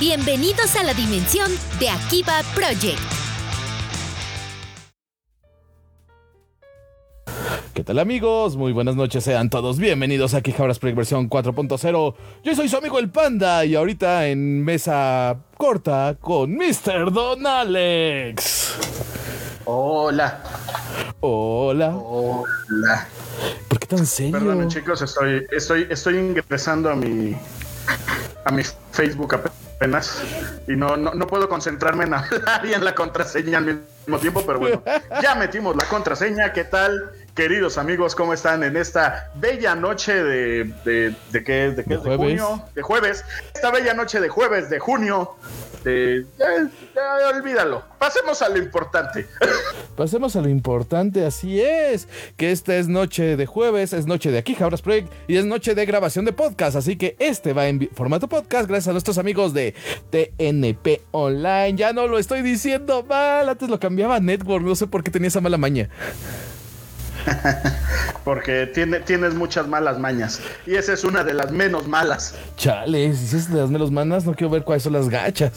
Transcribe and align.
Bienvenidos 0.00 0.76
a 0.76 0.84
la 0.84 0.94
dimensión 0.94 1.50
de 1.80 1.90
Akiba 1.90 2.34
Project. 2.54 3.00
¿Qué 7.74 7.82
tal 7.82 7.98
amigos? 7.98 8.56
Muy 8.56 8.72
buenas 8.72 8.94
noches, 8.94 9.24
sean 9.24 9.50
todos 9.50 9.80
bienvenidos 9.80 10.34
a 10.34 10.40
Quijabras 10.40 10.78
Project 10.78 10.96
versión 10.98 11.28
4.0. 11.28 12.14
Yo 12.44 12.54
soy 12.54 12.68
su 12.68 12.76
amigo 12.76 13.00
el 13.00 13.10
Panda 13.10 13.64
y 13.64 13.74
ahorita 13.74 14.28
en 14.28 14.64
mesa 14.64 15.36
corta 15.56 16.16
con 16.20 16.54
Mr. 16.54 17.12
Don 17.12 17.44
Alex. 17.44 18.76
Hola. 19.64 20.40
Hola. 21.18 21.96
Hola. 21.96 23.08
¿Por 23.66 23.80
qué 23.80 23.86
tan 23.88 24.06
serio? 24.06 24.38
Perdón, 24.38 24.68
chicos, 24.68 25.02
estoy, 25.02 25.44
estoy, 25.50 25.88
estoy 25.90 26.18
ingresando 26.18 26.88
a 26.88 26.94
mi 26.94 27.34
a 28.44 28.52
mi 28.52 28.62
Facebook 28.92 29.34
apenas 29.34 29.67
y 30.66 30.76
no, 30.76 30.96
no, 30.96 31.14
no 31.14 31.26
puedo 31.26 31.48
concentrarme 31.48 32.04
en 32.04 32.14
hablar 32.14 32.64
y 32.66 32.72
en 32.72 32.84
la 32.84 32.94
contraseña 32.94 33.58
al 33.58 33.64
mismo 33.64 34.18
tiempo, 34.18 34.42
pero 34.44 34.58
bueno, 34.58 34.82
ya 35.22 35.34
metimos 35.36 35.76
la 35.76 35.84
contraseña. 35.84 36.52
¿Qué 36.52 36.64
tal, 36.64 37.12
queridos 37.38 37.78
amigos? 37.78 38.16
¿Cómo 38.16 38.32
están 38.34 38.64
en 38.64 38.76
esta 38.76 39.30
bella 39.36 39.76
noche 39.76 40.12
de 40.24 40.64
de, 40.84 41.14
de 41.30 41.44
qué, 41.44 41.70
de, 41.70 41.84
qué, 41.84 41.96
De 41.96 42.16
junio, 42.16 42.64
de 42.74 42.82
jueves? 42.82 43.24
Esta 43.54 43.70
bella 43.70 43.94
noche 43.94 44.18
de 44.18 44.28
jueves 44.28 44.68
de 44.68 44.80
junio. 44.80 45.36
De, 45.84 46.26
ya- 46.36 46.68
ya 46.96 47.28
olvídalo. 47.28 47.84
Pasemos 48.00 48.42
a 48.42 48.48
lo 48.48 48.58
importante. 48.58 49.28
Pasemos 49.96 50.34
a 50.34 50.40
lo 50.40 50.48
importante, 50.48 51.24
así 51.24 51.60
es, 51.60 52.08
que 52.36 52.50
esta 52.50 52.74
es 52.76 52.88
noche 52.88 53.36
de 53.36 53.46
jueves, 53.46 53.92
es 53.92 54.06
noche 54.06 54.32
de 54.32 54.38
aquí, 54.38 54.56
Jabras 54.56 54.82
Project, 54.82 55.12
y 55.28 55.36
es 55.36 55.44
noche 55.44 55.76
de 55.76 55.86
grabación 55.86 56.24
de 56.24 56.32
podcast, 56.32 56.76
así 56.76 56.96
que 56.96 57.14
este 57.20 57.52
va 57.52 57.68
en 57.68 57.88
formato 57.94 58.28
podcast 58.28 58.68
gracias 58.68 58.88
a 58.88 58.92
nuestros 58.92 59.18
amigos 59.18 59.54
de 59.54 59.74
TNP 60.10 61.02
Online. 61.12 61.74
Ya 61.76 61.92
no 61.92 62.08
lo 62.08 62.18
estoy 62.18 62.42
diciendo 62.42 63.04
mal, 63.08 63.48
antes 63.48 63.68
lo 63.68 63.78
cambiaba 63.78 64.16
a 64.16 64.20
Network, 64.20 64.64
no 64.64 64.74
sé 64.74 64.88
por 64.88 65.04
qué 65.04 65.10
tenía 65.12 65.28
esa 65.28 65.40
mala 65.40 65.56
maña. 65.58 65.88
Porque 68.24 68.66
tiene, 68.66 69.00
tienes 69.00 69.34
muchas 69.34 69.66
malas 69.68 69.98
mañas. 69.98 70.40
Y 70.66 70.74
esa 70.76 70.92
es 70.92 71.04
una 71.04 71.24
de 71.24 71.34
las 71.34 71.50
menos 71.52 71.86
malas. 71.88 72.34
Chale, 72.56 73.14
si 73.14 73.36
es 73.36 73.50
de 73.52 73.60
las 73.60 73.70
menos 73.70 73.90
manas, 73.90 74.24
no 74.26 74.34
quiero 74.34 74.50
ver 74.50 74.64
cuáles 74.64 74.82
son 74.82 74.92
las 74.92 75.08
gachas. 75.08 75.52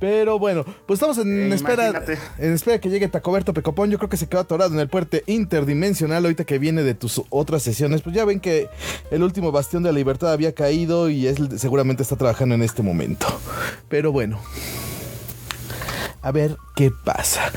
Pero 0.00 0.38
bueno, 0.38 0.64
pues 0.86 0.98
estamos 0.98 1.16
en 1.18 1.50
Eh, 1.50 1.54
espera 1.54 1.88
imagínate. 1.88 2.18
en 2.38 2.52
espera 2.52 2.78
que 2.78 2.90
llegue 2.90 3.08
Tacoberto 3.08 3.54
Pecopón. 3.54 3.90
Yo 3.90 3.96
creo 3.96 4.10
que 4.10 4.18
se 4.18 4.28
quedó 4.28 4.40
atorado 4.40 4.74
en 4.74 4.80
el 4.80 4.88
puente 4.88 5.22
interdimensional 5.26 6.24
ahorita 6.24 6.44
que 6.44 6.58
viene 6.58 6.82
de 6.82 6.94
tus 6.94 7.22
otras 7.30 7.62
sesiones. 7.62 8.02
Pues 8.02 8.14
ya 8.14 8.26
ven 8.26 8.40
que 8.40 8.68
el 9.10 9.22
último 9.22 9.50
bastión 9.50 9.82
de 9.82 9.90
la 9.92 9.96
libertad 9.98 10.32
había 10.32 10.52
caído 10.52 11.08
y 11.08 11.26
él 11.26 11.58
seguramente 11.58 12.02
está 12.02 12.16
trabajando 12.16 12.54
en 12.54 12.62
este 12.62 12.82
momento. 12.82 13.26
Pero 13.88 14.12
bueno, 14.12 14.40
a 16.20 16.32
ver 16.32 16.56
qué 16.76 16.90
pasa. 17.04 17.50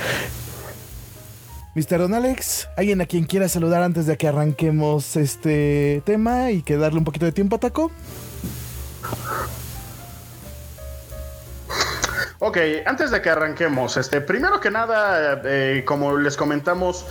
Mr. 1.78 2.00
Don 2.00 2.16
Alex, 2.16 2.70
¿alguien 2.76 3.02
a 3.02 3.06
quien 3.06 3.26
quiera 3.26 3.48
saludar 3.48 3.84
antes 3.84 4.08
de 4.08 4.18
que 4.18 4.28
arranquemos 4.28 5.16
este 5.16 6.02
tema 6.06 6.50
y 6.50 6.64
que 6.64 6.76
darle 6.76 6.98
un 6.98 7.06
poquito 7.06 7.26
de 7.26 7.32
tiempo 7.32 7.58
a 7.58 7.60
Taco? 7.60 7.92
Ok, 12.40 12.58
antes 12.86 13.10
de 13.10 13.20
que 13.20 13.32
arranquemos, 13.32 13.98
este, 13.98 14.22
primero 14.22 14.60
que 14.60 14.70
nada, 14.70 15.42
eh, 15.44 15.84
como 15.86 16.18
les 16.18 16.38
comentamos 16.38 17.08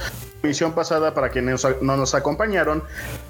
misión 0.47 0.73
pasada 0.73 1.15
para 1.15 1.31
quienes 1.31 1.67
no 1.83 1.97
nos 1.97 2.15
acompañaron, 2.15 2.85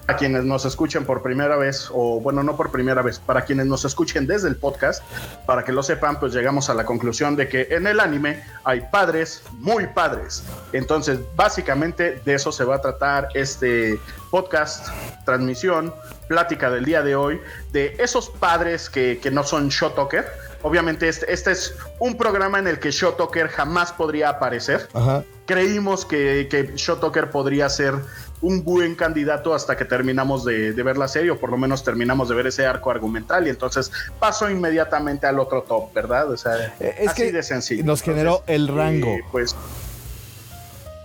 a 0.07 0.17
quienes 0.17 0.45
nos 0.45 0.67
escuchen 0.67 1.07
por 1.07 1.23
primera 1.23 1.57
vez, 1.57 1.89
o 1.91 2.21
bueno, 2.21 2.43
no 2.43 2.55
por 2.55 2.71
primera 2.71 3.01
vez, 3.01 3.19
para 3.19 3.47
quienes 3.47 3.65
nos 3.65 3.87
escuchen 3.87 4.27
desde 4.27 4.49
el 4.49 4.57
podcast, 4.57 5.03
para 5.47 5.65
que 5.65 5.73
lo 5.73 5.83
sepan, 5.83 6.21
pues 6.21 6.35
llegamos 6.35 6.69
a 6.69 6.75
la 6.75 6.85
conclusión 6.85 7.35
de 7.35 7.49
que 7.49 7.69
en 7.71 7.87
el 7.87 8.01
anime 8.01 8.45
hay 8.65 8.83
padres 8.93 9.43
muy 9.53 9.87
padres. 9.87 10.45
Entonces, 10.73 11.19
básicamente 11.35 12.21
de 12.25 12.35
eso 12.35 12.53
se 12.53 12.65
va 12.65 12.77
a 12.77 12.81
tratar 12.83 13.29
este 13.33 13.99
podcast, 14.31 14.89
transmisión, 15.25 15.95
plática 16.29 16.71
del 16.71 16.85
día 16.85 17.03
de 17.03 17.17
hoy, 17.17 17.41
de 17.73 17.97
esos 17.99 18.29
padres 18.29 18.91
que, 18.91 19.19
que 19.23 19.31
no 19.31 19.43
son 19.45 19.69
shotoker. 19.71 20.27
Obviamente 20.67 21.09
este, 21.09 21.33
este 21.33 21.53
es 21.53 21.77
un 22.01 22.17
programa 22.19 22.59
en 22.59 22.67
el 22.67 22.81
que 22.81 22.91
Shotoker 22.91 23.47
jamás 23.49 23.93
podría 23.93 24.31
aparecer. 24.31 24.89
Ajá. 24.95 25.23
Creímos 25.47 26.05
que, 26.05 26.49
que 26.51 26.73
Shotoker 26.75 27.31
podría 27.31 27.69
ser 27.69 27.95
un 28.41 28.65
buen 28.65 28.97
candidato 28.97 29.55
hasta 29.55 29.77
que 29.77 29.85
terminamos 29.85 30.45
de, 30.45 30.73
de 30.73 30.83
ver 30.83 30.99
la 30.99 31.07
serie, 31.07 31.31
o 31.31 31.39
por 31.39 31.51
lo 31.51 31.57
menos 31.57 31.85
terminamos 31.85 32.29
de 32.29 32.35
ver 32.35 32.49
ese 32.49 32.67
arco 32.67 32.91
argumental, 32.91 33.47
y 33.47 33.51
entonces 33.51 33.93
pasó 34.19 34.51
inmediatamente 34.51 35.27
al 35.27 35.39
otro 35.39 35.63
top, 35.63 35.95
¿verdad? 35.95 36.31
O 36.33 36.37
sea, 36.37 36.75
Eh, 36.81 36.97
es 36.99 37.09
así 37.11 37.23
que 37.23 37.33
de 37.33 37.43
sencillo. 37.45 37.85
nos 37.85 38.03
generó 38.03 38.43
el 38.49 38.67
rango. 38.69 39.07
eh, 39.09 39.25
pues 39.31 39.55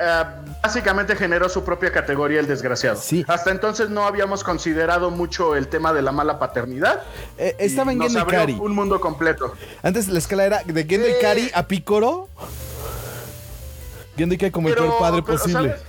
eh, 0.02 0.24
básicamente 0.64 1.16
generó 1.16 1.48
su 1.48 1.64
propia 1.64 1.92
categoría 1.92 2.40
el 2.40 2.48
desgraciado. 2.48 3.00
Sí. 3.00 3.24
Hasta 3.28 3.52
entonces 3.52 3.90
no 3.90 4.06
habíamos 4.06 4.44
considerado 4.44 5.12
mucho 5.12 5.56
el 5.56 5.68
tema 5.68 5.94
de 5.94 6.02
la 6.02 6.12
mala 6.12 6.40
paternidad. 6.40 7.04
Eh, 7.38 7.56
estaba 7.60 7.92
en 7.92 8.02
abrió 8.02 8.22
Ikari. 8.24 8.54
un 8.54 8.74
mundo 8.74 9.00
completo. 9.00 9.54
Antes 9.84 10.08
la 10.08 10.20
escala 10.20 10.46
era 10.46 10.64
de 10.66 10.84
Gendo 10.86 11.08
Sí. 11.08 11.14
Ikari 11.18 11.52
a 11.54 11.68
Picoro. 11.68 12.30
Gendo 14.18 14.36
Ikari 14.36 14.52
como 14.52 14.70
el 14.70 14.76
peor 14.76 14.98
padre 15.00 15.22
pero, 15.24 15.38
posible. 15.38 15.70
¿sabes? 15.70 15.82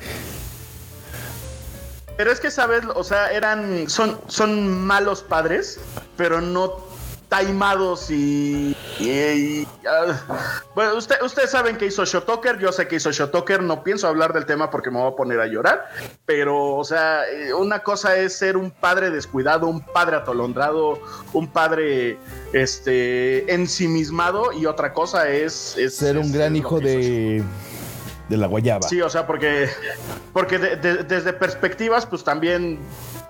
Pero 2.17 2.31
es 2.31 2.41
que, 2.41 2.51
¿sabes? 2.51 2.83
O 2.95 3.03
sea, 3.03 3.33
eran. 3.33 3.89
Son, 3.89 4.21
son 4.29 4.85
malos 4.87 5.23
padres, 5.23 5.81
pero 6.17 6.41
no 6.41 6.92
taimados 7.37 8.11
y. 8.11 8.77
y- 9.01 9.09
y- 9.09 9.69
ah. 9.89 10.61
bueno, 10.75 10.97
usted, 10.97 11.17
ustedes 11.23 11.51
saben 11.51 11.79
que 11.79 11.87
hizo 11.87 12.05
Shotoker, 12.05 12.59
yo 12.59 12.73
sé 12.73 12.87
que 12.87 12.97
hizo 12.97 13.11
Shotoker, 13.11 13.63
no 13.63 13.83
pienso 13.83 14.07
hablar 14.07 14.35
del 14.35 14.45
tema 14.45 14.71
porque 14.71 14.91
me 14.91 14.99
voy 14.99 15.11
a 15.11 15.17
poner 15.17 15.41
a 15.41 15.47
llorar, 15.47 15.89
pero, 16.27 16.75
o 16.75 16.85
sea, 16.85 17.23
eh, 17.31 17.55
una 17.55 17.79
cosa 17.79 18.19
es 18.19 18.35
ser 18.37 18.59
un 18.59 18.71
padre 18.71 19.09
descuidado, 19.09 19.67
un 19.67 19.81
padre 19.81 20.17
atolondrado, 20.17 21.01
un 21.33 21.49
padre 21.49 22.19
este 22.53 23.51
ensimismado, 23.55 24.53
y 24.53 24.67
otra 24.67 24.93
cosa 24.93 25.31
es. 25.31 25.75
es- 25.79 25.97
Ser 25.97 26.19
un 26.19 26.25
es- 26.27 26.33
gran 26.33 26.53
es 26.53 26.59
hijo 26.61 26.81
de, 26.81 27.43
de 28.29 28.37
la 28.37 28.47
guayaba. 28.47 28.87
Sí, 28.87 29.01
o 29.01 29.09
sea, 29.09 29.27
porque, 29.27 29.71
porque 30.35 30.59
de- 30.59 30.77
de- 30.77 31.05
desde 31.05 31.33
perspectivas, 31.33 32.05
pues 32.05 32.23
también 32.25 32.79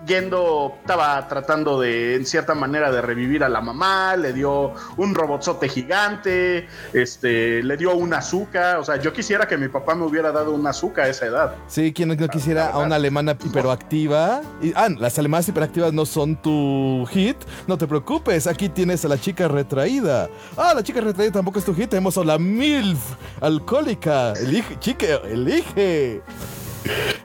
yendo, 0.07 0.75
estaba 0.81 1.29
tratando 1.29 1.81
de, 1.81 2.17
en 2.17 2.27
cierta 2.27 2.55
manera, 2.55 2.91
de 2.91 3.03
revivir 3.03 3.45
a 3.45 3.49
la 3.49 3.61
mamá, 3.61 4.17
le 4.17 4.33
dio 4.33 4.73
un 4.97 5.15
robotzote 5.15 5.69
gigante, 5.69 6.67
este, 6.93 7.63
le 7.63 7.77
dio 7.77 7.95
un 7.95 8.15
azúcar, 8.15 8.79
o 8.79 8.85
sea, 8.85 8.97
yo 8.97 9.13
quisiera 9.13 9.47
que 9.47 9.57
mi 9.57 9.69
papá 9.69 9.95
me 9.95 10.05
hubiera 10.05 10.33
dado 10.33 10.53
un 10.53 10.67
azúcar 10.67 11.07
a 11.07 11.09
esa 11.09 11.27
edad. 11.27 11.55
Sí, 11.67 11.93
quien 11.93 12.09
no 12.09 12.17
quisiera 12.29 12.69
a 12.69 12.79
una 12.79 12.97
alemana 12.97 13.37
hiperactiva. 13.45 14.43
Y, 14.61 14.73
ah, 14.75 14.89
las 14.99 15.19
alemanas 15.19 15.49
hiperactivas 15.49 15.93
no 15.93 16.07
son 16.07 16.37
tu 16.41 17.07
hit. 17.11 17.37
No 17.67 17.79
te 17.79 17.87
preocupes, 17.87 18.47
aquí 18.47 18.69
tienes 18.69 19.05
a 19.05 19.09
la 19.09 19.19
chica 19.19 19.49
retraída. 19.49 20.29
Ah, 20.57 20.73
la 20.75 20.83
chica 20.83 21.01
retraída 21.01 21.33
tampoco 21.33 21.59
es 21.59 21.65
tu 21.65 21.75
hit. 21.75 21.91
Tenemos 21.91 22.17
a 22.19 22.25
la 22.25 22.39
MILF 22.39 22.99
alcohólica. 23.41 24.33
Elige, 24.33 24.79
chique, 24.79 25.21
elige. 25.25 26.23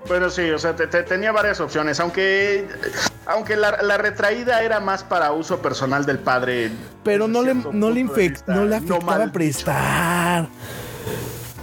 Bueno, 0.08 0.30
sí, 0.30 0.50
o 0.52 0.60
sea, 0.60 0.76
te- 0.76 0.88
te- 0.88 1.04
tenía 1.04 1.32
varias 1.32 1.60
opciones, 1.60 2.00
aunque, 2.00 2.68
aunque 3.26 3.56
la, 3.58 3.82
la 3.82 3.98
retraída 3.98 4.62
era 4.62 4.80
más 4.80 5.04
para 5.04 5.32
uso 5.32 5.62
personal 5.62 6.06
del 6.06 6.20
padre. 6.20 6.72
Pero 7.04 7.28
no 7.28 7.42
le, 7.44 7.54
no 7.54 7.62
le, 7.62 7.64
punto 7.64 7.94
de 7.94 8.02
infec- 8.02 8.30
vista 8.32 8.56
no 8.56 8.66
le 8.66 8.76
afectaba 8.78 9.28
prestar. 9.32 10.48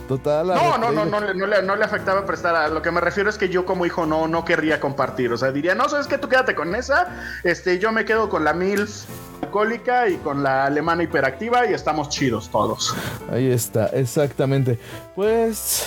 Total. 0.08 0.46
la 0.48 0.54
No, 0.56 0.76
no, 0.76 0.92
no, 0.92 1.04
retraída. 1.04 1.20
no, 1.20 1.26
le- 1.26 1.34
no, 1.34 1.46
le, 1.46 1.62
no 1.62 1.76
le 1.76 1.84
afectaba 1.84 2.26
prestar. 2.26 2.54
A 2.54 2.68
lo 2.68 2.82
que 2.82 2.90
me 2.90 3.00
refiero 3.00 3.30
es 3.30 3.38
que 3.38 3.48
yo 3.48 3.64
como 3.64 3.86
hijo 3.86 4.04
no, 4.04 4.28
no 4.28 4.44
querría 4.44 4.78
compartir. 4.78 5.32
O 5.32 5.38
sea, 5.38 5.50
diría, 5.50 5.74
no, 5.74 5.88
sabes 5.88 6.06
que 6.06 6.18
tú 6.18 6.28
quédate 6.28 6.54
con 6.54 6.74
esa. 6.74 7.08
Este, 7.42 7.78
yo 7.78 7.90
me 7.92 8.04
quedo 8.04 8.28
con 8.28 8.44
la 8.44 8.52
MILF 8.52 9.04
alcohólica 9.42 10.08
y 10.08 10.16
con 10.16 10.42
la 10.42 10.66
alemana 10.66 11.02
hiperactiva 11.02 11.66
y 11.66 11.74
estamos 11.74 12.08
chidos 12.08 12.48
todos. 12.50 12.94
Ahí 13.30 13.50
está, 13.50 13.86
exactamente. 13.86 14.78
Pues, 15.14 15.86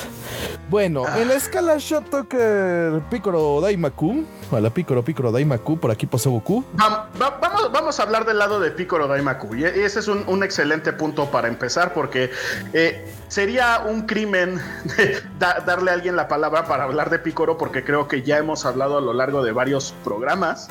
bueno, 0.69 1.03
en 1.17 1.27
la 1.27 1.35
escala 1.35 1.75
Shotoker 1.77 3.01
Picoro 3.09 3.59
Daimaku, 3.61 4.23
a 4.51 4.59
la 4.59 4.69
Picoro 4.69 5.03
Picoro 5.03 5.31
Daimaku, 5.31 5.77
por 5.79 5.91
aquí 5.91 6.05
pasó 6.05 6.29
Goku. 6.31 6.63
Va- 6.79 7.09
va- 7.21 7.37
vamos, 7.41 7.71
vamos 7.71 7.99
a 7.99 8.03
hablar 8.03 8.25
del 8.25 8.37
lado 8.39 8.59
de 8.59 8.71
Piccolo 8.71 9.07
Daimaku. 9.07 9.55
Y 9.55 9.65
e- 9.65 9.85
ese 9.85 9.99
es 9.99 10.07
un, 10.07 10.23
un 10.27 10.43
excelente 10.43 10.93
punto 10.93 11.25
para 11.31 11.47
empezar 11.47 11.93
porque 11.93 12.31
eh, 12.73 13.05
sería 13.27 13.83
un 13.87 14.03
crimen 14.05 14.61
da- 15.39 15.59
darle 15.65 15.91
a 15.91 15.93
alguien 15.95 16.15
la 16.15 16.27
palabra 16.27 16.65
para 16.65 16.83
hablar 16.85 17.09
de 17.09 17.19
Piccolo 17.19 17.57
porque 17.57 17.83
creo 17.83 18.07
que 18.07 18.21
ya 18.21 18.37
hemos 18.37 18.65
hablado 18.65 18.97
a 18.97 19.01
lo 19.01 19.13
largo 19.13 19.43
de 19.43 19.51
varios 19.51 19.93
programas 20.03 20.69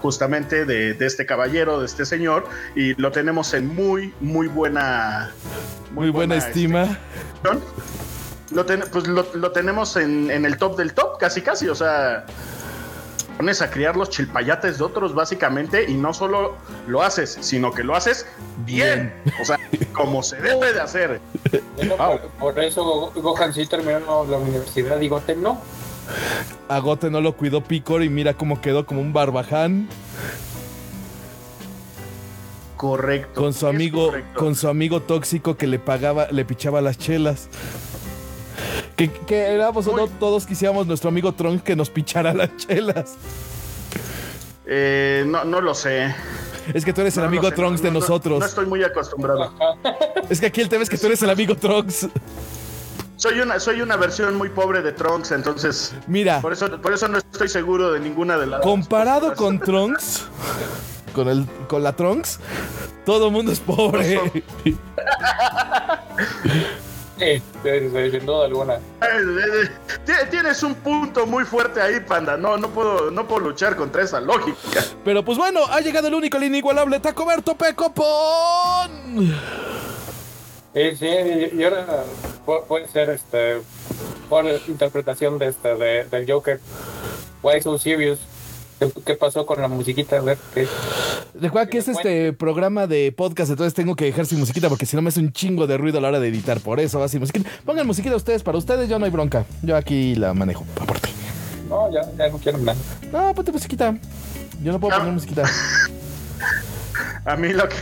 justamente 0.00 0.64
de, 0.64 0.94
de 0.94 1.06
este 1.06 1.26
caballero, 1.26 1.80
de 1.80 1.86
este 1.86 2.04
señor, 2.06 2.46
y 2.74 2.94
lo 3.00 3.10
tenemos 3.12 3.54
en 3.54 3.74
muy, 3.74 4.14
muy 4.20 4.48
buena... 4.48 5.32
Muy 5.92 6.10
buena 6.10 6.36
este, 6.36 6.50
estima. 6.50 6.98
Lo 8.50 8.64
ten- 8.64 8.84
pues 8.92 9.06
lo, 9.06 9.26
lo 9.34 9.52
tenemos 9.52 9.96
en, 9.96 10.30
en 10.30 10.44
el 10.44 10.56
top 10.56 10.76
del 10.76 10.94
top, 10.94 11.18
casi 11.18 11.42
casi, 11.42 11.68
o 11.68 11.74
sea... 11.74 12.24
pones 13.36 13.62
a 13.62 13.70
criar 13.70 13.96
los 13.96 14.10
chilpayates 14.10 14.78
de 14.78 14.84
otros 14.84 15.14
básicamente 15.14 15.84
y 15.88 15.94
no 15.94 16.12
solo 16.12 16.56
lo 16.88 17.02
haces, 17.02 17.38
sino 17.40 17.72
que 17.72 17.84
lo 17.84 17.94
haces 17.94 18.26
bien, 18.66 19.12
o 19.40 19.44
sea, 19.44 19.58
como 19.92 20.22
se 20.24 20.36
debe 20.40 20.72
de 20.72 20.80
hacer. 20.80 21.20
Bueno, 21.76 21.96
por, 21.96 22.20
por 22.40 22.58
eso 22.64 22.82
Go- 22.82 23.12
Gohan 23.22 23.52
sí 23.52 23.64
terminó 23.66 24.24
la 24.28 24.38
universidad 24.38 25.00
y 25.00 25.08
Goten 25.08 25.40
no. 25.42 25.60
A 26.68 26.78
Goten 26.80 27.12
no 27.12 27.20
lo 27.20 27.36
cuidó 27.36 27.62
Picor 27.62 28.02
y 28.02 28.08
mira 28.08 28.34
cómo 28.34 28.60
quedó 28.60 28.86
como 28.86 29.00
un 29.00 29.12
barbaján 29.12 29.88
Correcto. 32.76 33.40
con 33.40 33.52
su 33.52 33.66
amigo, 33.66 34.06
correcto. 34.06 34.38
con 34.38 34.54
su 34.54 34.68
amigo 34.68 35.02
tóxico 35.02 35.56
que 35.56 35.66
le 35.66 35.78
pagaba, 35.78 36.28
le 36.30 36.44
pichaba 36.44 36.80
las 36.80 36.96
chelas. 36.96 37.48
Que, 38.96 39.10
que 39.10 39.36
éramos 39.54 39.86
o 39.86 39.96
no, 39.96 40.06
todos 40.08 40.46
quisiéramos 40.46 40.86
nuestro 40.86 41.08
amigo 41.08 41.32
Trunks 41.32 41.62
que 41.62 41.74
nos 41.76 41.90
pichara 41.90 42.32
las 42.34 42.56
chelas. 42.56 43.14
Eh, 44.66 45.24
no, 45.26 45.44
no 45.44 45.60
lo 45.60 45.74
sé. 45.74 46.14
Es 46.74 46.84
que 46.84 46.92
tú 46.92 47.00
eres 47.00 47.16
el 47.16 47.22
No 47.22 47.28
amigo 47.28 47.48
sé, 47.48 47.54
Trunks 47.54 47.80
no, 47.80 47.84
de 47.84 47.88
no, 47.90 47.94
no, 47.94 48.00
nosotros. 48.00 48.40
No, 48.40 48.46
estoy 48.46 48.66
muy 48.66 48.82
acostumbrado. 48.84 49.54
Es 50.28 50.40
que 50.40 50.46
aquí 50.46 50.60
el 50.60 50.68
tema 50.68 50.82
es 50.82 50.90
que 50.90 50.98
tú 50.98 51.06
eres 51.06 51.22
el 51.22 51.30
amigo 51.30 51.54
Trunks. 51.56 52.08
Soy 53.18 53.40
una, 53.40 53.58
soy 53.60 53.80
una 53.82 53.96
versión 53.96 54.36
muy 54.36 54.48
pobre 54.48 54.80
de 54.80 54.92
Trunks, 54.92 55.32
entonces 55.32 55.92
Mira, 56.06 56.40
por 56.40 56.52
eso, 56.52 56.80
por 56.80 56.92
eso 56.94 57.08
no 57.08 57.18
estoy 57.18 57.48
seguro 57.48 57.92
de 57.92 57.98
ninguna 58.00 58.38
de 58.38 58.46
las. 58.46 58.60
comparado 58.62 59.34
con 59.34 59.58
Trunks, 59.58 60.24
con 61.14 61.28
el, 61.28 61.44
con 61.68 61.82
la 61.82 61.94
Trunks, 61.94 62.38
todo 63.04 63.26
el 63.26 63.32
mundo 63.32 63.50
es 63.52 63.60
pobre. 63.60 64.20
Sí, 67.18 67.42
sin 68.12 68.26
duda 68.26 68.44
alguna. 68.46 68.76
Ti- 70.06 70.12
Tienes 70.30 70.62
un 70.62 70.76
punto 70.76 71.26
muy 71.26 71.44
fuerte 71.44 71.80
ahí, 71.82 71.98
panda. 71.98 72.36
No, 72.36 72.56
no 72.56 72.68
puedo, 72.70 73.10
no 73.10 73.26
puedo 73.26 73.40
luchar 73.48 73.74
contra 73.74 74.04
esa 74.04 74.20
lógica. 74.20 74.84
Pero 75.04 75.24
pues 75.24 75.36
bueno, 75.36 75.62
ha 75.68 75.80
llegado 75.80 76.06
el 76.06 76.14
único, 76.14 76.36
el 76.36 76.44
inigualable 76.44 77.00
Tacoberto 77.00 77.56
Pecopón. 77.56 79.34
Sí, 80.78 80.96
sí, 80.96 81.06
y 81.58 81.64
ahora 81.64 82.04
pu- 82.46 82.64
puede 82.66 82.86
ser 82.86 83.10
este 83.10 83.60
por 84.28 84.44
interpretación 84.68 85.36
de 85.38 85.48
este 85.48 85.74
de, 85.74 86.04
del 86.04 86.30
Joker. 86.30 86.60
Why 87.42 87.60
so 87.60 87.76
serious? 87.78 88.20
¿Qué, 88.78 88.88
qué 89.04 89.14
pasó 89.14 89.44
con 89.44 89.60
la 89.60 89.66
musiquita? 89.66 90.18
A 90.18 90.20
ver, 90.20 90.38
¿qué? 90.54 90.68
Recuerda 91.40 91.68
que 91.68 91.78
es 91.78 91.88
este 91.88 92.32
programa 92.32 92.86
de 92.86 93.10
podcast, 93.10 93.50
entonces 93.50 93.74
tengo 93.74 93.96
que 93.96 94.04
dejar 94.04 94.26
sin 94.26 94.38
musiquita 94.38 94.68
porque 94.68 94.86
si 94.86 94.94
no 94.94 95.02
me 95.02 95.08
hace 95.08 95.18
un 95.18 95.32
chingo 95.32 95.66
de 95.66 95.76
ruido 95.78 95.98
a 95.98 96.00
la 96.00 96.08
hora 96.08 96.20
de 96.20 96.28
editar. 96.28 96.60
Por 96.60 96.78
eso 96.78 97.00
va 97.00 97.08
sin 97.08 97.18
musiquita. 97.18 97.50
Pongan 97.64 97.84
musiquita 97.86 98.14
ustedes, 98.14 98.44
para 98.44 98.56
ustedes 98.58 98.88
yo 98.88 99.00
no 99.00 99.04
hay 99.04 99.10
bronca. 99.10 99.44
Yo 99.62 99.74
aquí 99.76 100.14
la 100.14 100.32
manejo, 100.32 100.64
aparte. 100.80 101.08
No, 101.68 101.92
ya, 101.92 102.02
ya 102.16 102.28
no 102.28 102.38
quiero 102.38 102.58
nada. 102.58 102.78
No, 103.10 103.34
ponte 103.34 103.50
musiquita. 103.50 103.96
Yo 104.62 104.70
no 104.70 104.78
puedo 104.78 104.96
poner 104.96 105.12
musiquita. 105.12 105.42
A 107.24 107.36
mí 107.36 107.48
lo 107.52 107.68
que 107.68 107.76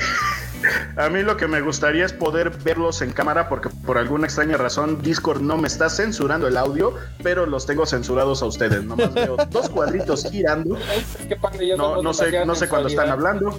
a 0.96 1.08
mí 1.08 1.22
lo 1.22 1.36
que 1.36 1.46
me 1.46 1.60
gustaría 1.60 2.04
es 2.04 2.12
poder 2.12 2.50
verlos 2.50 3.02
en 3.02 3.12
cámara 3.12 3.48
porque 3.48 3.68
por 3.84 3.98
alguna 3.98 4.26
extraña 4.26 4.56
razón 4.56 5.00
Discord 5.02 5.40
no 5.40 5.56
me 5.56 5.68
está 5.68 5.88
censurando 5.88 6.48
el 6.48 6.56
audio, 6.56 6.94
pero 7.22 7.46
los 7.46 7.66
tengo 7.66 7.86
censurados 7.86 8.42
a 8.42 8.46
ustedes. 8.46 8.84
Nomás 8.84 9.12
veo 9.14 9.36
dos 9.50 9.68
cuadritos 9.68 10.28
girando. 10.30 10.76
Es 10.76 11.26
que 11.26 11.36
Panda 11.36 11.62
y 11.62 11.68
yo 11.70 11.76
No, 11.76 12.12
sé, 12.14 12.44
no 12.44 12.54
sé 12.54 12.68
cuándo 12.68 12.88
están 12.88 13.10
hablando. 13.10 13.58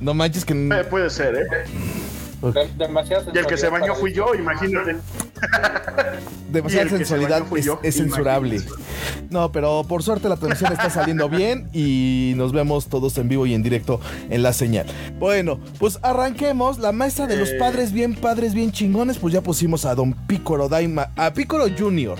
No 0.00 0.14
manches 0.14 0.44
que... 0.44 0.54
Eh, 0.54 0.84
puede 0.84 1.10
ser, 1.10 1.34
¿eh? 1.36 1.46
Demasiada 2.76 3.24
Y 3.34 3.38
el 3.38 3.46
que 3.46 3.56
se 3.56 3.68
bañó 3.68 3.94
fui 3.94 4.12
yo, 4.12 4.34
imagínate. 4.34 4.96
Demasiada 6.50 6.88
se 6.90 6.96
sensualidad 6.96 7.44
fui 7.44 7.60
es, 7.60 7.66
yo, 7.66 7.78
es 7.82 7.96
censurable. 7.96 8.60
No, 9.30 9.52
pero 9.52 9.84
por 9.84 10.02
suerte 10.02 10.28
la 10.28 10.36
transmisión 10.36 10.72
está 10.72 10.90
saliendo 10.90 11.28
bien 11.28 11.68
y 11.72 12.32
nos 12.36 12.52
vemos 12.52 12.88
todos 12.88 13.16
en 13.18 13.28
vivo 13.28 13.46
y 13.46 13.54
en 13.54 13.62
directo 13.62 14.00
en 14.30 14.42
la 14.42 14.52
señal. 14.52 14.86
Bueno, 15.18 15.60
pues 15.78 15.98
arranquemos. 16.02 16.78
La 16.78 16.92
maestra 16.92 17.26
de 17.26 17.36
los 17.36 17.50
Eh. 17.50 17.56
padres 17.58 17.92
bien 17.92 18.14
padres, 18.14 18.54
bien 18.54 18.72
chingones, 18.72 19.18
pues 19.18 19.32
ya 19.34 19.42
pusimos 19.42 19.84
a 19.84 19.94
Don 19.94 20.12
Pícoro 20.12 20.68
Daima, 20.68 21.10
a 21.16 21.32
Pícoro 21.32 21.66
Junior, 21.76 22.18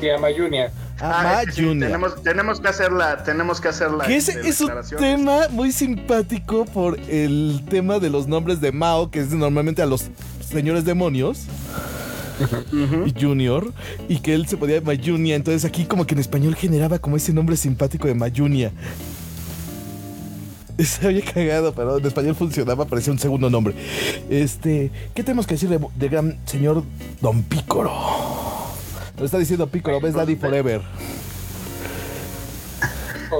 Sí, 0.00 0.10
a 0.10 0.18
Mayunia. 0.18 0.70
Ah, 1.00 1.42
sí, 1.52 1.62
Junior. 1.62 1.88
tenemos, 1.88 2.22
tenemos 2.22 2.60
que 2.60 2.68
hacerla, 2.68 3.24
tenemos 3.24 3.60
que 3.60 3.68
hacerla. 3.68 4.04
Que 4.06 4.16
ese 4.16 4.40
es 4.48 4.60
un 4.60 4.70
tema 4.98 5.48
muy 5.50 5.72
simpático 5.72 6.64
por 6.66 6.98
el 7.08 7.62
tema 7.68 7.98
de 7.98 8.10
los 8.10 8.26
nombres 8.28 8.60
de 8.60 8.72
Mao, 8.72 9.10
que 9.10 9.20
es 9.20 9.30
normalmente 9.30 9.82
a 9.82 9.86
los 9.86 10.06
señores 10.48 10.84
demonios. 10.84 11.46
y 13.06 13.14
Junior, 13.20 13.72
y 14.08 14.18
que 14.18 14.34
él 14.34 14.46
se 14.46 14.56
podía 14.56 14.76
llamar 14.76 14.96
Mayunia. 14.96 15.36
Entonces 15.36 15.64
aquí 15.64 15.84
como 15.84 16.06
que 16.06 16.14
en 16.14 16.20
español 16.20 16.54
generaba 16.56 16.98
como 16.98 17.16
ese 17.16 17.32
nombre 17.32 17.56
simpático 17.56 18.08
de 18.08 18.14
Mayunia. 18.14 18.72
Se 20.78 21.06
había 21.06 21.24
cagado, 21.24 21.72
pero 21.72 21.98
en 21.98 22.06
español 22.06 22.34
funcionaba, 22.34 22.84
parecía 22.84 23.12
un 23.12 23.18
segundo 23.18 23.48
nombre. 23.50 23.74
Este, 24.28 24.90
¿qué 25.14 25.22
tenemos 25.22 25.46
que 25.46 25.54
decir 25.54 25.68
de, 25.68 25.78
de 25.94 26.08
gran 26.08 26.38
señor 26.46 26.82
Don 27.20 27.42
Pícoro? 27.44 27.92
Lo 29.18 29.24
está 29.24 29.38
diciendo 29.38 29.66
Pícoro, 29.68 30.00
ves 30.00 30.14
Daddy 30.14 30.36
Forever. 30.36 30.82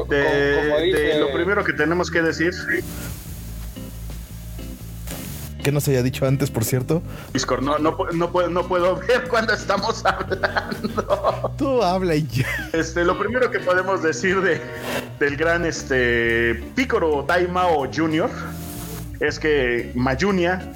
De, 0.08 0.16
de 0.16 1.18
lo 1.20 1.32
primero 1.32 1.62
que 1.62 1.72
tenemos 1.72 2.10
que 2.10 2.20
decir, 2.20 2.52
Que 5.62 5.72
no 5.72 5.80
se 5.80 5.92
haya 5.92 6.02
dicho 6.02 6.26
antes, 6.26 6.50
por 6.50 6.64
cierto. 6.64 7.02
Discord, 7.32 7.62
no, 7.62 7.78
no, 7.78 7.96
no, 8.12 8.32
puedo, 8.32 8.50
no 8.50 8.68
puedo 8.68 8.96
ver 9.08 9.26
cuando 9.28 9.54
estamos 9.54 10.04
hablando. 10.04 11.52
Tú 11.56 11.82
habla 11.82 12.14
y 12.14 12.26
ya. 12.26 12.46
Este, 12.72 13.04
lo 13.04 13.18
primero 13.18 13.50
que 13.50 13.60
podemos 13.60 14.02
decir 14.02 14.40
de, 14.42 14.60
del 15.18 15.36
gran 15.36 15.64
este, 15.64 16.54
Picoro 16.74 17.24
Daimao 17.26 17.88
Jr. 17.92 18.30
es 19.20 19.38
que 19.38 19.90
Mayunia 19.94 20.74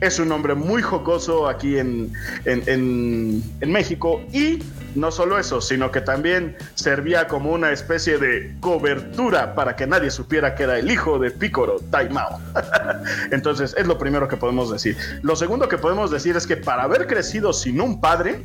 es 0.00 0.18
un 0.18 0.30
hombre 0.32 0.54
muy 0.54 0.82
jocoso 0.82 1.48
aquí 1.48 1.78
en, 1.78 2.12
en, 2.44 2.62
en- 2.66 3.42
en 3.60 3.72
México 3.72 4.20
y 4.32 4.62
no 4.94 5.10
solo 5.10 5.38
eso, 5.38 5.60
sino 5.60 5.90
que 5.90 6.00
también 6.00 6.56
servía 6.74 7.26
como 7.28 7.50
una 7.52 7.70
especie 7.70 8.18
de 8.18 8.54
cobertura 8.60 9.54
para 9.54 9.76
que 9.76 9.86
nadie 9.86 10.10
supiera 10.10 10.54
que 10.54 10.62
era 10.64 10.78
el 10.78 10.90
hijo 10.90 11.18
de 11.18 11.30
Picoro 11.30 11.76
Daimao. 11.90 12.40
Entonces 13.30 13.74
es 13.78 13.86
lo 13.86 13.98
primero 13.98 14.26
que 14.28 14.36
podemos 14.36 14.70
decir. 14.70 14.96
Lo 15.22 15.36
segundo 15.36 15.68
que 15.68 15.78
podemos 15.78 16.10
decir 16.10 16.36
es 16.36 16.46
que 16.46 16.56
para 16.56 16.82
haber 16.84 17.06
crecido 17.06 17.52
sin 17.52 17.80
un 17.80 18.00
padre, 18.00 18.44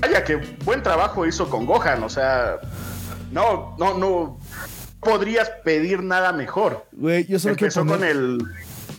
vaya 0.00 0.24
que 0.24 0.36
buen 0.64 0.82
trabajo 0.82 1.26
hizo 1.26 1.48
con 1.48 1.64
Gohan, 1.66 2.02
o 2.02 2.08
sea, 2.08 2.56
no, 3.32 3.76
no, 3.78 3.96
no 3.98 4.38
podrías 5.00 5.48
pedir 5.64 6.02
nada 6.02 6.32
mejor. 6.32 6.86
Güey, 6.92 7.24
yo 7.26 7.38
solo 7.38 7.54
quiero 7.56 7.66
Empezó 7.80 7.84
poner... 7.86 8.14
con 8.14 8.24
el... 8.24 8.42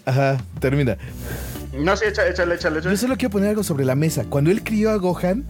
Ajá, 0.06 0.38
termina. 0.60 0.98
No 1.74 1.96
sé, 1.96 2.10
échale, 2.10 2.32
échale, 2.32 2.56
échale. 2.56 2.82
Yo 2.82 2.98
solo 2.98 3.16
quiero 3.18 3.32
poner 3.32 3.50
algo 3.50 3.64
sobre 3.64 3.86
la 3.86 3.96
mesa. 3.96 4.26
Cuando 4.28 4.50
él 4.52 4.64
crió 4.64 4.90
a 4.92 4.96
Gohan, 4.98 5.46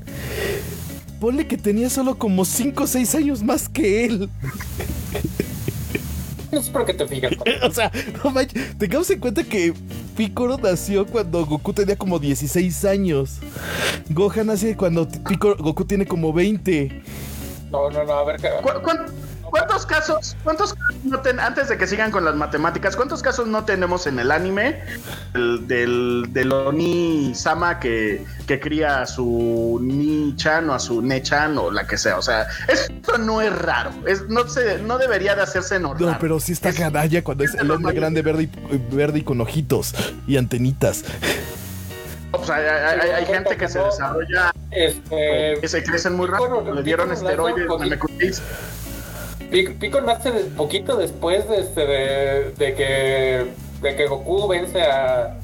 ponle 1.20 1.48
que 1.48 1.58
tenía 1.58 1.90
solo 1.90 2.18
como 2.18 2.46
5 2.46 2.84
o 2.84 2.88
6 2.88 3.16
años 3.16 3.44
más 3.44 3.70
que 3.70 4.06
él. 4.06 4.30
No 6.52 6.64
sé 6.64 6.72
por 6.72 6.84
qué 6.84 6.96
te 6.96 7.08
fijas. 7.08 7.32
O 7.62 7.72
sea, 7.72 7.92
no 8.24 8.32
manches, 8.32 8.76
tengamos 8.80 9.08
en 9.12 9.20
cuenta 9.20 9.44
que 9.44 9.72
Piccolo 10.18 10.58
nació 10.58 11.06
cuando 11.06 11.46
Goku 11.46 11.74
tenía 11.74 11.96
como 11.96 12.18
16 12.18 12.86
años. 12.86 13.38
Gohan 14.10 14.48
nace 14.48 14.76
cuando 14.76 15.08
Piccolo- 15.08 15.58
Goku 15.58 15.86
tiene 15.86 16.08
como 16.08 16.34
20. 16.34 17.04
No, 17.72 17.92
no, 17.92 18.04
no, 18.04 18.14
a 18.14 18.26
ver. 18.26 18.42
¿qué- 18.42 18.50
¿Cu- 18.64 18.82
cuán- 18.82 19.06
¿Cuántos 19.50 19.86
casos, 19.86 20.36
cuántos 20.44 20.74
casos 20.74 20.96
no 21.04 21.20
ten- 21.22 21.40
antes 21.40 21.70
de 21.70 21.78
que 21.78 21.88
sigan 21.88 22.12
con 22.12 22.24
las 22.26 22.36
matemáticas, 22.36 22.96
cuántos 22.96 23.22
casos 23.22 23.48
no 23.48 23.66
tenemos 23.66 24.08
en 24.08 24.20
el 24.20 24.32
anime 24.32 24.82
del, 25.34 25.68
del, 25.68 26.26
del 26.30 26.52
Oni 26.52 27.34
Sama 27.36 27.80
que, 27.80 28.26
que 28.48 28.60
cría 28.60 29.02
a 29.02 29.06
su 29.06 29.80
Ni-chan 29.82 30.70
o 30.70 30.74
a 30.74 30.80
su 30.80 31.02
Ne-chan 31.02 31.58
o 31.58 31.72
la 31.72 31.86
que 31.88 31.98
sea? 31.98 32.18
O 32.18 32.22
sea, 32.22 32.48
esto 32.68 33.18
no 33.18 33.42
es 33.42 33.52
raro, 33.58 33.92
es, 34.06 34.28
no, 34.30 34.48
se, 34.48 34.80
no 34.80 34.98
debería 34.98 35.36
de 35.36 35.42
hacerse 35.42 35.80
no, 35.80 35.94
No, 35.96 36.18
pero 36.20 36.40
sí 36.40 36.52
está 36.54 36.70
Es- 36.70 36.78
canalla 36.78 37.24
cuando 37.24 37.44
es 37.44 37.50
es 37.54 37.56
el 37.62 37.72
hombre 37.72 37.94
normal. 37.94 37.96
grande 37.96 38.22
verde 38.22 38.44
y, 38.44 38.96
verde 38.96 39.20
y 39.20 39.24
con 39.24 39.42
ojitos 39.42 39.94
y 40.28 40.38
antenitas. 40.38 41.04
O 42.32 42.46
sea, 42.46 42.58
hay, 42.58 43.00
hay- 43.00 43.10
hay 43.10 43.26
gente 43.26 43.58
que 43.58 43.68
se 43.68 43.80
desarrolla, 43.80 44.52
Este. 44.70 45.58
que 45.60 45.68
se 45.68 45.82
crecen 45.84 46.14
muy 46.14 46.28
rápido, 46.28 46.64
le 46.76 46.84
dieron 46.84 47.12
esteroides, 47.12 47.66
Pico 49.50 50.02
nace 50.02 50.32
de- 50.32 50.44
poquito 50.46 50.96
después 50.96 51.48
de, 51.50 51.60
este, 51.62 51.82
de, 51.86 52.52
de 52.58 52.74
que, 52.76 53.46
de 53.82 53.96
que 53.96 54.08
Goku 54.08 54.48
vence 54.48 54.82
a, 54.82 55.38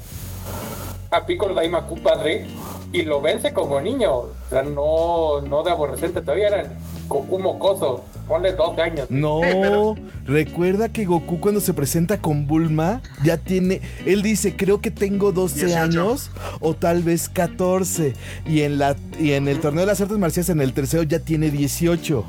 a 1.10 1.26
Piccolo 1.26 1.54
Daimaku 1.54 1.98
padre 2.02 2.46
y 2.92 3.02
lo 3.02 3.20
vence 3.20 3.52
como 3.52 3.80
niño. 3.80 4.12
O 4.14 4.30
sea, 4.48 4.62
no, 4.62 5.40
no 5.42 5.62
de 5.64 5.70
aborrecente, 5.72 6.20
todavía 6.20 6.48
era 6.48 6.72
Goku 7.08 7.38
mocoso. 7.38 8.04
Ponle 8.28 8.52
12 8.52 8.82
años. 8.82 9.06
No, 9.10 9.40
Sí, 9.42 9.48
pero- 9.62 9.94
recuerda 10.24 10.88
que 10.88 11.04
Goku 11.04 11.38
cuando 11.40 11.60
se 11.60 11.72
presenta 11.74 12.20
con 12.20 12.46
Bulma 12.48 13.00
ya 13.24 13.36
tiene, 13.38 13.80
él 14.04 14.22
dice, 14.22 14.56
creo 14.56 14.80
que 14.80 14.90
tengo 14.90 15.30
12 15.32 15.66
18. 15.66 15.80
años 15.80 16.30
o 16.60 16.74
tal 16.74 17.02
vez 17.04 17.28
14 17.28 18.14
y 18.44 18.62
en 18.62 18.78
la 18.78 18.96
y 19.20 19.32
en 19.32 19.46
el 19.46 19.60
torneo 19.60 19.82
de 19.82 19.86
las 19.86 20.00
artes 20.00 20.18
marciales 20.18 20.48
en 20.48 20.60
el 20.60 20.72
tercero 20.72 21.04
ya 21.04 21.20
tiene 21.20 21.50
18. 21.52 22.24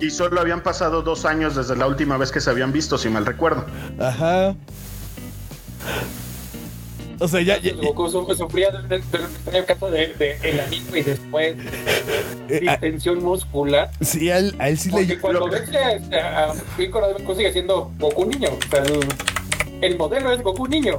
Y 0.00 0.10
solo 0.10 0.40
habían 0.40 0.62
pasado 0.62 1.02
dos 1.02 1.24
años 1.24 1.54
desde 1.56 1.76
la 1.76 1.86
última 1.86 2.16
vez 2.16 2.32
que 2.32 2.40
se 2.40 2.50
habían 2.50 2.72
visto, 2.72 2.96
si 2.98 3.08
mal 3.08 3.26
recuerdo. 3.26 3.66
Ajá. 3.98 4.54
O 7.18 7.28
sea, 7.28 7.42
ya. 7.42 7.58
ya- 7.58 7.74
Goku 7.74 8.08
su- 8.08 8.34
sufría 8.34 8.70
de, 8.70 8.82
de, 8.88 8.98
de- 8.98 9.50
de 9.52 9.64
caso 9.66 9.90
de, 9.90 10.06
de 10.14 10.38
enanismo 10.42 10.96
y 10.96 11.02
después 11.02 11.54
Eh, 12.48 12.60
distensión 12.60 13.22
muscular. 13.22 13.90
sí, 14.00 14.30
a 14.30 14.38
él, 14.38 14.56
a 14.58 14.70
él 14.70 14.78
sí 14.78 14.88
Porque 14.88 15.06
le. 15.06 15.18
cuando 15.20 15.48
ves 15.50 15.68
a, 15.74 16.16
a, 16.16 16.50
a 16.50 16.54
Piccolo 16.78 17.12
Goku 17.12 17.34
sigue 17.34 17.52
siendo 17.52 17.92
Goku 17.98 18.24
niño. 18.24 18.48
O 18.52 18.70
sea, 18.70 18.82
el, 18.84 19.00
el 19.82 19.98
modelo 19.98 20.32
es 20.32 20.40
Goku 20.42 20.66
niño. 20.66 20.98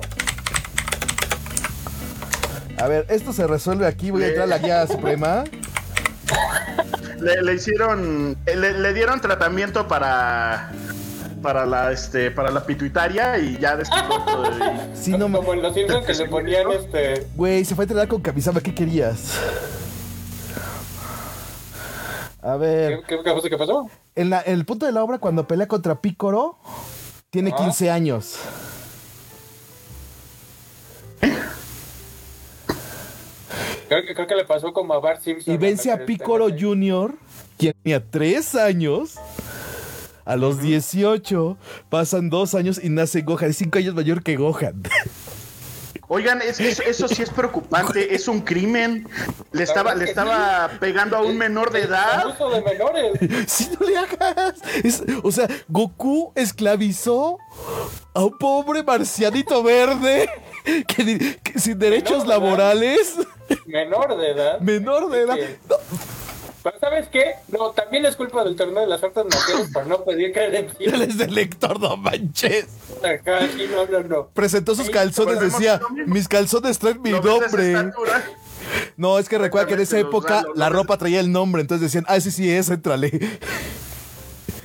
A 2.78 2.88
ver, 2.88 3.06
esto 3.10 3.34
se 3.34 3.48
resuelve 3.48 3.88
aquí. 3.88 4.12
Voy 4.12 4.24
a 4.24 4.28
entrar 4.28 4.44
a 4.44 4.48
la 4.48 4.58
guía 4.60 4.86
suprema. 4.88 5.44
Le, 7.22 7.42
le 7.44 7.54
hicieron, 7.54 8.36
eh, 8.46 8.56
le, 8.56 8.74
le 8.80 8.94
dieron 8.94 9.22
tratamiento 9.22 9.88
para 9.88 10.72
para 11.42 11.66
la 11.66 11.92
este 11.92 12.30
para 12.30 12.52
la 12.52 12.64
pituitaria 12.66 13.38
y 13.40 13.58
ya 13.58 13.76
después 13.76 14.02
y- 14.94 14.96
Sí, 14.96 15.12
no 15.18 15.32
Como 15.32 15.54
en 15.54 15.62
los 15.64 15.74
Simpsons 15.74 16.06
que 16.06 16.14
le 16.14 16.26
ponían 16.30 16.72
este. 16.72 17.28
Güey, 17.36 17.66
se 17.66 17.74
fue 17.76 17.84
a 17.84 17.86
entrenar 17.86 18.08
con 18.08 18.22
Kamisama. 18.22 18.60
¿Qué 18.62 18.74
querías? 18.76 19.38
A 22.42 22.56
ver. 22.58 23.02
¿Qué, 23.08 23.18
qué, 23.18 23.24
qué 23.24 23.32
pasó? 23.34 23.50
¿Qué 23.50 23.58
pasó? 23.58 23.90
En, 24.16 24.30
la- 24.30 24.42
en 24.46 24.54
el 24.54 24.66
punto 24.66 24.86
de 24.86 24.92
la 24.92 25.04
obra, 25.04 25.20
cuando 25.20 25.48
pelea 25.48 25.68
contra 25.68 26.02
Picoro, 26.02 26.58
tiene 27.30 27.52
Ah. 27.54 27.58
15 27.58 27.92
años. 27.92 28.36
Creo, 33.92 34.06
que- 34.06 34.14
creo 34.16 34.26
que 34.28 34.36
le 34.36 34.46
pasó 34.46 34.72
como 34.72 34.94
a 34.94 35.00
Bart 35.02 35.22
Simpson. 35.22 35.54
Y 35.54 35.58
vence 35.58 35.92
a 35.92 35.96
Este, 35.96 36.06
Piccolo 36.06 36.48
este, 36.48 36.62
Jr., 36.62 37.14
quien 37.58 37.74
tenía 37.84 38.02
3 38.10 38.56
años. 38.56 39.16
A 40.24 40.38
los 40.38 40.62
18 40.62 41.58
pasan 41.90 42.30
2 42.30 42.56
años 42.56 42.80
y 42.82 42.88
nace 42.88 43.20
Gohan. 43.22 43.50
Es 43.50 43.58
5 43.58 43.80
años 43.80 43.94
mayor 43.94 44.24
que 44.24 44.38
Gohan. 44.38 44.82
Oigan, 46.08 46.42
es- 46.42 46.62
es- 46.62 46.80
eso 46.80 47.10
sí 47.10 47.22
es 47.22 47.30
preocupante, 47.32 48.16
es 48.16 48.30
un 48.30 48.40
crimen. 48.40 49.10
Le 49.52 49.64
estaba, 49.64 49.94
le 49.94 50.06
estaba 50.06 50.70
pegando 50.80 51.18
a 51.18 51.22
un 51.24 51.38
menor 51.38 51.72
de 51.74 51.82
edad. 51.82 52.34
De 52.38 52.62
menores. 52.62 53.48
Si 53.52 53.70
no 53.78 53.86
le 53.86 53.98
hagas. 53.98 54.54
Es- 54.86 55.04
o 55.22 55.32
sea, 55.34 55.50
Goku 55.68 56.32
esclavizó 56.36 57.38
a 58.14 58.24
un 58.24 58.38
pobre 58.38 58.84
marcianito 58.84 59.62
verde 59.64 60.30
que, 60.88 61.04
di- 61.04 61.36
que 61.44 61.60
sin 61.60 61.78
derechos 61.78 62.26
No, 62.26 62.40
¿verdad? 62.40 62.76
Menor 63.66 64.18
de 64.18 64.32
edad. 64.32 64.60
menor 64.60 65.10
de 65.10 65.22
edad. 65.22 65.36
Sí. 65.36 65.56
No, 65.70 65.76
Pero 66.64 66.80
¿sabes 66.80 67.08
qué? 67.10 67.34
No, 67.48 67.72
también 67.72 68.06
es 68.06 68.16
culpa 68.16 68.44
del 68.44 68.56
torneo 68.56 68.82
de 68.82 68.88
las 68.88 69.04
artes 69.04 69.24
marciales 69.24 69.70
por 69.74 69.88
no 69.88 70.04
pedir 70.04 70.32
credenciales. 70.32 70.94
él 70.94 71.02
es 71.02 71.18
del 71.18 71.34
lector, 71.34 71.80
no 71.80 71.98
manches. 71.98 72.68
Acá, 73.04 73.48
sí, 73.48 73.68
no, 73.72 73.86
no, 73.86 74.08
no. 74.08 74.28
Presentó 74.28 74.76
sus 74.76 74.90
calzones, 74.90 75.40
decía, 75.40 75.82
mis 76.06 76.28
calzones 76.28 76.78
traen 76.78 77.02
mi 77.02 77.12
¿Lo 77.12 77.22
ves 77.22 77.52
de 77.52 77.72
esa 77.72 77.84
nombre. 77.84 78.24
No, 78.96 79.18
es 79.18 79.28
que 79.28 79.38
recuerda 79.38 79.68
que 79.68 79.74
en 79.74 79.82
esa 79.82 80.00
época 80.00 80.44
la 80.56 80.70
ropa 80.70 80.98
traía 80.98 81.20
el 81.20 81.32
nombre, 81.32 81.62
entonces 81.62 81.92
decían, 81.92 82.06
ah, 82.08 82.20
sí, 82.20 82.32
sí, 82.32 82.50
es. 82.52 82.72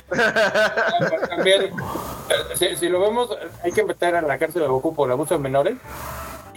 También, 1.29 1.63
eh, 1.63 1.71
si, 2.55 2.75
si 2.77 2.89
lo 2.89 2.99
vemos, 3.01 3.29
hay 3.63 3.71
que 3.71 3.83
meter 3.83 4.15
a 4.15 4.21
la 4.21 4.37
cárcel 4.37 4.63
a 4.63 4.67
Goku 4.67 4.95
por 4.95 5.11
abuso 5.11 5.33
de 5.33 5.39
menores. 5.39 5.75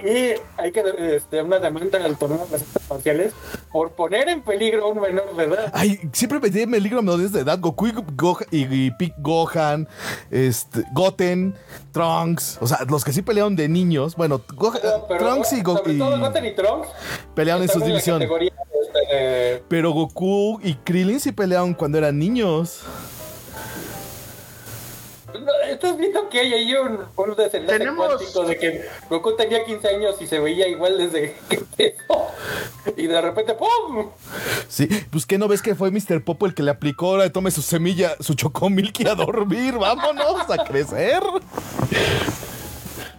Y 0.05 0.35
hay 0.57 0.73
que 0.73 0.83
este, 1.17 1.43
una 1.43 1.59
demanda 1.59 2.05
al 2.05 2.17
torneo 2.17 2.39
de 2.47 2.53
las 2.53 2.63
artes 2.63 2.83
marciales 2.91 3.33
por 3.71 3.93
poner 3.93 4.29
en 4.29 4.43
peligro 4.43 4.85
a 4.85 4.89
un 4.89 5.01
menor 5.01 5.35
de 5.37 5.45
edad. 5.45 5.71
Ay, 5.75 6.01
siempre 6.13 6.41
me 6.41 6.51
tiene 6.51 6.73
peligro 6.73 6.99
a 6.99 7.03
menores 7.03 7.33
de 7.33 7.41
edad. 7.41 7.59
Goku 7.61 7.89
y, 7.89 7.93
Gohan, 8.17 8.47
y, 8.51 8.87
y 8.87 9.13
Gohan, 9.19 9.89
este, 10.31 10.85
Goten, 10.93 11.55
Trunks. 11.93 12.59
O 12.61 12.67
sea, 12.67 12.79
los 12.89 13.05
que 13.05 13.13
sí 13.13 13.23
pelearon 13.23 13.57
de 13.57 13.69
niños. 13.69 14.17
Bueno, 14.17 14.41
Gohan- 14.55 14.81
pero, 15.09 15.19
Trunks 15.25 15.53
y, 15.53 15.63
Go- 15.63 15.81
todo 15.81 16.19
Goten 16.21 16.47
y 16.47 16.55
Trunks 16.55 16.89
pelearon 17.35 17.63
en 17.63 17.69
sus 17.69 17.85
divisiones. 17.85 18.29
este, 18.31 19.63
Pero 19.69 19.93
Goku 19.93 20.61
y 20.63 20.75
Krillin 20.75 21.21
sí 21.21 21.33
pelearon 21.33 21.75
cuando 21.75 21.99
eran 21.99 22.19
niños. 22.19 22.83
¿Estás 25.69 25.97
viendo 25.97 26.29
que 26.29 26.41
hay 26.41 26.53
ahí 26.53 26.75
un, 26.75 27.01
un 27.17 27.35
desenlace 27.37 27.79
Tenemos- 27.79 28.07
cuántico 28.07 28.45
de 28.45 28.57
que 28.59 28.85
Goku 29.09 29.37
tenía 29.37 29.65
15 29.65 29.89
años 29.89 30.17
y 30.21 30.27
se 30.27 30.39
veía 30.41 30.67
igual 30.69 30.99
desde 30.99 31.37
que 31.49 31.57
empezó? 31.57 32.27
Y 32.97 33.07
de 33.07 33.21
repente, 33.21 33.55
¡pum! 33.55 34.09
Sí, 34.69 34.89
pues 35.11 35.27
que 35.27 35.39
no 35.39 35.49
ves 35.49 35.63
que 35.63 35.75
fue 35.75 35.91
Mr. 35.91 36.23
Popo 36.25 36.47
el 36.47 36.55
que 36.55 36.63
le 36.63 36.71
aplicó, 36.71 37.11
ahora 37.13 37.31
tome 37.31 37.51
su 37.51 37.63
semilla, 37.63 38.17
su 38.21 38.35
chocomilk 38.35 38.99
y 39.01 39.09
a 39.09 39.15
dormir, 39.15 39.75
vámonos 39.79 40.49
a 40.51 40.65
crecer. 40.65 41.23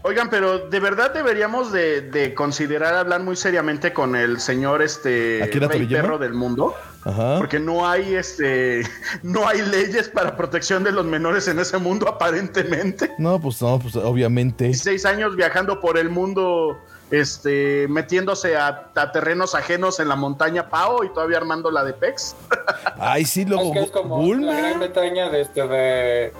Oigan, 0.03 0.29
pero 0.31 0.67
de 0.67 0.79
verdad 0.79 1.13
deberíamos 1.13 1.71
de, 1.71 2.01
de 2.01 2.33
considerar 2.33 2.95
hablar 2.95 3.21
muy 3.21 3.35
seriamente 3.35 3.93
con 3.93 4.15
el 4.15 4.39
señor 4.39 4.81
este 4.81 5.43
¿Akira 5.43 5.67
rey 5.67 5.85
perro 5.85 6.17
del 6.17 6.33
mundo. 6.33 6.73
Ajá. 7.03 7.37
Porque 7.39 7.59
no 7.59 7.87
hay 7.87 8.15
este 8.15 8.83
no 9.23 9.47
hay 9.47 9.61
leyes 9.63 10.09
para 10.09 10.35
protección 10.37 10.83
de 10.83 10.91
los 10.91 11.05
menores 11.05 11.47
en 11.47 11.59
ese 11.59 11.77
mundo, 11.77 12.07
aparentemente. 12.07 13.11
No, 13.17 13.39
pues 13.39 13.61
no, 13.61 13.79
pues 13.79 13.95
obviamente. 13.95 14.65
16 14.65 15.05
años 15.05 15.35
viajando 15.35 15.79
por 15.79 15.97
el 15.97 16.09
mundo, 16.09 16.77
este, 17.09 17.87
metiéndose 17.89 18.55
a, 18.55 18.91
a 18.95 19.11
terrenos 19.11 19.55
ajenos 19.55 19.99
en 19.99 20.07
la 20.09 20.15
montaña 20.15 20.69
Pao 20.69 21.03
y 21.03 21.09
todavía 21.09 21.37
armando 21.37 21.71
la 21.71 21.83
de 21.83 21.93
Pex. 21.93 22.35
Ay, 22.99 23.25
sí, 23.25 23.41
Es 23.41 23.47
luego 23.49 23.73
que 23.73 23.79
es 23.79 23.91
como 23.91 24.17
Bulma. 24.17 24.53
la 24.53 24.59
Gran 24.59 24.79
Bretaña 24.79 25.29
de, 25.29 25.41
este, 25.41 25.67
de, 25.67 26.33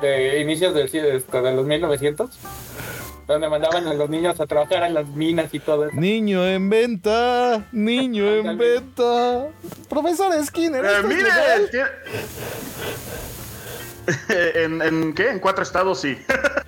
de 0.00 0.40
inicios 0.40 0.74
del, 0.74 0.86
este, 0.86 1.40
de 1.42 1.52
los 1.54 1.66
1900, 1.66 2.30
donde 3.28 3.48
mandaban 3.48 3.86
a 3.86 3.94
los 3.94 4.08
niños 4.10 4.40
a 4.40 4.46
trabajar 4.46 4.82
en 4.84 4.94
las 4.94 5.06
minas 5.08 5.52
y 5.52 5.60
todo 5.60 5.84
eso. 5.86 5.94
Niño 6.00 6.44
en 6.46 6.68
venta, 6.70 7.66
niño 7.72 8.26
en 8.26 8.56
venta. 8.58 9.48
Profesor 9.88 10.32
Skinner, 10.44 10.84
Eh, 10.84 10.88
¿esto 10.88 10.98
es 11.00 11.04
mire, 11.06 11.22
legal? 11.22 11.68
tiene- 11.70 11.88
en, 14.64 14.80
en 14.82 15.14
qué? 15.14 15.28
En 15.30 15.38
cuatro 15.38 15.62
estados 15.62 16.00
sí. 16.00 16.16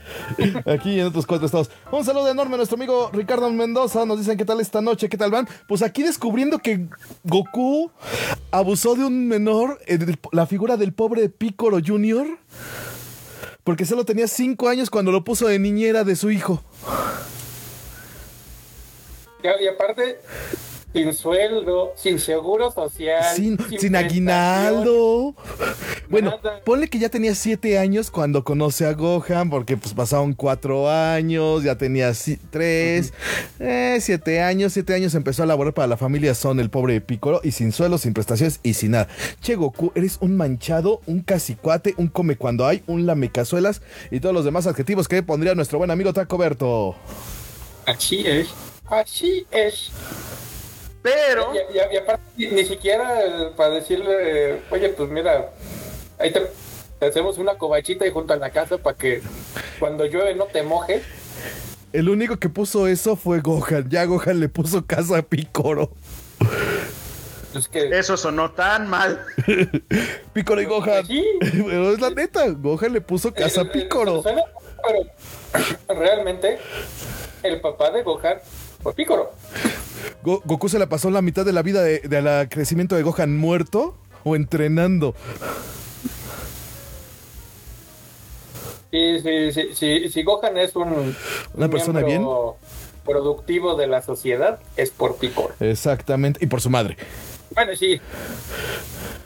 Aquí 0.66 1.00
en 1.00 1.06
otros 1.06 1.24
cuatro 1.26 1.46
estados. 1.46 1.70
Un 1.90 2.04
saludo 2.04 2.28
enorme 2.28 2.54
a 2.54 2.56
nuestro 2.58 2.76
amigo 2.76 3.10
Ricardo 3.12 3.50
Mendoza. 3.50 4.04
Nos 4.04 4.18
dicen 4.18 4.36
qué 4.36 4.44
tal 4.44 4.60
esta 4.60 4.82
noche, 4.82 5.08
qué 5.08 5.16
tal 5.16 5.30
van. 5.30 5.48
Pues 5.66 5.82
aquí 5.82 6.02
descubriendo 6.02 6.58
que 6.58 6.86
Goku 7.24 7.90
abusó 8.50 8.94
de 8.94 9.04
un 9.06 9.26
menor, 9.28 9.78
eh, 9.86 9.96
de 9.96 10.18
la 10.32 10.46
figura 10.46 10.76
del 10.76 10.92
pobre 10.92 11.30
Piccolo 11.30 11.78
Jr. 11.84 12.26
Porque 13.64 13.84
solo 13.84 14.04
tenía 14.04 14.26
cinco 14.26 14.68
años 14.68 14.90
cuando 14.90 15.12
lo 15.12 15.24
puso 15.24 15.46
de 15.46 15.58
niñera 15.58 16.04
de 16.04 16.16
su 16.16 16.30
hijo. 16.30 16.62
Y 19.42 19.66
aparte, 19.66 20.20
sin 20.92 21.12
sueldo, 21.14 21.92
sin 21.96 22.18
seguro 22.18 22.70
social, 22.72 23.24
Sin, 23.36 23.94
aguinaldo. 23.94 25.34
Bueno, 26.08 26.38
Nada. 26.42 26.60
ponle 26.64 26.88
que 26.88 26.98
ya 26.98 27.08
tenía 27.08 27.34
siete 27.34 27.78
años 27.78 28.10
cuando 28.10 28.42
conoce 28.42 28.86
a 28.86 28.94
Gohan, 28.94 29.50
porque 29.50 29.76
pues 29.76 29.94
pasaron 29.94 30.32
cuatro 30.32 30.90
años, 30.90 31.62
ya 31.62 31.76
tenía 31.76 32.12
tres, 32.50 33.12
eh, 33.60 33.98
siete 34.00 34.42
años, 34.42 34.72
siete 34.72 34.94
años 34.94 35.14
empezó 35.14 35.44
a 35.44 35.46
laborar 35.46 35.74
para 35.74 35.86
la 35.86 35.96
familia 35.96 36.34
Son, 36.34 36.58
el 36.58 36.70
pobre 36.70 37.00
Piccolo, 37.00 37.40
y 37.44 37.52
sin 37.52 37.70
suelo, 37.70 37.96
sin 37.98 38.12
prestaciones 38.12 38.58
y 38.64 38.74
sin 38.74 38.92
nada. 38.92 39.08
Che, 39.40 39.54
Goku, 39.54 39.92
eres 39.94 40.18
un 40.20 40.36
manchado, 40.36 41.00
un 41.06 41.20
cacicuate, 41.20 41.94
un 41.98 42.08
come 42.08 42.36
cuando 42.36 42.66
hay, 42.66 42.82
un 42.88 43.06
lamecazuelas 43.06 43.80
y 44.10 44.18
todos 44.18 44.34
los 44.34 44.44
demás 44.44 44.66
adjetivos 44.66 45.06
que 45.06 45.22
pondría 45.22 45.54
nuestro 45.54 45.78
buen 45.78 45.92
amigo 45.92 46.12
Taco 46.12 46.36
Berto. 46.36 46.96
Así 47.86 48.26
es. 48.26 48.48
Así 48.88 49.46
es. 49.52 49.92
Pero 51.02 51.52
Y, 51.54 51.76
y- 51.76 51.94
y 51.94 51.96
aparte, 51.96 52.22
ni, 52.36 52.46
ni 52.48 52.64
siquiera 52.64 53.24
eh, 53.24 53.50
para 53.56 53.70
decirle, 53.70 54.60
oye, 54.70 54.90
pues 54.90 55.08
mira, 55.10 55.50
ahí 56.18 56.30
te, 56.32 56.42
te 56.98 57.06
hacemos 57.06 57.38
una 57.38 57.54
cobachita 57.56 58.06
y 58.06 58.10
junto 58.10 58.34
a 58.34 58.36
la 58.36 58.50
casa 58.50 58.76
para 58.78 58.96
que 58.96 59.22
cuando 59.78 60.04
llueve 60.04 60.34
no 60.34 60.44
te 60.46 60.62
moje. 60.62 61.02
El 61.92 62.08
único 62.08 62.36
que 62.36 62.48
puso 62.48 62.86
eso 62.86 63.16
fue 63.16 63.40
Gohan. 63.40 63.88
Ya 63.88 64.04
Gohan 64.04 64.38
le 64.40 64.48
puso 64.48 64.84
casa 64.86 65.18
a 65.18 65.22
Piccolo. 65.22 65.90
Pues 67.52 67.66
que, 67.66 67.98
eso 67.98 68.16
sonó 68.16 68.52
tan 68.52 68.88
mal. 68.88 69.24
Piccolo 70.32 70.60
y 70.60 70.66
Gohan. 70.66 71.04
sí. 71.06 71.24
Pero 71.40 71.92
es 71.92 72.00
la 72.00 72.10
neta, 72.10 72.46
Gohan 72.50 72.92
le 72.92 73.00
puso 73.00 73.32
casa 73.34 73.62
a 73.62 73.64
Eh, 73.64 73.70
eh, 73.74 73.88
suena- 74.22 74.42
pero 74.82 75.04
realmente, 76.00 76.58
el 77.42 77.60
papá 77.60 77.90
de 77.90 78.02
Gohan 78.02 78.38
Piccolo. 78.94 79.30
Go- 80.22 80.42
Goku 80.44 80.68
se 80.68 80.78
la 80.78 80.88
pasó 80.88 81.10
la 81.10 81.22
mitad 81.22 81.44
de 81.44 81.52
la 81.52 81.62
vida 81.62 81.82
de, 81.82 82.00
de 82.00 82.22
la 82.22 82.48
crecimiento 82.48 82.94
de 82.96 83.02
Gohan 83.02 83.36
muerto 83.36 83.96
o 84.24 84.36
entrenando. 84.36 85.14
Sí, 88.90 89.20
sí, 89.20 89.52
sí, 89.52 89.68
sí, 89.74 90.08
si 90.10 90.22
Gohan 90.24 90.56
es 90.58 90.74
un, 90.74 91.14
Una 91.54 91.66
un 91.66 91.70
persona 91.70 92.00
miembro 92.00 92.56
productivo 93.04 93.76
de 93.76 93.86
la 93.86 94.02
sociedad, 94.02 94.58
es 94.76 94.90
por 94.90 95.16
Piccolo. 95.16 95.54
Exactamente. 95.60 96.44
Y 96.44 96.48
por 96.48 96.60
su 96.60 96.70
madre. 96.70 96.96
Bueno, 97.54 97.74
sí, 97.76 98.00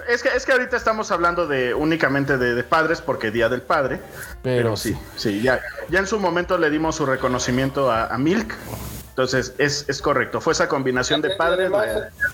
es 0.08 0.23
que, 0.23 0.28
es 0.30 0.44
que 0.46 0.52
ahorita 0.52 0.76
estamos 0.76 1.11
hablando 1.11 1.46
de 1.46 1.75
únicamente 1.75 2.37
de, 2.38 2.54
de 2.54 2.62
padres 2.62 3.00
porque 3.00 3.30
Día 3.30 3.49
del 3.49 3.62
Padre. 3.62 4.00
Pero 4.42 4.56
Pero, 4.64 4.76
sí, 4.76 4.96
sí, 5.16 5.40
ya, 5.42 5.61
ya 5.90 5.99
en 5.99 6.06
su 6.06 6.18
momento 6.18 6.56
le 6.58 6.70
dimos 6.70 6.96
su 6.96 7.06
reconocimiento 7.06 7.90
a, 7.90 8.06
a 8.06 8.18
Milk. 8.18 8.54
Entonces, 9.14 9.54
es, 9.59 9.85
es 9.88 10.02
correcto. 10.02 10.40
Fue 10.40 10.52
esa 10.54 10.66
combinación 10.68 11.23
de 11.23 11.30
padres 11.30 11.71
Además, 11.73 11.87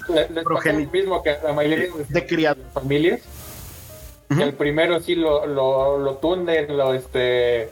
la- 0.09 0.15
le- 0.15 0.21
les 0.31 0.45
pasó 0.45 0.49
progeni- 0.49 0.85
lo 0.87 0.91
mismo 0.91 1.23
que 1.23 1.31
a 1.31 1.43
la 1.45 1.53
mayoría 1.53 1.79
de, 1.95 2.05
de 2.09 2.27
criado. 2.27 2.61
familias. 2.73 3.21
El 4.31 4.55
primero 4.55 5.01
sí 5.01 5.17
lo, 5.17 5.45
lo, 5.45 5.99
lo 5.99 6.15
tunden, 6.19 6.77
lo 6.77 6.95
este 6.95 7.71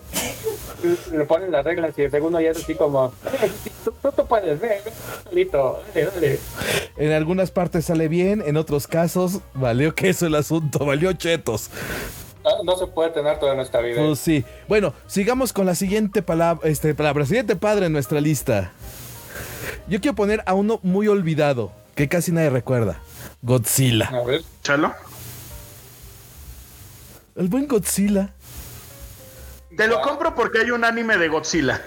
le 1.13 1.25
ponen 1.25 1.53
las 1.53 1.65
reglas 1.65 1.97
y 1.97 2.03
el 2.03 2.11
segundo 2.11 2.41
ya 2.41 2.51
es 2.51 2.59
así 2.59 2.75
como 2.75 3.13
"Eh, 3.43 3.51
tú, 3.85 3.93
tú, 4.03 4.11
tú 4.13 4.27
puedes 4.27 4.59
ver, 4.61 4.83
solito, 5.23 5.81
dale, 5.95 6.07
dale. 6.07 6.39
En 6.97 7.13
algunas 7.13 7.53
partes 7.53 7.85
sale 7.85 8.09
bien, 8.09 8.43
en 8.45 8.57
otros 8.57 8.89
casos 8.89 9.39
valió 9.55 9.95
queso 9.95 10.27
el 10.27 10.35
asunto, 10.35 10.85
valió 10.85 11.13
chetos. 11.13 11.71
No, 12.45 12.63
no 12.65 12.77
se 12.77 12.87
puede 12.87 13.11
tener 13.11 13.39
toda 13.39 13.55
nuestra 13.55 13.81
vida. 13.81 14.05
Pues 14.05 14.19
sí. 14.19 14.45
Bueno, 14.69 14.95
sigamos 15.07 15.53
con 15.53 15.67
la 15.67 15.75
siguiente 15.75 16.23
palabra, 16.23 16.69
este, 16.69 16.95
palabra, 16.95 17.27
siguiente 17.27 17.57
padre 17.57 17.87
en 17.87 17.93
nuestra 17.93 18.21
lista. 18.21 18.73
Yo 19.89 20.01
quiero 20.01 20.15
poner 20.15 20.43
a 20.47 20.55
uno 20.55 20.81
muy 20.83 21.09
olvidado, 21.09 21.73
que 21.95 22.09
casi 22.09 22.33
nadie 22.33 22.51
recuerda. 22.51 23.01
Godzilla. 23.43 24.07
A 24.07 24.23
ver, 24.25 24.43
Chalo. 24.63 24.93
El 27.37 27.49
buen 27.49 27.67
Godzilla. 27.69 28.35
Te 29.77 29.87
lo 29.87 30.01
compro 30.01 30.35
porque 30.35 30.59
hay 30.59 30.73
un 30.73 30.85
anime 30.85 31.17
de 31.19 31.29
Godzilla. 31.29 31.81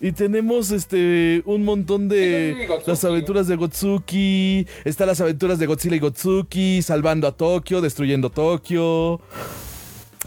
Y 0.00 0.12
tenemos 0.12 0.70
este 0.70 1.42
un 1.44 1.64
montón 1.64 2.08
de 2.08 2.66
Sí, 2.66 2.90
las 2.90 3.04
aventuras 3.04 3.46
de 3.46 3.56
Gotsuki. 3.56 4.66
Están 4.84 5.08
las 5.08 5.20
aventuras 5.20 5.58
de 5.58 5.66
Godzilla 5.66 5.96
y 5.96 5.98
Gotsuki, 5.98 6.80
salvando 6.80 7.28
a 7.28 7.32
Tokio, 7.32 7.82
destruyendo 7.82 8.30
Tokio, 8.30 9.20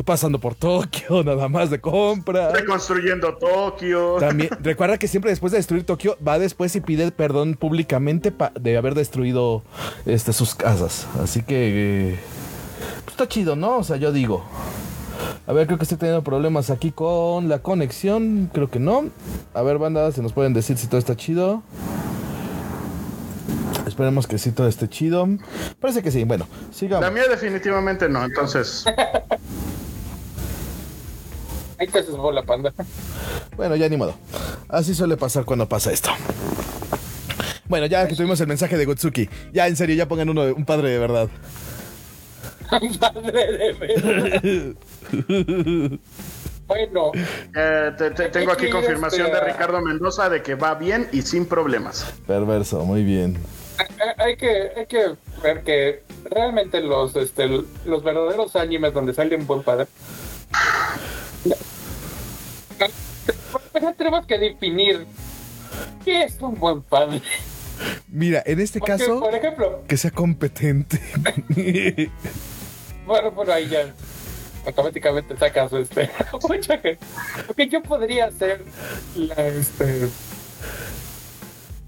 pasando 0.04 0.40
por 0.40 0.56
Tokio, 0.56 1.24
nada 1.26 1.48
más 1.48 1.70
de 1.70 1.80
compra. 1.80 2.52
Reconstruyendo 2.52 3.36
Tokio. 3.38 4.18
También, 4.20 4.50
recuerda 4.62 4.98
que 4.98 5.08
siempre 5.08 5.32
después 5.32 5.52
de 5.52 5.58
destruir 5.58 5.86
Tokio, 5.86 6.18
va 6.26 6.40
después 6.40 6.76
y 6.76 6.82
pide 6.82 7.12
perdón 7.12 7.56
públicamente 7.56 8.34
de 8.60 8.78
haber 8.78 8.96
destruido 8.96 9.64
este, 10.06 10.34
sus 10.34 10.56
casas. 10.56 11.08
Así 11.22 11.44
que. 11.44 12.14
eh, 12.14 12.20
pues 13.06 13.10
está 13.10 13.28
chido, 13.28 13.56
¿no? 13.56 13.78
O 13.78 13.84
sea, 13.84 13.98
yo 13.98 14.12
digo. 14.12 14.44
A 15.48 15.54
ver, 15.54 15.68
creo 15.68 15.78
que 15.78 15.84
estoy 15.84 15.98
teniendo 15.98 16.24
problemas 16.24 16.70
aquí 16.70 16.92
con 16.92 17.50
la 17.50 17.60
conexión. 17.60 18.50
Creo 18.54 18.70
que 18.70 18.80
no. 18.80 19.10
A 19.54 19.62
ver, 19.62 19.78
banda, 19.78 20.12
si 20.12 20.22
nos 20.22 20.34
pueden 20.34 20.54
decir 20.54 20.78
si 20.78 20.88
todo 20.88 21.00
está 21.00 21.16
chido. 21.16 21.64
Esperemos 23.86 24.28
que 24.28 24.38
sí 24.38 24.52
todo 24.52 24.68
esté 24.68 24.88
chido. 24.88 25.28
Parece 25.80 26.02
que 26.02 26.12
sí. 26.12 26.24
Bueno, 26.24 26.48
sigamos. 26.72 27.04
La 27.04 27.12
mía 27.12 27.24
definitivamente 27.28 28.08
no, 28.08 28.24
entonces. 28.24 28.86
ahí 31.80 31.88
te 31.88 32.00
haces 32.00 32.16
bola 32.16 32.44
panda. 32.44 32.74
Bueno, 33.56 33.76
ya 33.76 33.90
ni 33.90 33.98
modo. 33.98 34.14
Así 34.68 34.94
suele 34.94 35.18
pasar 35.18 35.46
cuando 35.46 35.68
pasa 35.68 35.92
esto. 35.92 36.12
Bueno, 37.68 37.86
ya 37.86 38.08
que 38.08 38.16
tuvimos 38.16 38.40
el 38.42 38.48
mensaje 38.48 38.78
de 38.78 38.86
Gotsuki. 38.86 39.30
Ya, 39.54 39.68
en 39.68 39.76
serio, 39.76 39.96
ya 39.96 40.08
pongan 40.08 40.30
uno, 40.30 40.44
de- 40.46 40.54
un 40.54 40.66
padre 40.66 40.90
de 40.90 40.98
verdad. 41.00 41.28
Madre 43.02 43.32
de 43.32 43.74
ver. 43.74 44.76
Bueno, 46.68 47.12
Eh, 47.56 47.92
te- 47.98 48.12
te- 48.12 48.30
tengo 48.30 48.52
aquí 48.52 48.66
Sí, 48.68 48.72
confirmación 48.72 49.28
este, 49.28 49.40
de 49.40 49.46
Ricardo 49.52 49.82
Mendoza 49.82 50.30
de 50.30 50.44
que 50.44 50.54
va 50.56 50.76
bien 50.76 51.08
y 51.12 51.24
sin 51.24 51.46
problemas. 51.48 52.06
Perverso, 52.28 52.86
muy 52.86 53.04
bien. 53.04 53.38
hay- 53.80 54.26
hay 54.26 54.38
que, 54.38 54.72
hay 54.78 54.86
que 54.86 55.16
ver 55.42 55.64
que 55.64 56.04
realmente 56.30 56.80
los, 56.82 57.16
este, 57.16 57.48
los 57.86 58.04
verdaderos 58.04 58.56
animes 58.56 58.94
donde 58.94 59.14
sale 59.16 59.36
un 59.36 59.48
buen 59.48 59.64
padre. 59.64 59.88
Pero 63.74 63.94
tenemos 63.94 64.26
que 64.26 64.38
definir 64.38 65.06
qué 66.04 66.24
es 66.24 66.40
un 66.42 66.56
buen 66.56 66.82
padre. 66.82 67.22
Mira, 68.08 68.44
en 68.46 68.60
este 68.60 68.80
Porque, 68.80 68.92
caso, 68.94 69.20
por 69.20 69.34
ejemplo, 69.34 69.84
que 69.88 69.98
sea 69.98 70.12
competente. 70.12 71.00
bueno, 73.06 73.32
bueno, 73.32 73.54
ahí 73.54 73.68
ya 73.70 73.94
automáticamente 74.66 75.38
sacas 75.38 75.72
este. 75.74 76.10
mucha 76.48 76.78
gente. 76.78 77.00
Porque 77.48 77.68
yo 77.70 77.82
podría 77.82 78.26
hacer 78.26 78.64
la, 79.16 79.48
este. 79.48 80.10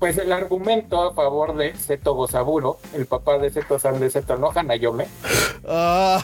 Pues 0.01 0.17
el 0.17 0.31
argumento 0.31 0.99
a 0.99 1.13
favor 1.13 1.55
de 1.55 1.75
Seto 1.75 2.15
Gosaburo, 2.15 2.79
el 2.95 3.05
papá 3.05 3.37
de 3.37 3.51
Seto 3.51 3.77
San 3.77 3.99
de 3.99 4.09
Seto 4.09 4.35
no 4.35 4.49
Hanayome, 4.49 5.05
Ah, 5.69 6.19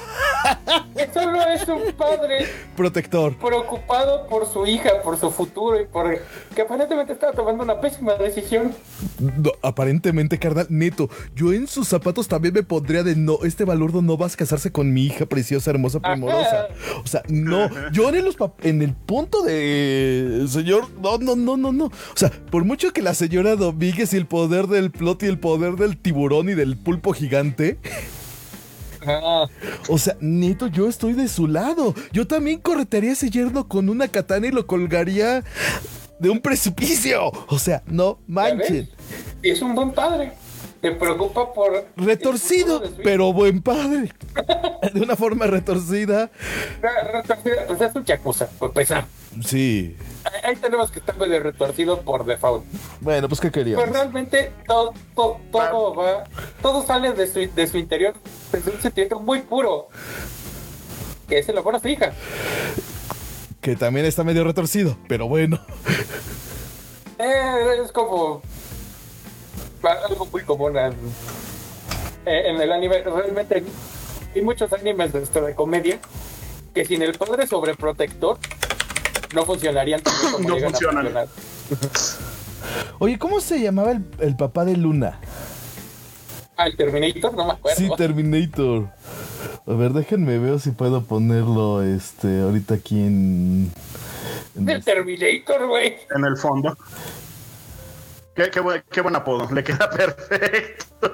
que 0.96 1.08
solo 1.14 1.40
es 1.44 1.68
un 1.68 1.94
padre 1.94 2.48
protector. 2.76 3.38
preocupado 3.38 4.26
por 4.26 4.48
su 4.52 4.66
hija, 4.66 5.04
por 5.04 5.20
su 5.20 5.30
futuro 5.30 5.80
y 5.80 5.86
por 5.86 6.08
que 6.56 6.62
aparentemente 6.64 7.14
estaba 7.14 7.34
tomando 7.34 7.64
una 7.64 7.80
pésima 7.80 8.16
decisión. 8.16 8.74
No, 9.20 9.52
aparentemente, 9.62 10.40
carnal, 10.40 10.66
neto. 10.70 11.08
Yo 11.36 11.54
en 11.54 11.68
sus 11.68 11.88
zapatos 11.88 12.28
también 12.28 12.56
me 12.56 12.64
pondría 12.64 13.04
de 13.04 13.16
no, 13.16 13.38
este 13.44 13.64
balurdo 13.64 14.02
no 14.02 14.18
vas 14.18 14.34
a 14.34 14.38
casarse 14.38 14.72
con 14.72 14.92
mi 14.92 15.06
hija 15.06 15.28
preciosa, 15.28 15.70
hermosa, 15.70 16.00
primorosa. 16.00 16.70
O 17.04 17.08
sea, 17.08 17.22
no. 17.28 17.70
Yo 17.92 18.10
en, 18.10 18.26
los 18.26 18.38
en 18.64 18.82
el 18.82 18.96
punto 18.96 19.44
de 19.44 20.46
señor, 20.50 20.90
no, 21.00 21.20
no, 21.20 21.36
no, 21.36 21.58
no, 21.58 21.72
no. 21.72 21.86
O 21.86 21.92
sea, 22.16 22.32
por 22.50 22.66
mucho 22.66 22.92
que 22.92 23.04
la 23.04 23.14
señora 23.14 23.56
Domínguez 23.72 24.14
y 24.14 24.18
el 24.18 24.26
poder 24.26 24.68
del 24.68 24.92
plot 24.92 25.24
y 25.24 25.26
el 25.28 25.40
poder 25.40 25.76
del 25.76 25.98
tiburón 25.98 26.50
y 26.50 26.54
del 26.54 26.78
pulpo 26.78 27.14
gigante. 27.14 27.78
Ah, 29.06 29.46
O 29.88 29.98
sea, 29.98 30.18
neto, 30.20 30.68
yo 30.68 30.90
estoy 30.90 31.14
de 31.14 31.28
su 31.28 31.48
lado. 31.48 31.94
Yo 32.12 32.28
también 32.28 32.60
corretearía 32.60 33.12
ese 33.14 33.30
yerno 33.30 33.68
con 33.68 33.90
una 33.90 34.08
katana 34.08 34.48
y 34.48 34.52
lo 34.52 34.68
colgaría 34.68 35.44
de 36.20 36.30
un 36.30 36.40
precipicio. 36.40 37.32
O 37.48 37.60
sea, 37.60 37.84
no 37.88 38.20
¿ya 38.28 38.34
manchen. 38.34 38.90
es 39.44 39.62
un 39.62 39.76
buen 39.76 39.92
padre. 39.92 40.34
Se 40.90 40.96
preocupa 40.96 41.54
por. 41.54 41.86
Retorcido, 41.98 42.80
de 42.80 42.90
pero 43.04 43.34
buen 43.34 43.62
padre. 43.62 44.12
De 44.94 45.02
una 45.02 45.16
forma 45.16 45.48
retorcida. 45.48 46.30
Re- 46.82 47.12
retorcido, 47.12 47.56
Pues 47.68 47.82
es 47.82 47.96
un 47.96 48.06
yakuza, 48.06 48.48
por 48.58 48.72
pesar. 48.72 49.06
Sí. 49.44 49.96
Ahí 50.44 50.56
tenemos 50.56 50.90
que 50.92 51.00
estar 51.00 51.18
medio 51.18 51.40
retorcido 51.42 52.02
por 52.02 52.26
default. 52.26 52.64
Bueno, 53.02 53.28
pues 53.28 53.42
qué 53.42 53.52
Pero 53.52 53.66
queríamos. 53.66 53.90
realmente 53.90 54.52
todo, 54.66 54.94
todo, 55.16 55.40
todo 55.52 55.96
va. 55.96 56.24
Todo 56.62 56.86
sale 56.86 57.12
de 57.14 57.28
su, 57.28 57.54
de 57.54 57.68
su 57.68 57.78
interior. 57.78 58.14
Desde 58.52 58.72
un 58.72 58.82
sentimiento 58.82 59.20
muy 59.20 59.42
puro. 59.42 59.90
Que 61.28 61.40
es 61.40 61.50
el 61.50 61.58
amor 61.58 61.76
a 61.76 61.80
su 61.80 61.88
hija. 61.90 62.14
Que 63.62 63.76
también 63.76 64.06
está 64.06 64.24
medio 64.24 64.44
retorcido, 64.46 64.98
pero 65.10 65.28
bueno. 65.28 65.60
Eh, 67.20 67.82
es 67.84 67.92
como 67.92 68.42
algo 69.92 70.26
muy 70.26 70.44
común 70.44 70.78
en, 70.78 70.94
eh, 72.26 72.50
en 72.50 72.62
el 72.62 72.72
anime. 72.72 73.04
Realmente 73.04 73.64
hay 74.36 74.42
muchos 74.42 74.72
animes 74.74 75.14
de, 75.14 75.24
este, 75.24 75.42
de 75.42 75.56
comedia 75.56 76.00
que 76.74 76.86
sin 76.86 77.02
el 77.02 77.14
padre 77.18 77.48
sobreprotector 77.48 78.38
no 79.34 79.46
funcionarían 79.46 80.02
No 80.48 80.58
funcionan. 80.58 81.10
Oye, 83.00 83.18
¿cómo 83.18 83.40
se 83.42 83.60
llamaba 83.60 83.92
el, 83.92 84.04
el 84.20 84.36
papá 84.36 84.66
de 84.66 84.78
Luna? 84.78 85.20
Ah, 86.56 86.66
el 86.66 86.76
Terminator, 86.76 87.36
no 87.36 87.46
me 87.46 87.54
acuerdo. 87.54 87.78
Sí, 87.78 87.90
Terminator. 87.96 88.90
A 89.68 89.74
ver, 89.74 89.94
déjenme 89.94 90.40
ver 90.40 90.60
si 90.60 90.72
puedo 90.72 91.04
ponerlo 91.04 91.84
este 91.84 92.42
ahorita 92.42 92.76
aquí 92.76 93.00
en. 93.00 93.72
en 94.56 94.70
el 94.70 94.84
Terminator, 94.84 95.68
güey. 95.68 95.98
En 96.16 96.26
el 96.26 96.36
fondo. 96.38 96.76
Qué, 98.38 98.52
qué 98.52 98.60
buen, 98.60 98.84
qué 98.92 99.02
buen 99.02 99.16
apodo. 99.16 99.52
Le 99.52 99.64
queda 99.64 99.90
perfecto. 99.90 101.12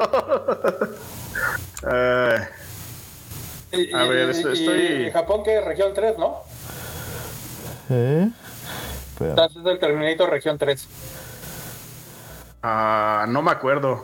Eh, 1.90 2.48
Y- 3.72 3.94
A 3.96 4.04
ver, 4.04 4.28
y- 4.28 4.32
esto- 4.32 4.50
y 4.54 4.60
estoy- 4.60 5.12
Japón 5.12 5.42
que 5.44 5.58
es 5.58 5.66
región 5.66 5.94
3, 5.96 6.18
¿no? 6.20 6.42
¿Eh? 7.90 8.30
Espera. 9.14 9.30
Entonces 9.32 9.58
es 9.58 9.66
el 9.66 9.80
Terminator 9.80 10.30
región 10.30 10.58
3. 10.58 10.86
ah, 12.62 13.26
no 13.30 13.42
me 13.42 13.52
acuerdo. 13.52 13.96
No 13.96 14.02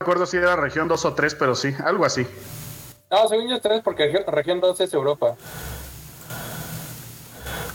me 0.00 0.04
acuerdo 0.04 0.26
si 0.26 0.38
era 0.38 0.56
región 0.56 0.88
2 0.88 1.04
o 1.04 1.12
3, 1.14 1.34
pero 1.36 1.54
sí, 1.54 1.72
algo 1.84 2.04
así. 2.06 2.26
No, 3.10 3.28
según 3.28 3.48
yo 3.50 3.56
es 3.56 3.62
3 3.62 3.82
porque 3.84 4.06
región, 4.06 4.24
región 4.26 4.60
2 4.60 4.80
es 4.80 4.92
Europa. 4.94 5.36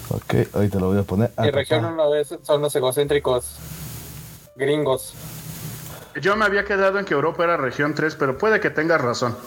Ok, 0.10 0.34
ahorita 0.53 0.80
lo 0.80 0.88
voy 0.88 0.99
a 0.99 1.03
poner. 1.03 1.32
Ah, 1.38 1.47
y 1.47 1.51
región 1.51 1.82
papá. 1.82 1.93
1 1.93 2.15
es, 2.15 2.36
son 2.43 2.62
los 2.62 2.75
egocéntricos 2.75 3.56
gringos. 4.58 5.13
Yo 6.22 6.36
me 6.36 6.46
había 6.46 6.65
quedado 6.65 6.98
en 7.00 7.06
que 7.06 7.13
Europa 7.13 7.43
era 7.43 7.58
región 7.58 7.93
3, 7.93 8.15
pero 8.15 8.38
puede 8.38 8.60
que 8.60 8.70
tengas 8.72 9.00
razón. 9.02 9.38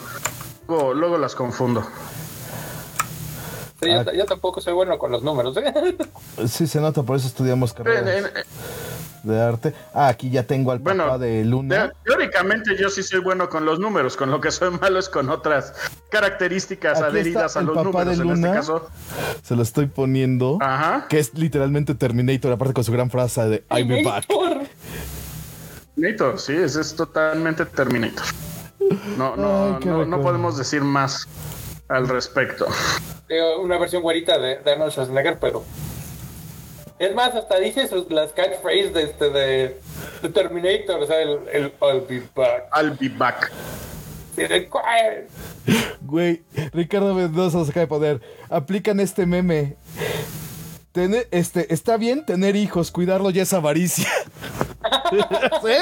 Luego, 0.67 0.93
luego 0.93 1.17
las 1.17 1.35
confundo. 1.35 1.85
Sí, 3.81 3.89
yo, 3.89 3.99
Ah. 4.01 4.13
yo 4.15 4.25
tampoco 4.25 4.61
soy 4.61 4.73
bueno 4.73 4.97
con 4.97 5.11
los 5.11 5.21
números. 5.23 5.57
¿eh? 5.57 5.73
Sí, 6.47 6.65
se 6.67 6.79
nota, 6.79 7.03
por 7.03 7.17
eso 7.17 7.27
estudiamos 7.27 7.71
En, 7.71 7.77
carreras. 7.77 8.25
en- 8.25 8.31
de 9.23 9.39
arte. 9.39 9.75
Ah, 9.93 10.07
aquí 10.07 10.31
ya 10.31 10.41
tengo 10.43 10.71
al 10.71 10.79
Bueno, 10.79 11.03
papá 11.05 11.19
de 11.19 11.45
Luna. 11.45 11.89
Te- 12.03 12.09
Teóricamente 12.09 12.75
yo 12.75 12.89
sí 12.89 13.03
soy 13.03 13.19
bueno 13.19 13.49
con 13.49 13.65
los 13.65 13.77
números, 13.79 14.17
con 14.17 14.31
lo 14.31 14.41
que 14.41 14.49
soy 14.49 14.71
malo 14.71 14.97
es 14.97 15.09
con 15.09 15.29
otras 15.29 15.73
características 16.09 16.97
Aquí 16.99 17.07
adheridas 17.11 17.55
a 17.55 17.61
los 17.61 17.75
papá 17.75 17.83
números 18.05 18.17
de 18.17 18.23
en 18.23 18.31
este 18.31 18.51
caso. 18.51 18.89
Se 19.43 19.55
lo 19.55 19.61
estoy 19.61 19.85
poniendo. 19.85 20.57
Ajá. 20.59 21.05
Que 21.07 21.19
es 21.19 21.35
literalmente 21.35 21.93
Terminator, 21.93 22.51
aparte 22.53 22.73
con 22.73 22.83
su 22.83 22.91
gran 22.91 23.11
frase 23.11 23.43
de 23.47 23.63
I'm 23.69 24.03
back. 24.03 24.25
Terminator. 26.01 26.39
Sí, 26.39 26.53
ese 26.53 26.81
es 26.81 26.95
totalmente 26.95 27.65
Terminator. 27.65 28.25
No, 29.17 29.35
no, 29.35 29.77
Ay, 29.77 29.85
no, 29.85 30.05
no 30.05 30.21
podemos 30.21 30.57
decir 30.57 30.81
más 30.81 31.27
al 31.87 32.07
respecto. 32.07 32.67
Una 33.61 33.77
versión 33.77 34.01
güerita 34.01 34.37
de, 34.39 34.57
de 34.57 34.71
Arnold 34.71 34.91
Schwarzenegger, 34.91 35.37
pero. 35.39 35.63
Es 36.97 37.15
más, 37.15 37.33
hasta 37.35 37.57
dice 37.59 37.87
sus, 37.87 38.09
las 38.11 38.31
catchphrases 38.31 38.93
de, 38.93 39.03
este, 39.03 39.29
de, 39.29 39.79
de 40.21 40.29
Terminator, 40.29 41.01
o 41.01 41.07
sea, 41.07 41.21
el, 41.21 41.39
el 41.51 41.73
I'll 41.81 42.05
be 42.07 42.21
back. 42.35 42.69
I'll 42.75 42.97
be 42.99 43.09
back. 43.09 43.51
Güey, 46.01 46.41
Ricardo 46.73 47.13
Mendoza 47.13 47.63
se 47.63 47.71
acaba 47.71 47.81
de 47.81 47.87
poner. 47.87 48.21
Aplican 48.49 48.99
este 48.99 49.25
meme. 49.25 49.75
Tener, 50.91 51.27
este, 51.31 51.73
está 51.73 51.95
bien 51.95 52.25
tener 52.25 52.57
hijos, 52.57 52.91
cuidarlo 52.91 53.29
ya 53.29 53.43
es 53.43 53.53
avaricia. 53.53 54.09
¿Sí? 55.63 55.73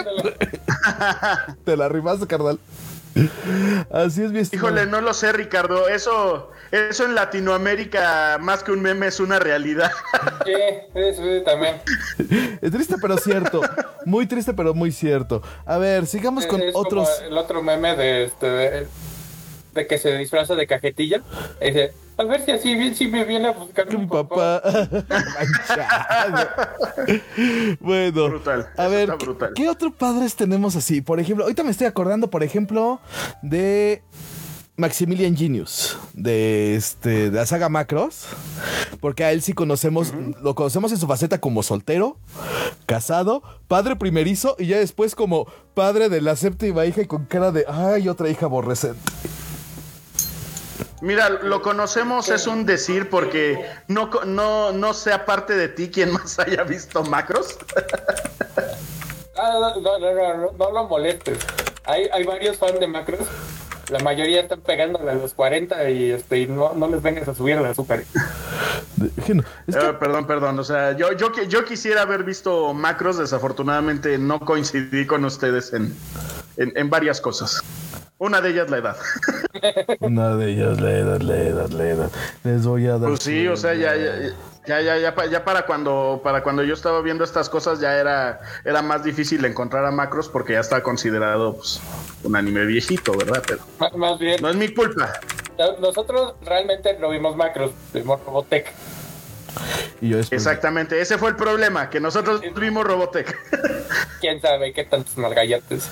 Te 1.66 1.76
la 1.76 1.90
rimaste, 1.90 2.28
carnal. 2.28 2.60
Así 3.92 4.22
es, 4.22 4.32
mi 4.32 4.40
estimado. 4.40 4.70
Híjole, 4.70 4.86
no 4.86 5.02
lo 5.02 5.14
sé, 5.16 5.32
Ricardo. 5.34 5.88
Eso, 5.90 6.52
eso 6.72 7.06
en 7.06 7.16
Latinoamérica, 7.16 8.38
más 8.40 8.64
que 8.64 8.72
un 8.72 8.82
meme, 8.82 9.08
es 9.08 9.20
una 9.20 9.40
realidad. 9.40 9.92
Sí, 10.46 10.54
sí, 10.94 11.14
sí, 11.16 11.44
también. 11.46 11.76
Es 12.62 12.72
triste, 12.72 12.96
pero 13.00 13.18
cierto. 13.18 13.62
Muy 14.06 14.26
triste, 14.26 14.54
pero 14.54 14.74
muy 14.74 14.92
cierto. 14.92 15.44
A 15.66 15.78
ver, 15.78 16.08
sigamos 16.08 16.46
con 16.48 16.62
es 16.62 16.76
otros. 16.76 17.08
como 17.08 17.28
el 17.28 17.38
otro 17.38 17.62
meme 17.62 17.96
de 17.96 18.24
este 18.26 18.48
de, 18.48 18.88
de 19.74 19.88
que 19.88 19.98
se 19.98 20.18
disfraza 20.18 20.56
de 20.56 20.66
cajetilla. 20.66 21.22
Dice, 21.62 21.94
a 22.20 22.24
ver 22.26 22.44
si 22.44 22.52
así 22.52 22.76
bien 22.76 22.94
si 22.96 23.08
me 23.08 23.24
viene 23.24 23.48
a 23.48 23.52
buscar 23.52 23.88
mi 23.98 24.06
papá. 24.06 24.62
Bueno, 27.80 28.28
Brutal, 28.28 28.70
a 28.78 28.88
ver, 28.88 29.04
está 29.04 29.18
¿qué, 29.18 29.26
brutal. 29.26 29.54
qué 29.56 29.70
otros 29.70 29.94
padres 29.94 30.36
tenemos 30.36 30.76
así? 30.76 31.02
Por 31.02 31.20
ejemplo, 31.20 31.46
ahorita 31.46 31.64
me 31.64 31.72
estoy 31.72 31.88
acordando, 31.88 32.30
por 32.30 32.44
ejemplo, 32.44 33.00
de 33.42 34.04
Maximilian 34.76 35.36
Genius, 35.36 35.98
de 36.14 36.76
este, 36.76 37.32
de 37.32 37.38
la 37.38 37.46
saga 37.46 37.70
Macros, 37.70 38.26
porque 39.00 39.24
a 39.24 39.32
él 39.32 39.42
sí 39.42 39.54
conocemos, 39.54 40.14
lo 40.42 40.56
conocemos 40.56 40.92
en 40.92 40.98
su 40.98 41.08
faceta 41.08 41.40
como 41.40 41.64
soltero, 41.64 42.18
casado, 42.86 43.42
padre 43.68 43.96
primerizo 43.96 44.56
y 44.60 44.68
ya 44.68 44.78
después 44.78 45.16
como 45.16 45.48
padre 45.74 46.10
de 46.10 46.22
la 46.22 46.36
séptima 46.36 46.86
hija 46.86 47.02
y 47.02 47.08
con 47.08 47.26
cara 47.26 47.52
de, 47.52 47.66
ay, 47.68 48.10
otra 48.10 48.30
hija 48.30 48.46
aborrecente. 48.46 49.00
Mira, 51.02 51.30
lo 51.30 51.62
conocemos 51.62 52.30
es 52.30 52.46
un 52.48 52.66
decir 52.66 53.10
porque 53.10 53.64
no, 53.88 54.10
co- 54.10 54.26
no, 54.26 54.72
no 54.74 54.94
sea 54.94 55.26
parte 55.26 55.56
de 55.56 55.68
ti 55.70 55.90
quien 55.90 56.12
más 56.12 56.38
haya 56.40 56.64
visto 56.64 57.04
macros. 57.04 57.58
Ah, 59.38 59.54
no, 59.54 59.82
no, 59.82 60.00
no, 60.00 60.14
no, 60.14 60.38
no, 60.38 60.52
no 60.58 60.72
lo 60.72 60.88
molestes. 60.88 61.40
Hay, 61.86 62.08
hay 62.12 62.24
varios 62.24 62.58
fans 62.58 62.80
de 62.80 62.88
Macros. 62.88 63.22
La 63.90 63.98
mayoría 64.00 64.42
están 64.42 64.62
pegándole 64.62 65.10
a 65.10 65.16
los 65.16 65.34
40 65.34 65.90
y, 65.90 66.12
este, 66.12 66.40
y 66.42 66.48
no, 66.48 66.74
no 66.74 66.88
les 66.90 67.02
vengas 67.02 67.28
a 67.28 67.34
subir 67.34 67.56
el 67.58 67.66
azúcar. 67.66 68.04
Es 69.18 69.24
que 69.26 69.32
Eh, 69.32 69.94
perdón, 70.00 70.28
perdón. 70.28 70.60
O 70.60 70.64
sea, 70.64 70.92
yo, 70.92 71.14
yo, 71.14 71.32
yo 71.48 71.66
quisiera 71.66 72.04
haber 72.04 72.24
visto 72.24 72.74
macros. 72.76 73.18
Desafortunadamente 73.18 74.20
no 74.20 74.40
coincidí 74.42 75.08
con 75.08 75.26
ustedes 75.26 75.74
en, 75.74 75.96
en, 76.58 76.72
en 76.76 76.90
varias 76.92 77.20
cosas. 77.20 77.64
Una 78.20 78.42
de 78.42 78.50
ellas 78.50 78.70
la 78.70 78.78
edad. 78.78 78.98
Una 80.02 80.36
de 80.36 80.52
ellas, 80.52 80.80
la 80.82 80.92
edad, 80.92 81.22
la 81.22 81.38
edad, 81.38 81.70
la 81.70 81.84
edad. 81.90 82.12
Les 82.44 82.66
voy 82.66 82.86
a 82.88 82.98
dar. 82.98 83.10
Pues 83.10 83.22
sí, 83.22 83.48
o 83.48 83.56
sea, 83.56 83.74
ya, 83.74 83.96
ya, 83.96 84.34
ya, 84.68 84.82
ya, 84.82 84.98
ya, 84.98 85.16
pa- 85.16 85.26
ya 85.28 85.44
para 85.46 85.66
cuando 85.66 86.20
para 86.22 86.44
cuando 86.44 86.64
yo 86.64 86.74
estaba 86.74 87.02
viendo 87.02 87.24
estas 87.24 87.50
cosas 87.50 87.80
ya 87.80 87.98
era, 87.98 88.42
era 88.66 88.82
más 88.82 89.04
difícil 89.04 89.44
encontrar 89.46 89.86
a 89.86 89.92
macros 89.92 90.28
porque 90.28 90.54
ya 90.54 90.60
está 90.60 90.84
considerado 90.84 91.56
pues, 91.56 91.80
un 92.24 92.36
anime 92.36 92.66
viejito, 92.66 93.14
¿verdad? 93.18 93.42
Pero 93.48 93.62
Más, 93.80 93.94
más 93.96 94.20
bien, 94.20 94.42
no 94.42 94.50
es 94.50 94.56
mi 94.58 94.68
culpa. 94.74 95.14
nosotros 95.80 96.36
realmente 96.46 96.98
no 97.00 97.10
vimos 97.10 97.36
Macros, 97.38 97.72
vimos 97.94 98.20
Robotech. 98.26 98.68
Y 100.02 100.10
yo 100.10 100.18
después- 100.18 100.40
Exactamente, 100.42 101.00
ese 101.02 101.18
fue 101.18 101.30
el 101.30 101.36
problema, 101.36 101.90
que 101.90 102.00
nosotros 102.00 102.42
vimos 102.56 102.86
Robotech. 102.86 103.36
Quién 104.22 104.42
sabe 104.42 104.74
qué 104.74 104.84
tantos 104.84 105.18
nalgayates. 105.18 105.90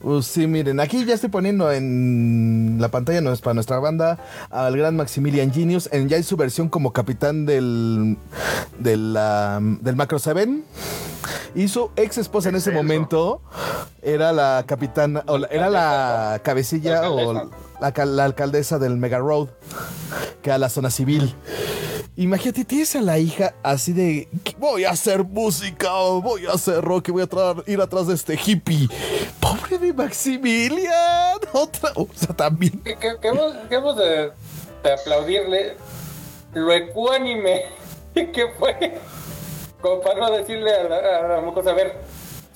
Pues 0.00 0.26
sí, 0.26 0.46
miren, 0.46 0.80
aquí 0.80 1.04
ya 1.04 1.14
estoy 1.14 1.30
poniendo 1.30 1.70
en 1.72 2.76
la 2.80 2.88
pantalla 2.88 3.20
no 3.20 3.32
es 3.32 3.40
para 3.40 3.54
nuestra 3.54 3.78
banda 3.78 4.18
al 4.50 4.76
gran 4.76 4.96
Maximilian 4.96 5.52
Genius 5.52 5.88
en 5.92 6.08
ya 6.08 6.16
en 6.16 6.24
su 6.24 6.36
versión 6.36 6.68
como 6.68 6.92
capitán 6.92 7.46
del 7.46 8.16
del, 8.78 9.96
Macro 9.96 10.18
7 10.18 10.48
y 11.54 11.68
su 11.68 11.90
ex 11.96 12.18
esposa 12.18 12.48
en 12.50 12.56
ese 12.56 12.70
momento 12.72 13.40
era 14.02 14.32
la 14.32 14.64
capitana 14.66 15.22
o 15.26 15.38
la- 15.38 15.48
era 15.48 15.70
la 15.70 16.40
cabecilla 16.44 17.10
o. 17.10 17.50
la, 17.80 17.92
cal- 17.92 18.16
la 18.16 18.24
alcaldesa 18.24 18.78
del 18.78 18.96
Mega 18.96 19.18
Road 19.18 19.48
que 20.42 20.50
era 20.50 20.58
la 20.58 20.68
zona 20.68 20.90
civil. 20.90 21.34
Imagínate, 22.16 22.64
tienes 22.64 22.96
a 22.96 23.00
la 23.00 23.18
hija 23.18 23.54
así 23.62 23.92
de 23.92 24.28
voy 24.58 24.84
a 24.84 24.90
hacer 24.90 25.22
música, 25.22 25.90
voy 26.20 26.46
a 26.46 26.52
hacer 26.52 26.80
rock 26.82 27.10
voy 27.10 27.22
a 27.22 27.70
ir 27.70 27.80
atrás 27.80 28.08
de 28.08 28.14
este 28.14 28.38
hippie. 28.44 28.88
Pobre 29.38 29.78
de 29.78 29.92
Maximilian. 29.92 31.38
Otra, 31.52 31.92
o 31.94 32.08
sea, 32.14 32.34
también. 32.34 32.80
Que, 32.82 32.96
hemos, 33.22 33.96
de, 33.96 34.32
aplaudirle 35.00 35.76
lo 36.54 36.72
ecuánime 36.72 37.66
que 38.14 38.48
fue. 38.58 38.98
Como 39.80 40.00
para 40.00 40.18
no 40.18 40.30
decirle 40.32 40.74
a 40.74 40.84
la, 40.88 40.96
a 41.36 41.70
a 41.70 41.74
ver, 41.74 42.00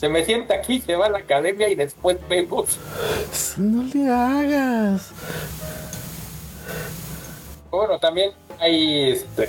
se 0.03 0.09
me 0.09 0.25
sienta 0.25 0.55
aquí, 0.55 0.81
se 0.81 0.97
va 0.97 1.07
a 1.07 1.11
la 1.11 1.19
academia 1.19 1.69
y 1.69 1.77
después 1.77 2.17
vemos. 2.29 2.77
No 3.57 3.85
le 3.85 4.11
hagas. 4.11 5.11
Bueno, 7.71 8.01
también 8.01 8.33
hay 8.59 9.13
este. 9.13 9.49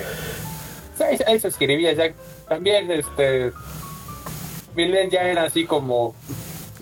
Ahí, 1.25 1.39
se 1.39 1.47
escribía 1.47 1.93
ya. 1.93 2.13
También 2.47 2.91
este. 2.91 3.51
Milen 4.75 5.09
ya 5.09 5.23
era 5.23 5.45
así 5.45 5.65
como 5.65 6.13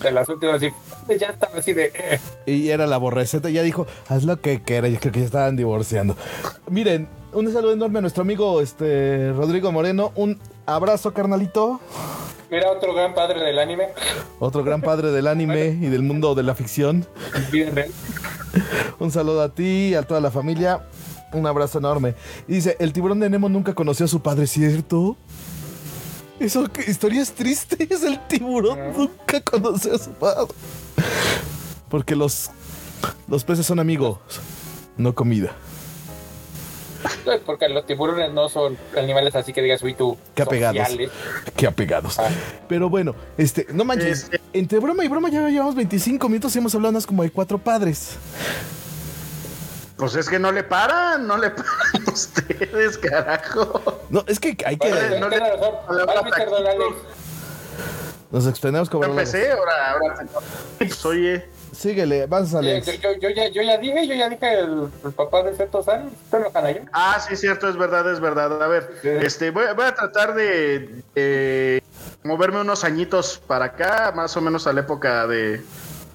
de 0.01 0.11
las 0.11 0.27
últimas. 0.27 0.61
y 0.61 0.69
Ya 1.17 1.27
estaba 1.27 1.59
así 1.59 1.71
de. 1.71 1.93
eh, 1.95 2.19
Y 2.45 2.71
era 2.71 2.85
la 2.87 2.97
borreceta. 2.97 3.49
Ya 3.49 3.63
dijo, 3.63 3.87
haz 4.09 4.25
lo 4.25 4.41
que 4.41 4.61
quieras. 4.61 4.91
Yo 4.91 4.99
creo 4.99 5.13
que 5.13 5.19
ya 5.21 5.25
estaban 5.27 5.55
divorciando. 5.55 6.17
Miren, 6.69 7.07
un 7.31 7.49
saludo 7.53 7.71
enorme 7.71 7.99
a 7.99 8.01
nuestro 8.01 8.23
amigo 8.23 8.59
este 8.59 9.31
Rodrigo 9.31 9.71
Moreno. 9.71 10.11
Un 10.15 10.41
abrazo, 10.65 11.13
carnalito. 11.13 11.79
Era 12.51 12.69
otro 12.69 12.93
gran 12.93 13.13
padre 13.13 13.39
del 13.39 13.57
anime. 13.59 13.87
Otro 14.37 14.61
gran 14.61 14.81
padre 14.81 15.11
del 15.11 15.27
anime 15.27 15.67
y 15.67 15.87
del 15.87 16.01
mundo 16.01 16.35
de 16.35 16.43
la 16.43 16.53
ficción. 16.53 17.07
Un 18.99 19.09
saludo 19.09 19.41
a 19.41 19.47
ti 19.55 19.91
y 19.91 19.95
a 19.95 20.03
toda 20.03 20.19
la 20.19 20.31
familia. 20.31 20.85
Un 21.31 21.47
abrazo 21.47 21.77
enorme. 21.77 22.13
Y 22.49 22.55
dice, 22.55 22.75
el 22.79 22.91
tiburón 22.91 23.21
de 23.21 23.29
Nemo 23.29 23.47
nunca 23.47 23.73
conoció 23.73 24.05
a 24.05 24.09
su 24.09 24.21
padre, 24.21 24.47
¿cierto? 24.47 25.15
Eso, 26.41 26.67
qué 26.67 26.91
historias 26.91 27.31
tristes. 27.31 28.03
El 28.03 28.19
tiburón 28.27 28.97
nunca 28.97 29.39
conoció 29.39 29.95
a 29.95 29.97
su 29.97 30.11
padre. 30.11 30.53
Porque 31.87 32.17
los, 32.17 32.51
los 33.29 33.45
peces 33.45 33.65
son 33.65 33.79
amigos, 33.79 34.17
no 34.97 35.15
comida. 35.15 35.55
Pues 37.23 37.39
Porque 37.45 37.67
los 37.69 37.85
tiburones 37.85 38.31
no 38.31 38.49
son 38.49 38.77
animales 38.97 39.35
así 39.35 39.53
que 39.53 39.61
digas, 39.61 39.81
uy, 39.81 39.93
tú. 39.93 40.17
Qué 40.35 40.41
apegados. 40.43 40.77
sociales. 40.77 41.11
Qué 41.55 41.67
apegados. 41.67 42.19
Ah. 42.19 42.29
Pero 42.67 42.89
bueno, 42.89 43.15
este, 43.37 43.67
no 43.73 43.83
manches. 43.85 44.23
Este- 44.23 44.41
Entre 44.53 44.79
broma 44.79 45.03
y 45.03 45.07
broma 45.07 45.29
ya 45.29 45.47
llevamos 45.49 45.75
25 45.75 46.27
minutos 46.29 46.55
y 46.55 46.59
hemos 46.59 46.73
hablado 46.75 46.91
más 46.93 47.05
como 47.07 47.23
de 47.23 47.31
cuatro 47.31 47.57
padres. 47.57 48.17
Pues 49.97 50.15
es 50.15 50.27
que 50.27 50.39
no 50.39 50.51
le 50.51 50.63
paran, 50.63 51.27
no 51.27 51.37
le 51.37 51.51
paran 51.51 51.71
ustedes, 52.11 52.97
carajo. 52.97 54.01
No, 54.09 54.23
es 54.27 54.39
que 54.39 54.57
hay 54.65 54.77
que. 54.77 54.89
no 55.19 55.29
le- 55.29 55.37
tiene 55.37 55.51
razón. 55.51 55.73
no 55.89 55.95
le-. 55.95 56.95
Nos 58.31 58.47
extendemos 58.47 58.89
como. 58.89 59.03
Empecé, 59.03 59.51
ahora, 59.51 59.91
ahora. 59.91 60.25
Pues 60.77 61.05
oye, 61.05 61.45
Síguele, 61.71 62.25
vas, 62.27 62.51
Yo, 62.51 62.57
Alex. 62.59 62.99
yo, 62.99 63.13
yo 63.13 63.29
ya, 63.29 63.47
yo 63.47 63.61
ya 63.61 63.77
dije, 63.77 64.05
yo 64.07 64.13
ya 64.13 64.29
dije 64.29 64.59
el, 64.59 64.89
el 65.05 65.11
papá 65.13 65.41
de 65.43 65.55
Seto 65.55 65.81
San. 65.81 66.09
Ah, 66.91 67.19
sí, 67.27 67.35
cierto, 67.35 67.69
es 67.69 67.77
verdad, 67.77 68.11
es 68.11 68.19
verdad. 68.19 68.61
A 68.61 68.67
ver, 68.67 68.89
Sí. 69.01 69.09
este, 69.21 69.51
voy, 69.51 69.65
a- 69.65 69.73
voy 69.73 69.85
a 69.85 69.95
tratar 69.95 70.33
de 70.33 71.81
moverme 72.23 72.61
unos 72.61 72.83
añitos 72.83 73.41
para 73.47 73.65
acá, 73.65 74.11
más 74.15 74.35
o 74.35 74.41
menos 74.41 74.67
a 74.67 74.73
la 74.73 74.81
época 74.81 75.25
de. 75.27 75.61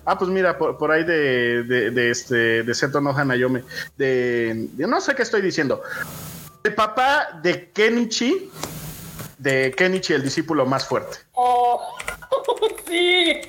Ah, 0.04 0.16
pues 0.18 0.30
mira, 0.30 0.56
por, 0.56 0.78
por 0.78 0.92
ahí 0.92 1.02
de, 1.04 1.64
de, 1.64 1.90
de 1.90 2.10
este, 2.10 2.62
de 2.62 2.74
Seto 2.74 3.00
no 3.00 3.10
Hanayome. 3.16 3.64
De, 3.96 4.68
de- 4.72 4.86
no 4.86 5.00
sé 5.00 5.14
qué 5.14 5.22
estoy 5.22 5.40
diciendo. 5.42 5.82
El 6.62 6.74
papá 6.74 7.40
de 7.42 7.70
Kenichi 7.70 8.50
de 9.38 9.72
Kenichi, 9.76 10.12
el 10.12 10.22
discípulo 10.22 10.64
más 10.66 10.86
fuerte. 10.86 11.18
¡Oh! 11.32 11.96
¡Sí! 12.88 13.40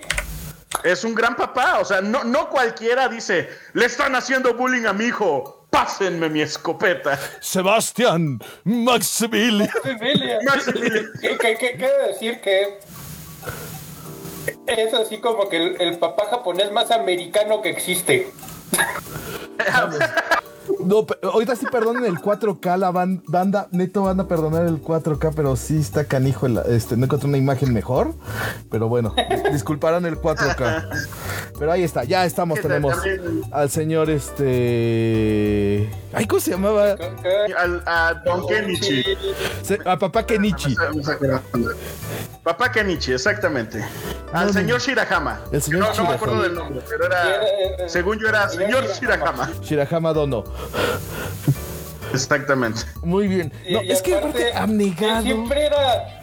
Es 0.83 1.03
un 1.03 1.15
gran 1.15 1.35
papá, 1.35 1.79
o 1.79 1.85
sea, 1.85 2.01
no, 2.01 2.23
no 2.23 2.49
cualquiera 2.49 3.07
dice, 3.07 3.49
le 3.73 3.85
están 3.85 4.15
haciendo 4.15 4.53
bullying 4.53 4.85
a 4.85 4.93
mi 4.93 5.05
hijo, 5.05 5.65
pásenme 5.69 6.29
mi 6.29 6.41
escopeta. 6.41 7.17
Sebastián 7.39 8.39
Maximilian. 8.63 9.69
Cecilia. 9.81 10.39
Maximilian. 10.45 11.07
¿Qué, 11.21 11.37
qué, 11.37 11.57
qué 11.57 11.71
quiere 11.77 12.07
decir 12.07 12.41
que 12.41 12.79
es 14.67 14.93
así 14.93 15.19
como 15.19 15.49
que 15.49 15.57
el, 15.57 15.81
el 15.81 15.97
papá 15.99 16.27
japonés 16.29 16.71
más 16.71 16.91
americano 16.91 17.61
que 17.61 17.69
existe? 17.69 18.31
No, 20.83 21.05
ahorita 21.23 21.55
sí 21.55 21.65
perdonen 21.71 22.05
el 22.05 22.15
4K, 22.19 22.77
la 22.77 22.91
ban- 22.91 23.21
banda, 23.27 23.67
neto 23.71 24.03
van 24.03 24.19
a 24.19 24.27
perdonar 24.27 24.65
el 24.65 24.81
4K, 24.81 25.31
pero 25.35 25.55
sí 25.55 25.77
está 25.77 26.05
canijo, 26.05 26.45
el- 26.45 26.59
este, 26.67 26.95
no 26.97 27.05
encontré 27.05 27.27
una 27.27 27.37
imagen 27.37 27.73
mejor, 27.73 28.13
pero 28.69 28.87
bueno, 28.87 29.13
dis- 29.15 29.51
disculparán 29.51 30.05
el 30.05 30.17
4K. 30.17 30.87
Pero 31.59 31.71
ahí 31.71 31.83
está, 31.83 32.03
ya 32.03 32.25
estamos, 32.25 32.59
tenemos 32.61 32.95
al 33.51 33.69
señor 33.69 34.09
este... 34.09 35.89
Ay, 36.13 36.25
¿cómo 36.25 36.39
se 36.39 36.51
llamaba? 36.51 36.95
Al- 37.57 37.83
a 37.85 38.13
Don 38.25 38.45
Kenichi. 38.47 39.03
A 39.85 39.97
papá 39.97 40.25
Kenichi. 40.25 40.75
Papá 42.47 42.71
Kenichi, 42.71 43.11
exactamente. 43.11 43.83
Al 44.31 44.47
No, 44.47 44.53
señor 44.53 44.79
Shirahama. 44.79 45.41
El 45.51 45.61
señor 45.61 45.81
no, 45.81 45.93
no 45.93 46.03
me 46.09 46.15
acuerdo 46.15 46.41
del 46.43 46.53
nombre, 46.55 46.81
pero 46.87 47.05
era. 47.07 47.23
Sí, 47.23 47.29
era- 47.29 47.73
era- 47.75 47.89
según 47.89 48.19
yo 48.19 48.29
era 48.29 48.47
señor 48.47 48.87
señor 48.87 48.95
Shirahama. 49.17 49.51
Shirahama. 49.61 50.13
Dono. 50.13 50.45
Exactamente. 52.13 52.83
Muy 53.03 53.27
bien. 53.27 53.51
No, 53.69 53.81
y 53.83 53.91
es 53.91 54.01
que 54.01 54.15
aparte, 54.15 54.53
abnegado. 54.53 55.23
Siempre 55.23 55.65
era. 55.65 56.21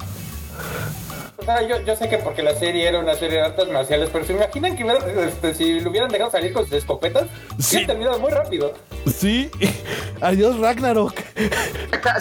O 1.36 1.44
sea, 1.44 1.60
yo, 1.60 1.78
yo 1.82 1.94
sé 1.94 2.08
que 2.08 2.16
porque 2.16 2.42
la 2.42 2.54
serie 2.54 2.88
era 2.88 3.00
una 3.00 3.14
serie 3.16 3.36
de 3.40 3.44
artes 3.44 3.68
marciales, 3.70 4.08
pero 4.10 4.24
se 4.24 4.32
imaginan 4.32 4.76
que 4.76 5.26
este, 5.28 5.52
si 5.52 5.80
lo 5.80 5.90
hubieran 5.90 6.08
dejado 6.10 6.30
salir 6.30 6.54
con 6.54 6.64
sus 6.64 6.72
escopetas, 6.72 7.24
Sí. 7.58 7.76
hubiera 7.76 7.86
terminado 7.92 8.18
muy 8.18 8.30
rápido. 8.30 8.72
Sí. 9.14 9.50
Adiós 10.22 10.58
Ragnarok. 10.58 11.20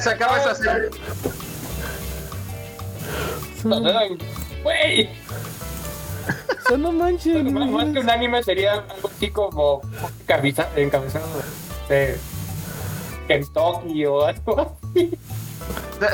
Se 0.01 0.09
acaba 0.09 0.39
esa 0.39 0.55
serie. 0.55 0.89
O 6.65 6.67
sea, 6.67 6.77
no 6.77 6.91
manches. 6.93 7.43
más, 7.51 7.69
más 7.69 7.85
que 7.93 7.99
un 7.99 8.09
anime 8.09 8.41
sería 8.43 8.73
algo 8.73 9.09
así 9.15 9.29
como 9.29 9.81
cabeza- 10.25 10.69
encabezado 10.75 11.27
de 11.89 12.17
Kentucky 13.27 14.05
o 14.05 14.25
algo 14.25 14.77
así. 14.93 15.17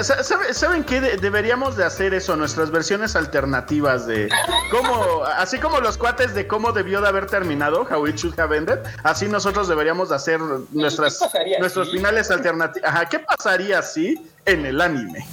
Sa- 0.03 0.23
sabe- 0.23 0.53
¿Saben 0.53 0.83
qué? 0.83 1.01
De- 1.01 1.17
deberíamos 1.17 1.75
de 1.75 1.83
hacer 1.83 2.13
eso, 2.13 2.35
nuestras 2.35 2.69
versiones 2.69 3.15
alternativas 3.15 4.05
de 4.05 4.29
cómo, 4.69 5.23
así 5.37 5.57
como 5.57 5.79
los 5.79 5.97
cuates 5.97 6.35
de 6.35 6.45
cómo 6.45 6.71
debió 6.73 7.01
de 7.01 7.07
haber 7.07 7.25
terminado, 7.25 7.87
How 7.89 8.05
It 8.05 8.17
Should 8.17 8.39
Have 8.39 8.55
Ended, 8.55 8.79
así 9.03 9.27
nosotros 9.27 9.67
deberíamos 9.67 10.09
de 10.09 10.15
hacer 10.15 10.39
nuestras, 10.71 11.17
¿Qué 11.17 11.25
pasaría 11.25 11.59
nuestros 11.59 11.87
si? 11.89 11.97
finales 11.97 12.29
alternativos. 12.29 12.87
Ajá, 12.87 13.05
¿qué 13.09 13.17
pasaría 13.19 13.81
si 13.81 14.21
en 14.45 14.65
el 14.67 14.79
anime? 14.79 15.25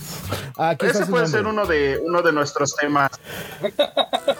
Ah, 0.56 0.70
aquí 0.70 0.86
Ese 0.86 1.04
puede 1.04 1.24
nombre. 1.24 1.26
ser 1.38 1.46
uno 1.46 1.66
de, 1.66 2.00
uno 2.02 2.22
de 2.22 2.32
nuestros 2.32 2.74
temas. 2.76 3.10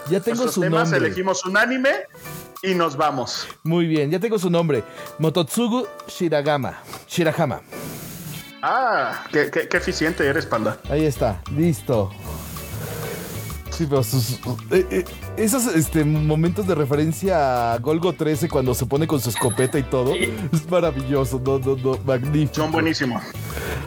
Ya 0.09 0.19
tengo 0.21 0.43
Nuestros 0.43 0.53
su 0.53 0.61
temas, 0.61 0.89
nombre. 0.89 1.05
elegimos 1.07 1.45
un 1.45 1.57
anime 1.57 1.91
y 2.63 2.73
nos 2.73 2.95
vamos. 2.97 3.45
Muy 3.63 3.85
bien, 3.85 4.09
ya 4.09 4.19
tengo 4.19 4.39
su 4.39 4.49
nombre. 4.49 4.83
Mototsugu 5.19 5.85
Shiragama. 6.07 6.79
Shirahama. 7.07 7.61
Ah, 8.61 9.25
qué, 9.31 9.51
qué- 9.51 9.67
qué 9.67 9.77
eficiente 9.77 10.25
eres, 10.25 10.45
panda. 10.45 10.77
Ahí 10.89 11.05
está, 11.05 11.41
listo. 11.55 12.11
Sí, 13.69 13.85
pero 13.87 14.01
sus, 14.03 14.39
eh, 14.71 14.87
eh, 14.89 15.05
esos 15.37 15.67
este, 15.67 16.03
momentos 16.03 16.65
de 16.65 16.73
referencia 16.73 17.73
a 17.73 17.77
Golgo 17.77 18.13
13 18.13 18.49
cuando 18.49 18.73
se 18.73 18.87
pone 18.87 19.05
con 19.05 19.21
su 19.21 19.29
escopeta 19.29 19.77
y 19.77 19.83
todo 19.83 20.15
es 20.15 20.67
maravilloso, 20.69 21.39
no, 21.45 21.59
no, 21.59 21.75
no, 21.75 21.99
magnífico. 22.03 22.55
Son 22.55 22.71
buenísimos. 22.71 23.21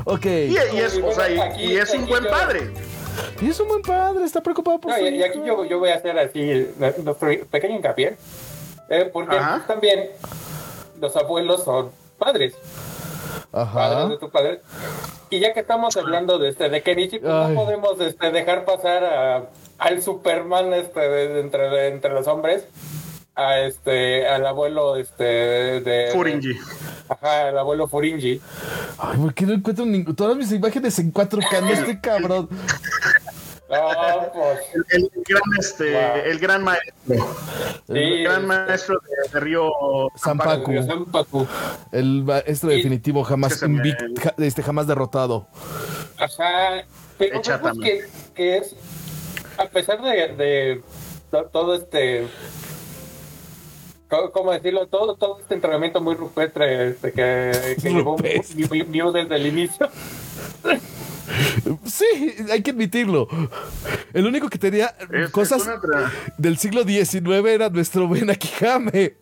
Ok, 0.05 0.27
Y, 0.27 0.29
y 0.53 0.57
es, 0.79 1.01
o 1.03 1.13
sea, 1.13 1.29
y- 1.29 1.41
Aquí- 1.41 1.63
y 1.65 1.77
es 1.77 1.93
un 1.93 2.07
buen 2.07 2.23
yo- 2.23 2.31
padre. 2.31 2.71
y 3.41 3.49
es 3.49 3.59
un 3.59 3.67
buen 3.67 3.83
padre, 3.83 4.25
está 4.25 4.41
preocupado 4.41 4.79
por 4.81 4.93
No, 4.93 4.99
su 4.99 5.05
y, 5.07 5.17
y 5.17 5.23
aquí 5.25 5.41
yo, 5.45 5.65
yo 5.65 5.81
voy 5.81 5.91
a 5.91 5.97
hacer 5.97 6.17
así 6.17 6.69
nuestro 7.03 7.29
pequeño 7.51 7.75
hincapié. 7.77 8.17
eh, 8.89 9.11
porque 9.13 9.37
Ajá. 9.37 9.65
también 9.67 10.11
los 11.01 11.17
abuelos 11.17 11.65
son 11.65 11.91
padres, 12.19 12.55
padres 13.51 13.99
Ajá. 13.99 14.09
de 14.09 14.19
tu 14.19 14.31
padre. 14.31 14.61
Y 15.31 15.41
ya 15.41 15.53
que 15.53 15.61
estamos 15.61 15.97
hablando 15.97 16.39
de 16.39 16.49
este 16.51 16.69
de 16.69 16.83
Kenichi, 16.83 17.19
pues 17.19 17.33
Ay. 17.33 17.55
no 17.55 17.65
podemos 17.65 18.01
este, 18.01 18.31
dejar 18.31 18.65
pasar 18.65 19.05
a- 19.05 19.43
al 19.79 20.03
Superman 20.03 20.73
este 20.75 21.01
de- 21.01 21.41
entre, 21.41 21.69
de- 21.71 21.89
entre 21.89 22.13
los 22.13 22.27
hombres. 22.27 22.65
A 23.37 23.61
este, 23.61 24.27
al 24.29 24.45
abuelo 24.45 24.97
este 24.97 25.25
de 25.25 26.11
Furingi. 26.13 26.53
Ajá, 27.09 27.49
el 27.49 27.59
abuelo 27.59 27.89
Furingi. 27.89 28.41
Ay, 28.99 29.17
¿por 29.19 29.33
qué 29.33 29.47
no 29.47 29.55
encuentro 29.55 29.87
ningún... 29.87 30.15
Todas 30.15 30.37
mis 30.37 30.53
imágenes 30.53 30.99
en 30.99 31.13
4K, 31.13 31.61
no 31.63 31.69
este 31.71 32.01
cabrón. 32.01 32.49
No, 33.71 34.33
pues. 34.33 34.59
El, 34.91 35.05
el 35.15 35.23
gran, 35.29 35.43
este, 35.61 35.93
Wow. 35.93 36.17
el 36.25 36.39
gran 36.41 36.65
maestro. 36.65 37.37
Sí, 37.87 37.93
El 37.95 38.25
gran 38.25 38.47
maestro 38.47 38.99
de, 39.01 39.31
de 39.33 39.41
Río 39.41 39.71
Zampacu. 40.19 41.47
el 41.93 42.25
maestro 42.25 42.71
definitivo 42.71 43.23
jamás 43.23 43.63
este, 44.39 44.63
jamás 44.63 44.87
derrotado. 44.89 45.47
Ajá, 46.19 46.85
pero 47.17 47.37
también. 47.73 48.01
que, 48.01 48.35
que 48.35 48.57
es, 48.59 48.75
a 49.57 49.67
pesar 49.67 50.03
de, 50.03 50.35
de 50.35 50.83
to- 51.31 51.45
todo 51.53 51.75
este, 51.77 52.27
¿cómo 54.33 54.51
decirlo? 54.53 54.87
Todo, 54.89 55.15
todo 55.15 55.39
este 55.41 55.55
entrenamiento 55.55 56.01
muy 56.01 56.17
rupestre 56.17 56.89
este, 56.89 57.13
que, 57.13 57.77
que 57.81 57.91
llevó 57.91 58.17
desde 59.13 59.37
el 59.37 59.47
inicio. 59.47 59.89
Sí, 61.85 62.05
hay 62.51 62.62
que 62.62 62.71
admitirlo. 62.73 63.29
El 64.12 64.27
único 64.27 64.49
que 64.49 64.59
tenía 64.59 64.95
Es- 65.12 65.31
cosas 65.31 65.62
es 65.62 65.69
del 66.38 66.59
siglo 66.59 66.83
XIX 66.85 67.47
era 67.49 67.69
nuestro 67.69 68.07
buen 68.09 68.31
Akihame. 68.31 69.14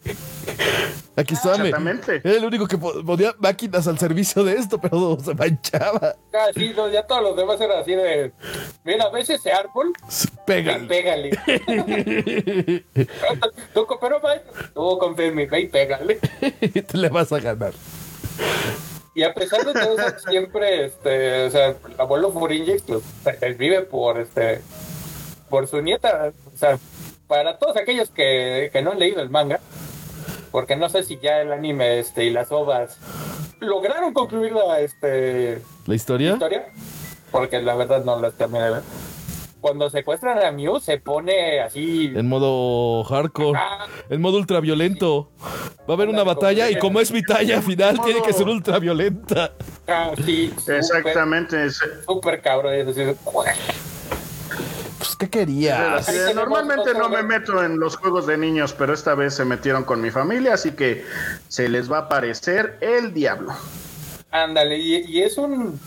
Akisame. 1.17 1.55
Exactamente. 1.69 2.21
Era 2.25 2.37
el 2.37 2.45
único 2.45 2.67
que 2.69 2.79
po- 2.79 3.05
ponía 3.05 3.35
máquinas 3.39 3.89
al 3.89 3.99
servicio 3.99 4.45
de 4.45 4.55
esto, 4.55 4.81
pero 4.81 5.19
se 5.25 5.35
manchaba. 5.35 6.15
Ah, 6.33 6.47
sí, 6.55 6.73
no, 6.77 6.89
ya 6.91 7.03
todos 7.07 7.23
los 7.23 7.37
demás 7.37 7.61
eran 7.61 7.81
así 7.81 7.93
de, 7.93 8.33
mira, 8.85 9.09
¿ves 9.11 9.29
ese 9.31 9.51
árbol? 9.53 9.93
Y 10.25 10.27
pégale. 10.87 11.31
tú, 13.75 13.87
pero 14.01 14.21
tú 14.75 14.99
confía 14.99 15.27
en 15.27 15.35
mí, 15.35 15.47
ve 15.47 15.61
y 15.63 15.67
pégale. 15.67 16.17
Te 16.87 16.97
le 16.97 17.09
vas 17.09 17.33
a 17.33 17.41
ganar. 17.41 17.73
Y 19.19 19.25
a 19.25 19.35
pesar 19.35 19.67
de 19.67 19.73
todo 19.73 19.99
eso, 19.99 20.17
siempre, 20.31 20.85
este, 20.85 21.47
o 21.47 21.51
sea, 21.51 21.71
el 21.71 21.77
abuelo 21.99 22.31
Furingi, 22.31 22.77
pues, 22.87 23.59
vive 23.59 23.83
por, 23.83 24.21
este, 24.21 24.61
por 25.49 25.67
su 25.67 25.83
nieta, 25.83 26.31
o 26.55 26.57
sea, 26.57 26.79
para 27.27 27.59
todos 27.59 27.77
aquellos 27.77 28.11
que, 28.11 28.71
que 28.73 28.81
no 28.81 28.93
han 28.93 29.01
leído 29.01 29.21
el 29.21 29.29
manga, 29.29 29.59
porque 30.53 30.77
no 30.77 30.89
sé 30.89 31.03
si 31.03 31.19
ya 31.19 31.41
el 31.41 31.53
anime, 31.53 31.99
este, 31.99 32.27
y 32.27 32.31
las 32.31 32.53
ovas 32.53 32.97
lograron 33.59 34.15
concluir 34.15 34.53
la, 34.53 34.79
este, 34.79 35.63
¿La 35.87 35.97
historia? 35.97 36.35
historia, 36.35 36.67
porque 37.33 37.61
la 37.61 37.75
verdad 37.75 38.05
no 38.05 38.21
las 38.21 38.35
terminé 38.35 38.67
de 38.67 38.71
ver. 38.71 38.83
Cuando 39.69 39.91
secuestran 39.91 40.39
a 40.43 40.51
Mew 40.51 40.81
se 40.81 40.97
pone 40.97 41.61
así, 41.61 42.11
En 42.15 42.27
modo 42.27 43.05
hardcore. 43.05 43.59
Ah. 43.63 43.87
En 44.09 44.19
modo 44.23 44.39
ultraviolento. 44.39 45.31
Va 45.81 45.93
a 45.93 45.93
haber 45.93 46.09
una 46.09 46.23
batalla 46.23 46.71
y 46.71 46.79
como 46.79 47.01
es 47.01 47.13
mi 47.13 47.21
talla 47.23 47.61
final, 47.61 48.01
tiene 48.03 48.23
que 48.23 48.33
ser 48.33 48.49
ultraviolenta. 48.49 49.53
así, 49.87 50.51
súper, 50.59 50.77
Exactamente. 50.77 51.67
es- 51.67 51.81
súper 52.07 52.41
cabrón, 52.41 52.73
Pues, 52.87 53.17
¿qué 55.19 55.29
querías? 55.29 56.07
Tenemos 56.07 56.35
normalmente 56.35 56.95
no 56.95 57.11
me 57.11 57.23
meto 57.23 57.63
en 57.63 57.79
los 57.79 57.97
juegos 57.97 58.27
de 58.27 58.39
niños, 58.39 58.73
pero 58.73 58.95
esta 58.95 59.15
vez 59.15 59.35
se 59.35 59.45
metieron 59.45 59.85
con 59.85 60.01
mi 60.01 60.11
familia, 60.11 60.55
así 60.55 60.73
que 60.73 61.05
se 61.49 61.69
les 61.69 61.93
va 61.93 61.99
a 61.99 62.01
aparecer 62.03 62.79
el 62.81 63.13
diablo. 63.13 63.53
Ándale, 64.31 64.79
y, 64.79 65.05
y 65.07 65.23
es 65.23 65.37
un. 65.37 65.79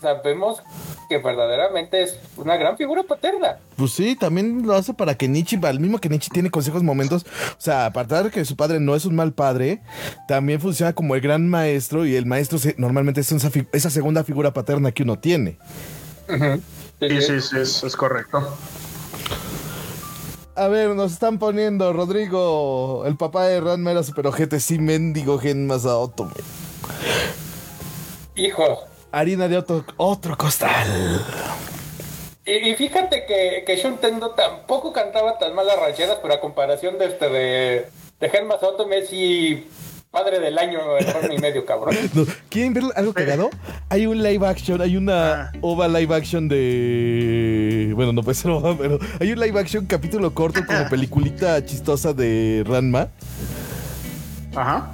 Sabemos 0.00 0.62
que 1.08 1.18
verdaderamente 1.18 2.02
es 2.02 2.18
una 2.36 2.56
gran 2.56 2.76
figura 2.76 3.02
paterna. 3.02 3.56
Pues 3.76 3.92
sí, 3.92 4.14
también 4.16 4.66
lo 4.66 4.74
hace 4.74 4.92
para 4.92 5.14
que 5.16 5.26
Nietzsche, 5.28 5.58
al 5.62 5.80
mismo 5.80 5.98
que 5.98 6.08
Nietzsche 6.08 6.30
tiene 6.32 6.50
consejos 6.50 6.82
momentos, 6.82 7.24
o 7.24 7.60
sea, 7.60 7.86
aparte 7.86 8.14
de 8.22 8.30
que 8.30 8.44
su 8.44 8.56
padre 8.56 8.78
no 8.80 8.94
es 8.94 9.04
un 9.06 9.14
mal 9.16 9.32
padre, 9.32 9.80
también 10.28 10.60
funciona 10.60 10.92
como 10.92 11.14
el 11.14 11.20
gran 11.22 11.48
maestro 11.48 12.04
y 12.06 12.14
el 12.14 12.26
maestro 12.26 12.58
se- 12.58 12.74
normalmente 12.78 13.20
es 13.20 13.32
esa, 13.32 13.90
segunda 13.90 14.22
figura 14.24 14.52
paterna 14.52 14.92
que 14.92 15.02
uno 15.02 15.18
tiene. 15.18 15.58
Sí, 16.28 16.34
Sí, 17.00 17.08
sí. 17.08 17.20
sí, 17.20 17.40
sí, 17.40 17.56
es, 17.58 17.84
es 17.84 17.96
correcto. 17.96 18.56
A 20.54 20.68
ver, 20.68 20.94
nos 20.94 21.12
están 21.12 21.38
poniendo 21.38 21.92
Rodrigo, 21.92 23.04
el 23.06 23.16
papá 23.16 23.44
de 23.46 23.60
Ranma 23.60 23.90
era 23.90 24.02
super 24.02 24.26
ojete, 24.26 24.58
sí, 24.60 24.78
mendigo 24.78 25.38
gen 25.38 25.66
Masaoto. 25.66 26.24
güey. 26.24 26.44
Hijo, 28.46 28.64
Harina 29.18 29.48
de 29.48 29.56
otro, 29.56 29.84
otro 29.96 30.36
costal. 30.36 30.86
Y, 32.44 32.52
y 32.70 32.74
fíjate 32.74 33.24
que, 33.26 33.64
que 33.66 33.76
Shuntendo 33.76 34.30
tampoco 34.32 34.92
cantaba 34.92 35.38
tan 35.38 35.54
mal 35.54 35.66
las 35.66 35.78
rancheras, 35.80 36.18
pero 36.20 36.34
a 36.34 36.40
comparación 36.40 36.98
de 36.98 37.06
este 37.06 37.28
de, 37.30 37.86
de 38.20 38.28
Germa 38.28 38.58
Soto, 38.60 38.86
Messi, 38.86 39.66
padre 40.10 40.38
del 40.38 40.58
año, 40.58 40.78
en 40.98 41.32
y 41.32 41.38
medio, 41.38 41.64
cabrón. 41.64 41.96
No, 42.14 42.26
¿Quieren 42.50 42.74
ver 42.74 42.84
algo 42.94 43.14
cagado? 43.14 43.48
Hay 43.88 44.06
un 44.06 44.22
live 44.22 44.46
action, 44.46 44.82
hay 44.82 44.96
una 44.98 45.32
Ah. 45.46 45.52
ova 45.62 45.88
live 45.88 46.14
action 46.14 46.46
de. 46.46 47.92
Bueno, 47.94 48.12
no 48.12 48.22
puede 48.22 48.34
ser 48.34 48.50
ova, 48.50 48.76
pero 48.76 48.98
hay 49.18 49.32
un 49.32 49.40
live 49.40 49.58
action 49.58 49.86
capítulo 49.86 50.34
corto 50.34 50.60
como 50.66 50.86
peliculita 50.90 51.64
chistosa 51.64 52.12
de 52.12 52.64
Ranma. 52.66 53.08
Ajá. 54.54 54.90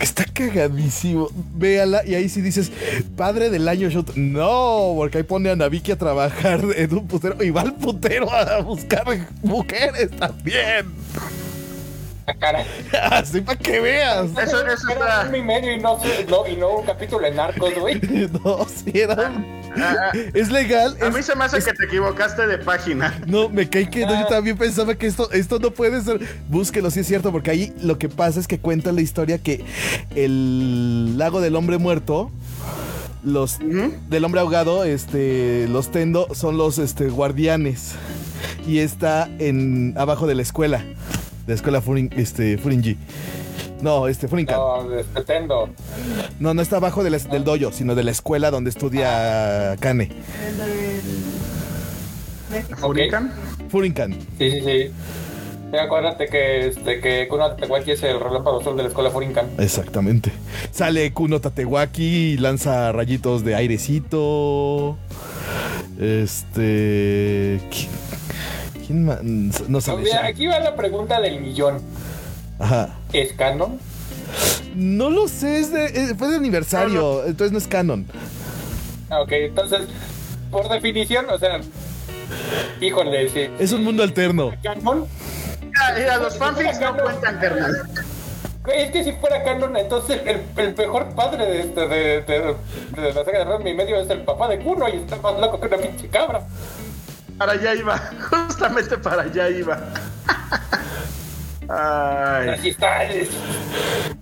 Está 0.00 0.24
cagadísimo. 0.24 1.28
Véala 1.54 2.04
y 2.04 2.14
ahí 2.14 2.28
sí 2.28 2.40
dices, 2.40 2.70
padre 3.16 3.50
del 3.50 3.68
año 3.68 3.88
shot. 3.88 4.14
No, 4.16 4.94
porque 4.96 5.18
ahí 5.18 5.24
pone 5.24 5.50
a 5.50 5.56
Naviki 5.56 5.92
a 5.92 5.98
trabajar 5.98 6.64
en 6.76 6.94
un 6.94 7.06
putero 7.06 7.42
y 7.42 7.50
va 7.50 7.62
al 7.62 7.74
putero 7.74 8.32
a 8.32 8.60
buscar 8.60 9.04
mujeres 9.42 10.10
también. 10.18 10.86
Cara. 12.38 12.64
Así 13.10 13.40
para 13.40 13.58
que 13.58 13.80
veas. 13.80 14.30
Eso, 14.30 14.42
eso 14.66 14.88
Era 14.90 15.22
está. 15.22 15.26
un 15.28 15.34
y 15.36 15.42
medio 15.42 15.72
y 15.72 15.78
no, 15.80 15.98
no, 16.28 16.46
y 16.48 16.56
no 16.56 16.68
un 16.78 16.86
capítulo 16.86 17.26
en 17.26 17.36
Narcos, 17.36 17.74
güey. 17.78 18.00
No, 18.44 18.66
sí, 18.66 18.92
era 18.94 19.28
un- 19.30 19.64
Ah, 19.76 19.96
ah, 20.12 20.18
Es 20.34 20.50
legal. 20.52 20.96
A 21.02 21.08
es- 21.08 21.14
mí 21.14 21.20
se 21.22 21.34
me 21.34 21.44
hace 21.44 21.58
que 21.58 21.72
te 21.72 21.84
equivocaste 21.86 22.46
de 22.46 22.58
página. 22.58 23.20
No, 23.26 23.48
me 23.48 23.68
caí 23.68 23.88
que 23.88 24.06
no, 24.06 24.12
yo 24.12 24.20
Ah. 24.20 24.26
también 24.28 24.56
pensaba 24.56 24.94
que 24.94 25.06
esto, 25.08 25.30
esto 25.32 25.58
no 25.58 25.72
puede 25.72 26.00
ser. 26.00 26.20
Búsquelo, 26.48 26.90
si 26.92 27.00
es 27.00 27.06
cierto, 27.08 27.32
porque 27.32 27.50
ahí 27.50 27.74
lo 27.82 27.98
que 27.98 28.08
pasa 28.08 28.38
es 28.38 28.46
que 28.46 28.58
cuenta 28.60 28.92
la 28.92 29.00
historia 29.00 29.38
que 29.38 29.64
el 30.14 31.18
lago 31.18 31.40
del 31.40 31.56
hombre 31.56 31.78
muerto, 31.78 32.30
los 33.24 33.58
del 33.58 34.24
hombre 34.24 34.40
ahogado, 34.40 34.84
este, 34.84 35.66
los 35.68 35.90
tendo 35.90 36.28
son 36.34 36.56
los 36.56 36.78
este, 36.78 37.08
guardianes. 37.08 37.92
Y 38.66 38.78
está 38.78 39.28
en 39.38 39.94
abajo 39.98 40.26
de 40.26 40.34
la 40.36 40.42
escuela. 40.42 40.84
De 41.46 41.52
la 41.52 41.54
escuela 41.54 41.80
Furin, 41.80 42.10
este, 42.16 42.56
Furinji. 42.58 42.96
No, 43.82 44.08
este, 44.08 44.28
Furinkan. 44.28 44.56
No. 44.56 44.82
No, 44.84 45.22
Tendo. 45.26 45.68
no, 46.40 46.62
está 46.62 46.76
abajo 46.76 47.04
de 47.04 47.10
la- 47.10 47.18
del 47.18 47.44
dojo, 47.44 47.70
sino 47.72 47.94
de 47.94 48.02
la 48.02 48.10
escuela 48.12 48.50
donde 48.50 48.70
estudia 48.70 49.76
Kane. 49.80 50.10
¿Furican? 52.78 53.32
Furinkan. 53.68 54.12
Sí, 54.38 54.50
sí, 54.50 54.60
sí. 54.60 54.90
Sí, 55.70 55.78
acuérdate 55.80 56.26
que, 56.28 56.68
este, 56.68 57.00
que 57.00 57.26
Kuno 57.26 57.50
Tatewaki 57.50 57.90
es 57.92 58.02
el 58.04 58.20
relámpago 58.20 58.60
azul 58.60 58.76
de 58.76 58.84
la 58.84 58.88
escuela 58.90 59.10
Furinkan. 59.10 59.46
Exactamente. 59.58 60.30
Sale 60.70 61.12
Kuno 61.12 61.40
Tatewaki 61.40 62.04
y 62.04 62.36
lanza 62.36 62.92
rayitos 62.92 63.44
de 63.44 63.54
airecito. 63.56 64.96
Este. 66.00 67.60
¿Quién, 67.70 67.88
quién 68.86 69.04
ma- 69.04 69.18
No. 69.22 69.50
Mira, 69.98 70.02
Sha- 70.22 70.26
aquí 70.26 70.46
va 70.46 70.58
la 70.60 70.74
pregunta 70.76 71.20
del 71.20 71.40
millón. 71.40 71.80
Ajá. 72.58 72.94
¿Es 73.12 73.32
canon? 73.32 73.78
No 74.74 75.10
lo 75.10 75.28
sé, 75.28 75.58
es 75.60 75.72
de- 75.72 75.86
eh, 75.86 76.14
fue 76.18 76.28
de 76.28 76.36
aniversario, 76.36 77.24
entonces 77.26 77.52
no 77.52 77.58
es 77.58 77.68
canon. 77.68 78.06
Ah, 79.10 79.20
ok, 79.20 79.32
entonces, 79.32 79.82
por 80.50 80.68
definición, 80.68 81.26
o 81.30 81.38
sea, 81.38 81.60
híjole, 82.80 83.28
sí. 83.28 83.48
Es 83.58 83.72
un 83.72 83.84
mundo 83.84 84.02
alterno. 84.02 84.52
¿Canon? 84.62 85.06
Mira, 85.96 86.16
los 86.18 86.36
fanfics 86.36 86.80
no 86.80 86.96
cuentan, 86.96 87.38
carnal. 87.38 87.72
Es 88.74 88.90
que 88.92 89.04
si 89.04 89.12
fuera 89.12 89.42
canon, 89.44 89.76
entonces 89.76 90.20
el, 90.24 90.40
el 90.56 90.74
mejor 90.74 91.14
padre 91.14 91.44
de, 91.46 91.60
este, 91.60 91.80
de, 91.86 92.22
de, 92.22 92.54
de 93.02 93.12
la 93.14 93.24
saga 93.24 93.58
de 93.58 93.70
y 93.70 93.74
medio 93.74 94.00
es 94.00 94.08
el 94.08 94.22
papá 94.22 94.48
de 94.48 94.58
Kuno 94.58 94.88
y 94.88 94.96
está 94.96 95.16
más 95.16 95.38
loco 95.38 95.60
que 95.60 95.66
una 95.66 95.76
pinche 95.76 96.08
cabra. 96.08 96.46
Para 97.38 97.52
allá 97.52 97.74
iba. 97.74 97.98
Justamente 98.30 98.96
para 98.98 99.22
allá 99.22 99.48
iba. 99.50 99.78
Ay. 101.68 102.68
Está. 102.68 103.04
es- 103.04 103.28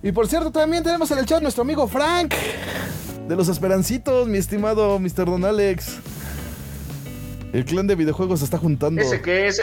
Y 0.01 0.11
por 0.11 0.27
cierto, 0.27 0.51
también 0.51 0.83
tenemos 0.83 1.09
en 1.11 1.19
el 1.19 1.25
chat 1.25 1.41
nuestro 1.41 1.61
amigo 1.63 1.87
Frank. 1.87 2.33
De 3.27 3.35
los 3.35 3.47
Esperancitos, 3.47 4.27
mi 4.27 4.37
estimado 4.37 4.99
Mr. 4.99 5.25
Don 5.25 5.45
Alex. 5.45 5.97
El 7.53 7.65
clan 7.65 7.87
de 7.87 7.95
videojuegos 7.95 8.39
se 8.39 8.45
está 8.45 8.57
juntando. 8.57 9.01
Ese 9.01 9.21
que 9.21 9.47
es. 9.47 9.61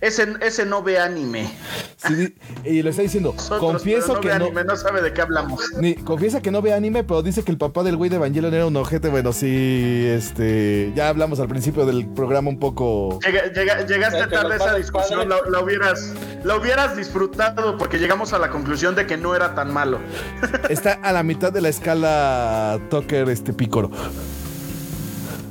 Ese, 0.00 0.34
ese 0.42 0.66
no 0.66 0.82
ve 0.82 0.98
anime. 0.98 1.50
Sí, 1.96 2.34
y 2.64 2.82
le 2.82 2.90
está 2.90 3.02
diciendo, 3.02 3.32
Nosotros, 3.36 3.60
confieso 3.72 4.14
no 4.14 4.20
que 4.20 4.28
ve 4.28 4.38
no. 4.38 4.44
anime, 4.46 4.64
no 4.64 4.76
sabe 4.76 5.00
de 5.02 5.12
qué 5.12 5.22
hablamos. 5.22 5.60
Ni, 5.80 5.94
confiesa 5.94 6.42
que 6.42 6.50
no 6.50 6.60
ve 6.62 6.74
anime, 6.74 7.02
pero 7.04 7.22
dice 7.22 7.42
que 7.42 7.50
el 7.50 7.58
papá 7.58 7.82
del 7.82 7.96
güey 7.96 8.10
de 8.10 8.16
Evangelion 8.16 8.52
era 8.52 8.66
un 8.66 8.76
ojete. 8.76 9.08
Bueno, 9.08 9.32
sí, 9.32 10.04
este. 10.06 10.92
Ya 10.94 11.08
hablamos 11.08 11.40
al 11.40 11.48
principio 11.48 11.86
del 11.86 12.06
programa 12.08 12.50
un 12.50 12.58
poco. 12.58 13.18
Llega- 13.20 13.52
llega- 13.52 13.86
llegaste 13.86 14.26
tarde 14.26 14.52
a 14.54 14.56
esa 14.56 14.74
discusión, 14.76 15.28
la 15.28 15.60
hubieras, 15.60 16.12
la 16.44 16.56
hubieras 16.56 16.96
disfrutado 16.96 17.78
porque 17.78 17.98
llegamos 17.98 18.32
a 18.32 18.38
la 18.38 18.50
conclusión 18.50 18.94
de 18.94 19.06
que 19.06 19.16
no 19.16 19.34
era 19.34 19.54
tan 19.54 19.72
malo. 19.72 19.98
Está 20.68 20.92
a 21.02 21.12
la 21.12 21.22
mitad 21.22 21.52
de 21.52 21.60
la 21.62 21.68
escala 21.70 22.78
Tucker 22.90 23.28
este 23.30 23.52
Pícoro. 23.52 23.90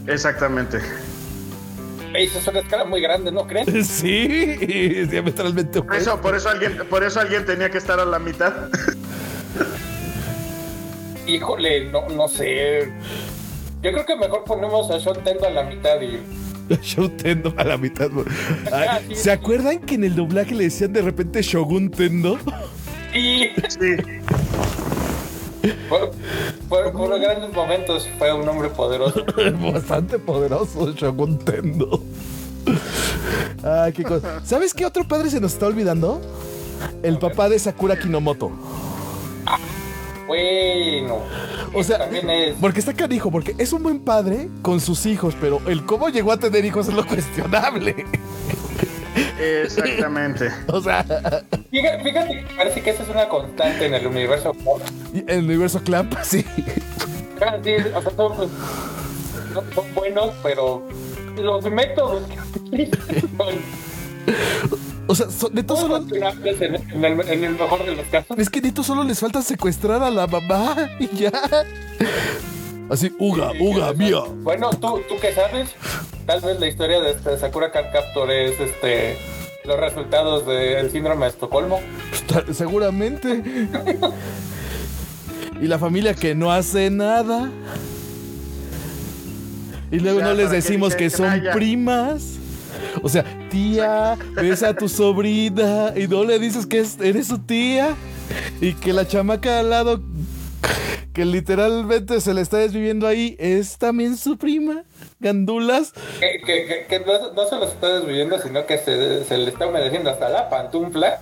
Exactamente. 0.07 0.79
Esa 2.17 2.39
es 2.39 2.47
una 2.47 2.59
escala 2.59 2.85
muy 2.85 3.01
grande, 3.01 3.31
¿no 3.31 3.45
creen? 3.47 3.83
Sí, 3.85 4.55
diametralmente 5.09 5.81
Por 5.81 5.95
eso, 5.95 6.21
por 6.21 6.35
eso 6.35 6.49
alguien, 6.49 6.77
por 6.89 7.03
eso 7.03 7.19
alguien 7.19 7.45
tenía 7.45 7.69
que 7.69 7.77
estar 7.77 7.99
a 7.99 8.05
la 8.05 8.19
mitad. 8.19 8.53
Híjole, 11.27 11.85
no, 11.91 12.07
no 12.09 12.27
sé. 12.27 12.91
Yo 13.81 13.91
creo 13.91 14.05
que 14.05 14.15
mejor 14.15 14.43
ponemos 14.43 14.89
a 14.91 14.99
Sean 14.99 15.23
Tendo 15.23 15.47
a 15.47 15.49
la 15.49 15.63
mitad 15.63 15.99
y. 16.01 16.19
Show 16.81 17.09
Tendo 17.09 17.53
a 17.57 17.63
la 17.63 17.77
mitad. 17.77 18.09
Ay, 18.71 18.87
Ah, 18.89 18.99
sí, 19.07 19.15
¿Se 19.15 19.23
sí. 19.23 19.29
acuerdan 19.29 19.79
que 19.79 19.95
en 19.95 20.03
el 20.03 20.15
doblaje 20.15 20.53
le 20.55 20.65
decían 20.65 20.93
de 20.93 21.01
repente 21.01 21.41
Shogun 21.41 21.89
Tendo? 21.89 22.37
Y 23.13 23.49
Sí. 23.69 23.95
Por, 25.89 26.11
por, 26.69 26.91
por 26.91 27.19
grandes 27.19 27.53
momentos 27.53 28.09
fue 28.17 28.33
un 28.33 28.47
hombre 28.47 28.69
poderoso. 28.69 29.23
Bastante 29.73 30.19
poderoso 30.19 30.91
Shogun 30.93 31.37
Tendo. 31.39 32.01
Ay, 33.63 33.93
qué 33.93 34.03
cosa. 34.03 34.41
¿Sabes 34.45 34.73
qué 34.73 34.85
otro 34.85 35.07
padre 35.07 35.29
se 35.29 35.39
nos 35.39 35.53
está 35.53 35.67
olvidando? 35.67 36.21
El 37.03 37.17
papá 37.19 37.49
de 37.49 37.59
Sakura 37.59 37.97
Kinomoto. 37.97 38.51
Bueno. 40.27 41.19
O 41.73 41.83
sea, 41.83 42.09
es. 42.09 42.55
porque 42.59 42.79
está 42.79 42.93
canijo, 42.93 43.29
porque 43.31 43.53
es 43.57 43.73
un 43.73 43.83
buen 43.83 43.99
padre 43.99 44.49
con 44.61 44.79
sus 44.79 45.05
hijos, 45.05 45.35
pero 45.39 45.61
el 45.67 45.85
cómo 45.85 46.09
llegó 46.09 46.31
a 46.31 46.37
tener 46.37 46.65
hijos 46.65 46.87
es 46.87 46.93
lo 46.93 47.05
cuestionable. 47.05 48.05
Exactamente. 49.39 50.49
O 50.67 50.81
sea, 50.81 51.03
Fíjate, 51.71 52.03
fíjate 52.03 52.45
que 52.45 52.55
parece 52.55 52.81
que 52.81 52.89
esa 52.91 53.03
es 53.03 53.09
una 53.09 53.27
constante 53.27 53.85
en 53.85 53.93
el 53.93 54.07
universo. 54.07 54.53
y 55.13 55.19
en 55.19 55.29
el 55.29 55.45
universo 55.45 55.81
Clamp, 55.83 56.13
sí. 56.23 56.45
Ah, 57.41 57.57
sí, 57.63 57.71
o 57.93 58.01
sea, 58.01 58.11
son, 58.15 58.35
pues, 58.37 58.49
son- 59.53 59.73
son 59.73 59.93
buenos, 59.93 60.31
pero 60.43 60.87
los 61.37 61.65
métodos 61.71 62.23
que 62.27 62.59
utilizan 62.59 62.99
son 63.37 63.55
O 65.07 65.15
sea, 65.15 65.29
so- 65.29 65.49
neto 65.53 65.75
solo. 65.75 65.97
en, 65.97 66.75
en 66.93 67.05
el, 67.05 67.29
en 67.29 67.43
el 67.43 67.51
mejor 67.53 67.85
de 67.85 67.95
los 67.95 68.05
casos. 68.07 68.37
Es 68.39 68.49
que 68.49 68.61
neto 68.61 68.83
solo 68.83 69.03
les 69.03 69.19
falta 69.19 69.41
secuestrar 69.41 70.01
a 70.01 70.09
la 70.09 70.27
mamá 70.27 70.89
y 70.99 71.07
ya. 71.15 71.31
Así, 72.89 73.11
Uga, 73.19 73.51
Uga, 73.59 73.93
mía. 73.93 74.19
Bueno, 74.43 74.69
tú, 74.71 75.01
tú 75.09 75.15
que 75.19 75.33
sabes, 75.33 75.69
tal 76.25 76.41
vez 76.41 76.59
la 76.59 76.67
historia 76.67 76.99
de 77.01 77.11
este 77.11 77.37
Sakura 77.37 77.71
Card 77.71 77.91
Captor 77.91 78.29
es 78.31 78.59
este 78.59 79.17
los 79.65 79.79
resultados 79.79 80.45
del 80.45 80.91
síndrome 80.91 81.25
de 81.25 81.31
Estocolmo. 81.31 81.79
Seguramente. 82.53 83.43
Y 85.59 85.67
la 85.67 85.79
familia 85.79 86.13
que 86.13 86.35
no 86.35 86.51
hace 86.51 86.89
nada. 86.91 87.49
Y 89.91 89.99
luego 89.99 90.19
Ya, 90.19 90.25
no 90.25 90.33
les 90.33 90.49
que 90.49 90.55
decimos 90.57 90.93
que 90.95 91.05
que 91.05 91.09
son 91.09 91.27
vaya. 91.27 91.51
primas. 91.53 92.33
O 93.01 93.09
sea, 93.09 93.23
tía, 93.49 94.17
besa 94.35 94.69
a 94.69 94.73
tu 94.75 94.87
sobrina 94.89 95.93
y 95.95 96.07
no 96.07 96.23
le 96.23 96.37
dices 96.39 96.65
que 96.65 96.79
es- 96.79 96.99
eres 97.01 97.27
su 97.27 97.39
tía. 97.39 97.95
Y 98.61 98.73
que 98.73 98.93
la 98.93 99.07
chamaca 99.07 99.59
al 99.59 99.69
lado, 99.69 100.01
que 101.13 101.25
literalmente 101.25 102.19
se 102.21 102.33
le 102.33 102.41
está 102.41 102.57
desviviendo 102.57 103.07
ahí, 103.07 103.35
es 103.39 103.77
también 103.77 104.17
su 104.17 104.37
prima. 104.37 104.83
Gandulas. 105.19 105.93
Que, 106.19 106.39
que, 106.45 106.65
que, 106.65 106.85
que 106.87 106.99
no, 107.05 107.31
no 107.33 107.47
se 107.47 107.55
los 107.55 107.69
está 107.71 107.87
desviviendo, 107.99 108.39
sino 108.41 108.65
que 108.65 108.77
se, 108.77 109.23
se 109.25 109.37
le 109.37 109.49
está 109.49 109.67
humedeciendo 109.67 110.09
hasta 110.09 110.29
la 110.29 110.49
pantufla. 110.49 111.19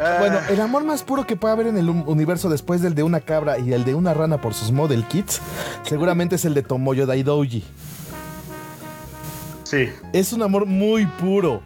Ah, 0.00 0.16
Bueno, 0.20 0.38
el 0.48 0.60
amor 0.60 0.84
más 0.84 1.02
puro 1.02 1.26
que 1.26 1.36
puede 1.36 1.54
haber 1.54 1.66
en 1.68 1.76
el 1.78 1.88
un- 1.88 2.04
universo 2.06 2.48
después 2.48 2.82
del 2.82 2.94
de 2.94 3.02
una 3.02 3.20
cabra 3.20 3.58
y 3.58 3.72
el 3.72 3.84
de 3.84 3.94
una 3.94 4.14
rana 4.14 4.40
por 4.40 4.54
sus 4.54 4.70
model 4.72 5.04
kits, 5.04 5.40
seguramente 5.84 6.36
es 6.36 6.44
el 6.44 6.54
de 6.54 6.62
Tomoyo 6.62 7.06
Daidoji. 7.06 7.64
sí. 9.64 9.88
Es 10.12 10.32
un 10.32 10.42
amor 10.42 10.66
muy 10.66 11.06
puro. 11.06 11.62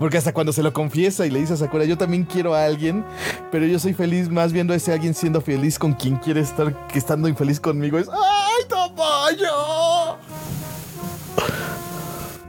Porque 0.00 0.16
hasta 0.16 0.32
cuando 0.32 0.50
se 0.54 0.62
lo 0.62 0.72
confiesa 0.72 1.26
y 1.26 1.30
le 1.30 1.40
dice 1.40 1.52
a 1.52 1.56
Sakura, 1.58 1.84
yo 1.84 1.98
también 1.98 2.24
quiero 2.24 2.54
a 2.54 2.64
alguien, 2.64 3.04
pero 3.52 3.66
yo 3.66 3.78
soy 3.78 3.92
feliz 3.92 4.30
más 4.30 4.50
viendo 4.50 4.72
a 4.72 4.76
ese 4.76 4.94
alguien 4.94 5.12
siendo 5.12 5.42
feliz 5.42 5.78
con 5.78 5.92
quien 5.92 6.16
quiere 6.16 6.40
estar 6.40 6.86
que 6.88 6.98
estando 6.98 7.28
infeliz 7.28 7.60
conmigo. 7.60 7.98
Es, 7.98 8.08
¡ay, 8.08 8.64
Tomoyo! 8.66 10.16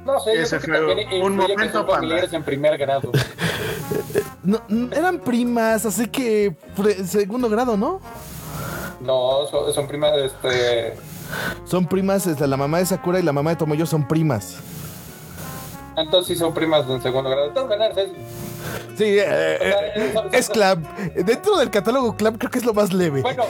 No 0.06 0.20
sé, 0.22 0.36
yo 0.38 0.42
Ese 0.44 0.60
creo 0.60 0.88
que 0.88 0.94
fue 0.94 1.04
también 1.04 1.24
un 1.24 1.36
momento 1.36 1.86
en 2.32 2.44
primer 2.44 2.78
grado. 2.78 3.12
No, 4.44 4.60
eran 4.92 5.20
primas, 5.20 5.86
así 5.86 6.08
que 6.08 6.56
segundo 7.06 7.48
grado, 7.48 7.78
¿no? 7.78 8.02
No, 9.00 9.46
son, 9.52 9.72
son 9.72 9.88
primas, 9.88 10.14
este... 10.18 10.98
Son 11.66 11.86
primas, 11.86 12.26
la 12.40 12.58
mamá 12.58 12.80
de 12.80 12.88
Sakura 12.88 13.20
y 13.20 13.24
la 13.24 13.34
mamá 13.34 13.52
de 13.52 13.58
Tomoyo 13.58 13.86
son 13.86 14.08
primas. 14.08 14.58
Entonces 15.98 16.28
sí 16.28 16.36
son 16.40 16.54
primas 16.54 16.88
en 16.90 17.02
segundo 17.02 17.30
grado. 17.30 17.48
De 17.48 17.54
todas 17.54 17.70
maneras, 17.70 17.98
es, 17.98 18.10
Sí, 18.98 19.18
eh, 19.20 19.26
eh, 19.28 20.14
es 20.32 20.50
Club. 20.50 20.80
Dentro 21.16 21.58
del 21.58 21.70
catálogo 21.72 22.16
Club 22.16 22.38
creo 22.38 22.52
que 22.52 22.60
es 22.60 22.66
lo 22.66 22.74
más 22.74 22.94
leve. 22.94 23.22
bueno, 23.22 23.44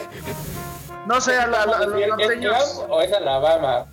No 1.06 1.20
sé, 1.22 1.38
a, 1.38 1.48
la- 1.48 1.64
a 1.64 1.66
la- 1.66 1.78
a 1.78 1.86
los 1.86 1.96
¿es, 1.96 2.02
es 2.04 2.08
norteños. 2.10 2.54
Clam 2.78 2.92
o 2.92 3.02
es 3.02 3.14
Alabama? 3.14 3.86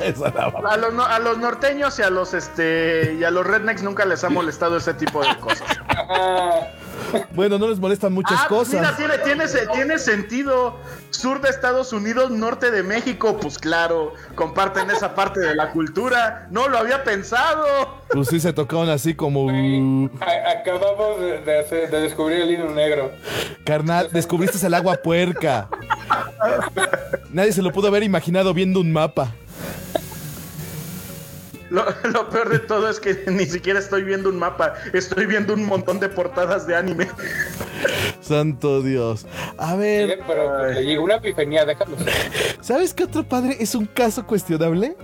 Esa 0.00 0.30
la 0.30 0.50
mamá. 0.50 0.70
A 0.70 0.76
los, 0.76 0.92
no- 0.92 1.04
a 1.04 1.18
los 1.20 1.38
norteños 1.38 1.98
y 1.98 2.02
a 2.02 2.10
los 2.10 2.34
este 2.34 3.16
y 3.18 3.24
a 3.24 3.30
los 3.30 3.46
rednecks 3.46 3.82
nunca 3.82 4.04
les 4.04 4.24
ha 4.24 4.28
molestado 4.30 4.76
ese 4.76 4.94
tipo 4.94 5.20
de 5.22 5.38
cosas. 5.38 5.62
Ajá. 5.88 6.68
Bueno, 7.32 7.58
no 7.58 7.68
les 7.68 7.78
molestan 7.78 8.12
muchas 8.12 8.40
ah, 8.44 8.48
cosas. 8.48 8.74
mira, 8.74 8.96
tiene, 8.96 9.18
tiene, 9.18 9.48
se- 9.48 9.66
tiene 9.68 9.98
sentido. 9.98 10.76
Sur 11.10 11.40
de 11.40 11.48
Estados 11.48 11.92
Unidos, 11.92 12.30
norte 12.30 12.70
de 12.70 12.82
México, 12.82 13.38
pues 13.40 13.58
claro, 13.58 14.12
comparten 14.34 14.90
esa 14.90 15.14
parte 15.14 15.40
de 15.40 15.54
la 15.54 15.70
cultura. 15.72 16.46
No 16.50 16.68
lo 16.68 16.78
había 16.78 17.02
pensado. 17.02 17.64
Pues 18.10 18.28
sí, 18.28 18.38
se 18.40 18.52
tocaron 18.52 18.88
así 18.90 19.14
como. 19.14 19.48
acabamos 19.50 21.20
de, 21.20 21.40
de 21.40 21.58
hacer- 21.60 21.90
de 21.90 22.00
descubrir 22.00 22.42
el 22.42 22.50
hilo 22.50 22.70
negro. 22.70 23.10
carnal, 23.64 24.08
descubriste 24.12 24.64
el 24.66 24.74
agua 24.74 24.96
puerca. 24.96 25.68
Nadie 27.32 27.52
se 27.52 27.62
lo 27.62 27.72
pudo 27.72 27.88
haber 27.88 28.02
imaginado 28.02 28.52
viendo 28.54 28.80
un 28.80 28.92
mapa. 28.92 29.32
Lo, 31.70 31.84
lo 32.12 32.28
peor 32.30 32.48
de 32.48 32.58
todo 32.60 32.88
es 32.88 32.98
que 33.00 33.24
ni 33.30 33.44
siquiera 33.46 33.78
estoy 33.78 34.02
viendo 34.02 34.28
un 34.28 34.38
mapa, 34.38 34.74
estoy 34.92 35.26
viendo 35.26 35.54
un 35.54 35.66
montón 35.66 36.00
de 36.00 36.08
portadas 36.08 36.66
de 36.66 36.74
anime. 36.76 37.08
Santo 38.20 38.82
Dios. 38.82 39.26
A 39.56 39.72
Sí, 39.72 39.78
ver, 39.78 40.20
pero 40.26 40.48
pues, 40.58 40.76
le 40.76 40.84
llegó 40.84 41.04
una 41.04 41.16
epifanía, 41.16 41.64
déjalo. 41.64 41.96
¿sabes 42.60 42.92
qué 42.94 43.04
otro 43.04 43.22
padre 43.24 43.56
es 43.60 43.74
un 43.74 43.86
caso 43.86 44.26
cuestionable? 44.26 44.96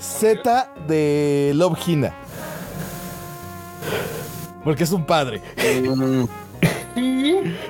Z 0.00 0.72
de 0.86 1.52
Love 1.54 1.78
Hina. 1.86 2.14
Porque 4.64 4.84
es 4.84 4.92
un 4.92 5.04
padre. 5.04 5.42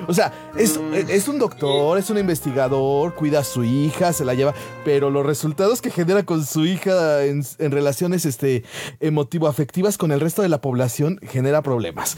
O 0.07 0.13
sea, 0.13 0.31
es, 0.57 0.79
es 1.09 1.27
un 1.27 1.39
doctor, 1.39 1.97
es 1.97 2.09
un 2.09 2.17
investigador, 2.17 3.15
cuida 3.15 3.39
a 3.39 3.43
su 3.43 3.63
hija, 3.63 4.13
se 4.13 4.23
la 4.25 4.33
lleva, 4.33 4.53
pero 4.83 5.09
los 5.09 5.25
resultados 5.25 5.81
que 5.81 5.89
genera 5.89 6.23
con 6.23 6.45
su 6.45 6.65
hija 6.65 7.23
en, 7.23 7.43
en 7.59 7.71
relaciones 7.71 8.25
este, 8.25 8.63
emotivo-afectivas 8.99 9.97
con 9.97 10.11
el 10.11 10.19
resto 10.19 10.41
de 10.41 10.49
la 10.49 10.61
población 10.61 11.19
genera 11.23 11.61
problemas. 11.61 12.17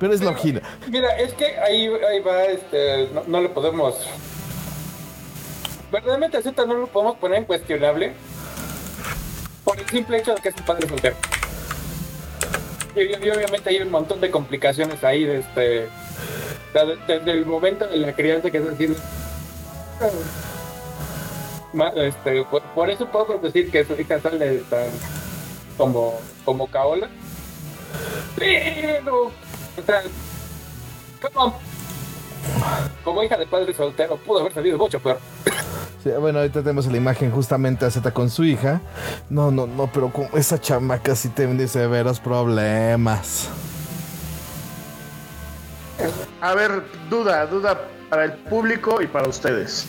Pero 0.00 0.12
es 0.12 0.20
la 0.20 0.30
ojina. 0.30 0.60
Mira, 0.88 1.16
es 1.16 1.32
que 1.34 1.56
ahí, 1.58 1.86
ahí 1.86 2.20
va, 2.20 2.44
este, 2.44 3.08
no, 3.14 3.22
no 3.28 3.40
lo 3.40 3.54
podemos... 3.54 3.94
Verdaderamente 5.92 6.42
Z 6.42 6.66
no 6.66 6.74
lo 6.74 6.86
podemos 6.88 7.16
poner 7.18 7.38
en 7.38 7.44
cuestionable 7.44 8.12
por 9.62 9.78
el 9.78 9.88
simple 9.88 10.18
hecho 10.18 10.34
de 10.34 10.40
que 10.40 10.48
es 10.48 10.56
un 10.56 10.64
padre 10.64 10.88
soltero. 10.88 11.16
Y, 12.94 13.14
obviamente 13.30 13.70
hay 13.70 13.80
un 13.80 13.90
montón 13.90 14.20
de 14.20 14.30
complicaciones 14.30 15.02
ahí 15.04 15.24
de 15.24 15.38
este... 15.38 15.60
de- 15.60 16.98
Desde 17.06 17.30
el 17.32 17.46
momento 17.46 17.86
de 17.86 17.96
la 17.98 18.12
crianza 18.14 18.50
que 18.50 18.58
es 18.58 18.66
decir... 18.66 18.96
Este, 21.96 22.44
por, 22.74 22.90
eso 22.90 23.06
podemos 23.06 23.40
decir 23.42 23.70
que 23.70 23.82
su 23.84 23.94
hija 23.94 24.20
sale 24.20 24.58
tan 24.68 24.88
como, 25.78 26.20
como 26.44 26.66
caola. 26.66 27.08
Pero, 28.36 29.30
como, 31.32 31.58
como 33.02 33.22
hija 33.22 33.38
de 33.38 33.46
padre 33.46 33.72
soltero, 33.72 34.16
pudo 34.18 34.40
haber 34.40 34.52
salido 34.52 34.76
mucho 34.76 35.00
peor. 35.00 35.18
Sí, 36.02 36.10
bueno, 36.18 36.40
ahorita 36.40 36.60
tenemos 36.62 36.86
la 36.86 36.96
imagen 36.96 37.30
justamente 37.30 37.84
a 37.84 37.90
Z 37.90 38.10
con 38.12 38.28
su 38.28 38.44
hija. 38.44 38.80
No, 39.30 39.52
no, 39.52 39.66
no, 39.68 39.86
pero 39.86 40.10
con 40.12 40.26
esa 40.34 40.60
chamaca 40.60 41.14
sí 41.14 41.28
tiene 41.28 41.68
severos 41.68 42.18
problemas. 42.18 43.48
A 46.40 46.54
ver, 46.54 46.82
duda, 47.08 47.46
duda 47.46 47.80
para 48.10 48.24
el 48.24 48.32
público 48.32 49.00
y 49.00 49.06
para 49.06 49.28
ustedes. 49.28 49.86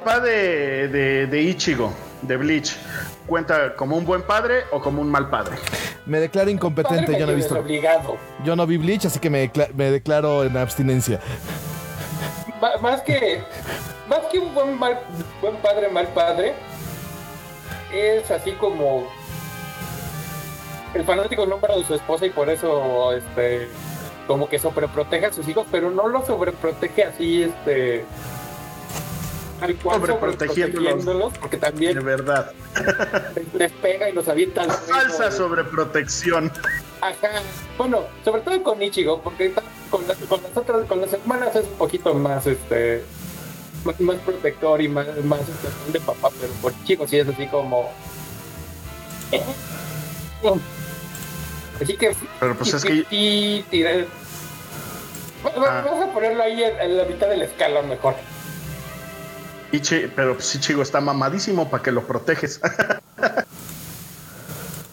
Papá 0.00 0.18
de, 0.18 0.88
de, 0.88 1.26
de 1.28 1.42
Ichigo, 1.42 1.92
de 2.22 2.36
Bleach, 2.36 2.76
¿cuenta 3.28 3.76
como 3.76 3.96
un 3.96 4.04
buen 4.04 4.22
padre 4.22 4.62
o 4.72 4.80
como 4.80 5.00
un 5.00 5.08
mal 5.08 5.30
padre? 5.30 5.54
Me 6.04 6.18
declaro 6.18 6.50
incompetente, 6.50 7.16
yo 7.16 7.26
no 7.26 7.32
he 7.32 7.36
visto. 7.36 7.54
desobligado. 7.54 8.16
Yo 8.44 8.56
no 8.56 8.66
vi 8.66 8.76
Bleach, 8.76 9.06
así 9.06 9.20
que 9.20 9.30
me 9.30 9.90
declaro 9.90 10.42
en 10.42 10.56
abstinencia. 10.56 11.20
Más 12.80 13.00
que 13.02 13.42
más 14.08 14.20
que 14.30 14.38
un 14.38 14.54
buen 14.54 14.78
mal 14.78 15.00
buen 15.40 15.56
padre 15.56 15.88
mal 15.88 16.06
padre 16.08 16.54
es 17.92 18.30
así 18.30 18.52
como 18.52 19.08
el 20.94 21.04
fanático 21.04 21.44
número 21.46 21.78
de 21.78 21.84
su 21.84 21.94
esposa 21.94 22.26
y 22.26 22.30
por 22.30 22.48
eso 22.50 23.12
este 23.14 23.68
como 24.26 24.48
que 24.48 24.58
sobreprotege 24.58 25.26
a 25.26 25.32
sus 25.32 25.48
hijos 25.48 25.66
pero 25.72 25.90
no 25.90 26.06
los 26.08 26.26
sobreprotege 26.26 27.04
así 27.04 27.42
este 27.42 28.04
al 29.60 29.74
cual 29.76 30.00
Sobreprotegiéndolos. 30.00 31.32
porque 31.38 31.56
De 31.56 31.60
también 31.62 32.04
verdad. 32.04 32.52
les 33.54 33.72
pega 33.72 34.08
y 34.08 34.12
los 34.12 34.28
avienta 34.28 34.62
al 34.62 34.70
Falsa 34.72 35.30
sobreprotección. 35.30 36.50
Ajá. 37.00 37.42
Bueno, 37.78 38.00
sobre 38.24 38.42
todo 38.42 38.60
con 38.64 38.82
Ichigo, 38.82 39.20
porque 39.22 39.50
ta- 39.50 39.62
con 39.92 40.08
las, 40.08 40.16
con 40.16 40.42
las 40.42 40.56
otras, 40.56 40.86
con 40.88 41.00
las 41.00 41.12
hermanas 41.12 41.54
es 41.54 41.64
un 41.64 41.74
poquito 41.78 42.12
más, 42.14 42.44
este, 42.48 43.04
más, 43.84 44.00
más 44.00 44.16
protector 44.16 44.80
y 44.82 44.88
más, 44.88 45.06
más 45.24 45.40
de 45.92 46.00
papá, 46.00 46.30
pero 46.40 46.52
por 46.54 46.72
Ichigo 46.82 47.06
sí 47.06 47.18
es 47.18 47.28
así 47.28 47.46
como. 47.46 47.88
eh, 49.30 49.40
um, 50.42 50.58
Así 51.80 51.96
que. 51.96 52.16
Pero 52.40 52.56
pues 52.56 52.72
y- 52.72 52.76
es 52.76 52.84
que- 52.84 53.06
y- 53.14 53.64
y- 53.70 53.84
Ah. 55.44 55.82
Vamos 55.84 56.08
a 56.08 56.12
ponerlo 56.12 56.42
ahí 56.44 56.62
en, 56.62 56.80
en 56.80 56.96
la 56.96 57.04
mitad 57.04 57.26
del 57.28 57.42
escalón 57.42 57.88
mejor. 57.88 58.14
Ichi, 59.72 60.06
pero 60.14 60.34
pues 60.34 60.54
Ichigo 60.54 60.82
está 60.82 61.00
mamadísimo 61.00 61.68
para 61.68 61.82
que 61.82 61.90
lo 61.90 62.06
proteges. 62.06 62.60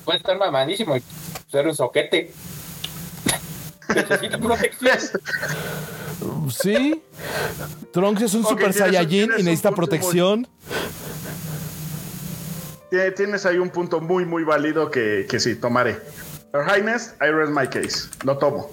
Puede 0.06 0.18
estar 0.18 0.38
mamadísimo 0.39 0.95
y 0.97 1.04
ser 1.52 1.68
un 1.68 1.76
soquete. 1.76 2.32
Protección. 3.90 5.22
Sí. 6.52 7.02
Trunks 7.94 8.22
es 8.24 8.34
un 8.34 8.44
super 8.46 8.74
saiyajin 8.74 9.32
y 9.38 9.44
necesita 9.44 9.70
muy- 9.72 9.76
protección. 9.78 10.48
Tie- 12.92 13.14
Tienes 13.16 13.46
ahí 13.46 13.58
un 13.58 13.70
punto 13.70 14.02
muy, 14.02 14.26
muy 14.26 14.44
válido 14.44 14.90
que, 14.90 15.26
que 15.30 15.40
sí, 15.40 15.56
tomaré. 15.56 16.00
Your 16.54 16.66
Highness, 16.66 17.14
I 17.22 17.30
rest 17.32 17.52
my 17.52 17.68
case. 17.68 18.10
Lo 18.24 18.38
tomo. 18.38 18.70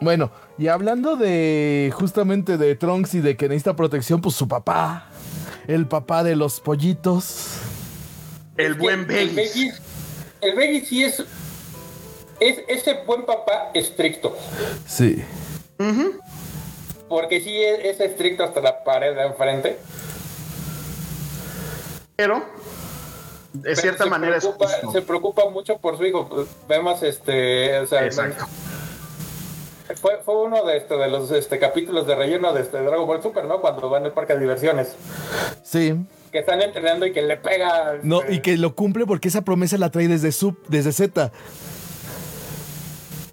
Bueno, 0.00 0.30
y 0.58 0.68
hablando 0.68 1.16
de 1.16 1.92
justamente 1.94 2.56
de 2.58 2.74
Trunks 2.76 3.14
y 3.14 3.20
de 3.20 3.36
que 3.36 3.48
necesita 3.48 3.74
protección, 3.76 4.20
pues 4.20 4.34
su 4.36 4.46
papá, 4.48 5.08
el 5.66 5.86
papá 5.86 6.22
de 6.24 6.36
los 6.36 6.60
pollitos. 6.60 7.54
El 8.56 8.74
buen. 8.74 9.06
Veggie, 9.06 9.72
el 10.40 10.56
Veggie 10.56 10.84
sí 10.84 11.04
es, 11.04 11.22
es 12.42 12.58
ese 12.68 12.94
buen 13.06 13.24
papá 13.24 13.70
estricto. 13.74 14.36
Sí. 14.86 15.22
Porque 17.08 17.40
sí 17.40 17.62
es, 17.62 17.84
es 17.84 18.00
estricto 18.00 18.42
hasta 18.44 18.60
la 18.60 18.82
pared 18.84 19.14
de 19.14 19.22
enfrente. 19.22 19.78
Pero, 22.16 22.42
de 23.52 23.62
pero 23.62 23.76
cierta 23.76 24.04
se 24.04 24.10
manera, 24.10 24.36
es 24.36 24.44
preocupa, 24.44 24.68
justo. 24.68 24.92
se 24.92 25.02
preocupa 25.02 25.50
mucho 25.50 25.78
por 25.78 25.96
su 25.96 26.04
hijo. 26.04 26.46
Vemos 26.68 27.02
este. 27.02 27.78
O 27.80 27.86
sea, 27.86 28.04
Exacto. 28.04 28.46
Fue, 30.00 30.18
fue 30.24 30.42
uno 30.44 30.64
de, 30.64 30.78
este, 30.78 30.96
de 30.96 31.08
los 31.08 31.30
este, 31.32 31.58
capítulos 31.58 32.06
de 32.06 32.14
relleno 32.14 32.52
de 32.52 32.62
este 32.62 32.78
Dragon 32.78 33.06
Ball 33.06 33.22
Super, 33.22 33.44
¿no? 33.44 33.60
Cuando 33.60 33.90
van 33.90 34.04
al 34.04 34.12
parque 34.12 34.32
de 34.34 34.40
diversiones. 34.40 34.94
Sí. 35.62 35.94
Que 36.30 36.38
están 36.38 36.62
entrenando 36.62 37.04
y 37.04 37.12
que 37.12 37.20
le 37.20 37.36
pega. 37.36 37.98
No, 38.02 38.20
este, 38.20 38.34
y 38.34 38.40
que 38.40 38.56
lo 38.56 38.74
cumple 38.74 39.04
porque 39.04 39.28
esa 39.28 39.42
promesa 39.42 39.76
la 39.76 39.90
trae 39.90 40.08
desde 40.08 40.32
Sub, 40.32 40.56
desde 40.68 40.92
Z. 40.92 41.30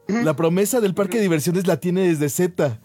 La 0.10 0.36
promesa 0.36 0.82
del 0.82 0.93
parque 0.93 1.18
de 1.18 1.24
diversiones 1.24 1.68
la 1.68 1.78
tiene 1.78 2.07
desde 2.07 2.30
Z. 2.30 2.80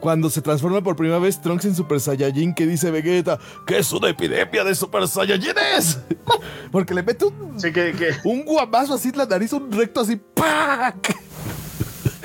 Cuando 0.00 0.30
se 0.30 0.42
transforma 0.42 0.82
por 0.82 0.94
primera 0.94 1.18
vez 1.18 1.40
Trunks 1.40 1.64
en 1.64 1.74
Super 1.74 2.00
Saiyajin, 2.00 2.54
que 2.54 2.66
dice 2.66 2.90
Vegeta, 2.90 3.38
que 3.66 3.78
es 3.78 3.92
una 3.92 4.10
epidemia 4.10 4.62
de 4.62 4.74
Super 4.74 5.08
Saiyajines. 5.08 6.00
Porque 6.70 6.94
le 6.94 7.02
mete 7.02 7.24
un, 7.24 7.58
Sí, 7.58 7.72
que, 7.72 7.92
que 7.92 8.10
un 8.24 8.44
guamazo 8.44 8.94
así 8.94 9.08
en 9.08 9.18
la 9.18 9.26
nariz, 9.26 9.52
un 9.52 9.72
recto 9.72 10.00
así, 10.00 10.16
¡pac! 10.16 11.16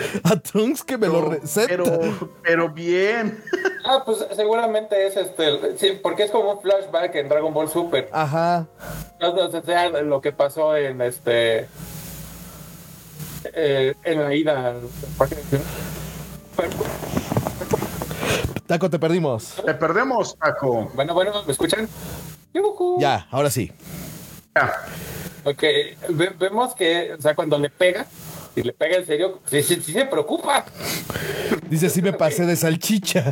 a 0.24 0.36
Trunks 0.40 0.84
que 0.84 0.98
me 0.98 1.08
lo 1.08 1.30
receta. 1.30 1.68
Pero, 1.68 2.30
pero 2.44 2.70
bien. 2.70 3.44
Ah, 3.84 4.04
pues 4.06 4.24
seguramente 4.36 5.08
es 5.08 5.18
este. 5.18 5.76
Sí, 5.80 6.00
porque 6.04 6.22
es 6.22 6.32
como 6.32 6.52
un 6.54 6.62
flashback 6.62 7.16
en 7.16 7.28
Dragon 7.28 7.52
Ball 7.52 7.68
Super. 7.68 8.10
Ajá. 8.12 8.68
O 9.20 9.62
sea, 9.66 9.90
lo 10.04 10.22
que 10.22 10.32
pasó 10.32 10.78
en 10.78 11.02
este. 11.02 11.68
Eh, 13.54 13.94
en 14.04 14.24
la 14.24 14.34
ida 14.36 14.68
al 14.70 14.82
parque. 15.18 15.38
Taco, 18.68 18.90
te 18.90 19.00
perdimos. 19.00 19.56
Te 19.66 19.74
perdemos, 19.74 20.36
Paco. 20.36 20.90
Bueno, 20.94 21.14
bueno, 21.14 21.34
¿me 21.46 21.52
escuchan? 21.52 21.88
Ya, 23.00 23.28
ahora 23.32 23.50
sí. 23.50 23.72
Ya. 24.56 24.74
Ok, 25.44 25.64
ve- 26.10 26.36
vemos 26.40 26.76
que, 26.76 27.14
o 27.18 27.22
sea, 27.22 27.36
cuando 27.36 27.58
le 27.58 27.70
pega, 27.70 28.06
y 28.56 28.62
le 28.62 28.74
pega 28.74 28.98
en 28.98 29.06
serio, 29.06 29.40
sí, 29.50 29.64
sí, 29.64 29.82
sí 29.84 29.94
se 29.94 30.06
preocupa. 30.06 30.66
Dice, 31.70 31.90
sí 31.90 32.02
me 32.02 32.14
pasé 32.14 32.46
de 32.46 32.56
salchicha. 32.56 33.32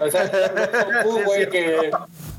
O 0.00 0.10
sea, 0.10 0.26
Goku, 1.04 1.22
güey, 1.24 1.48
que, 1.48 1.90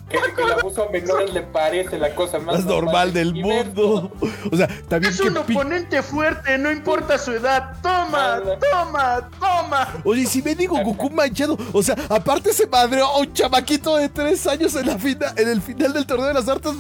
que, 0.10 0.18
que 0.36 0.42
el 0.42 0.52
abuso 0.54 0.84
a 0.88 0.90
menores 0.92 1.34
le 1.34 1.42
parece 1.42 1.98
la 1.98 2.16
cosa 2.16 2.40
más 2.40 2.56
Más 2.58 2.66
normal 2.66 3.12
del 3.14 3.34
mundo. 3.34 4.12
O 4.52 4.56
sea, 4.56 4.68
también 4.88 5.14
Es 5.14 5.20
que 5.22 5.28
un 5.30 5.38
oponente 5.38 6.02
fuerte, 6.02 6.58
no 6.58 6.72
importa 6.72 7.18
su 7.18 7.32
edad. 7.34 7.74
Toma, 7.82 8.42
toma, 8.72 9.30
toma. 9.40 9.94
Oye, 10.06 10.26
si 10.26 10.42
me 10.42 10.56
digo 10.56 10.78
Goku 10.82 11.10
manchado, 11.10 11.58
o 11.74 11.84
sea, 11.84 11.96
aparte 12.10 12.54
se 12.54 12.68
madreó 12.68 13.06
a 13.06 13.18
un 13.20 13.34
chamaquito 13.34 13.98
de 13.98 14.08
3 14.10 14.48
años 14.48 14.76
en 14.76 14.88
la 14.88 14.98
fina- 14.98 15.34
en 15.36 15.50
el 15.50 15.62
final 15.62 15.92
del 15.94 16.06
torneo 16.06 16.28
de 16.28 16.34
las 16.34 16.48
artes 16.48 16.72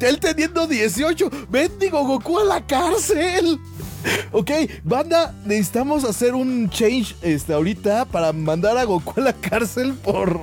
Él 0.00 0.18
teniendo 0.20 0.66
18, 0.66 1.30
mendigo 1.50 2.04
Goku 2.04 2.38
a 2.40 2.44
la 2.44 2.66
cárcel. 2.66 3.58
Ok, 4.32 4.50
banda, 4.84 5.34
necesitamos 5.44 6.04
hacer 6.04 6.34
un 6.34 6.70
change 6.70 7.14
este, 7.22 7.52
ahorita 7.52 8.04
para 8.04 8.32
mandar 8.32 8.76
a 8.78 8.84
Goku 8.84 9.14
a 9.20 9.24
la 9.24 9.32
cárcel 9.32 9.92
por 9.94 10.40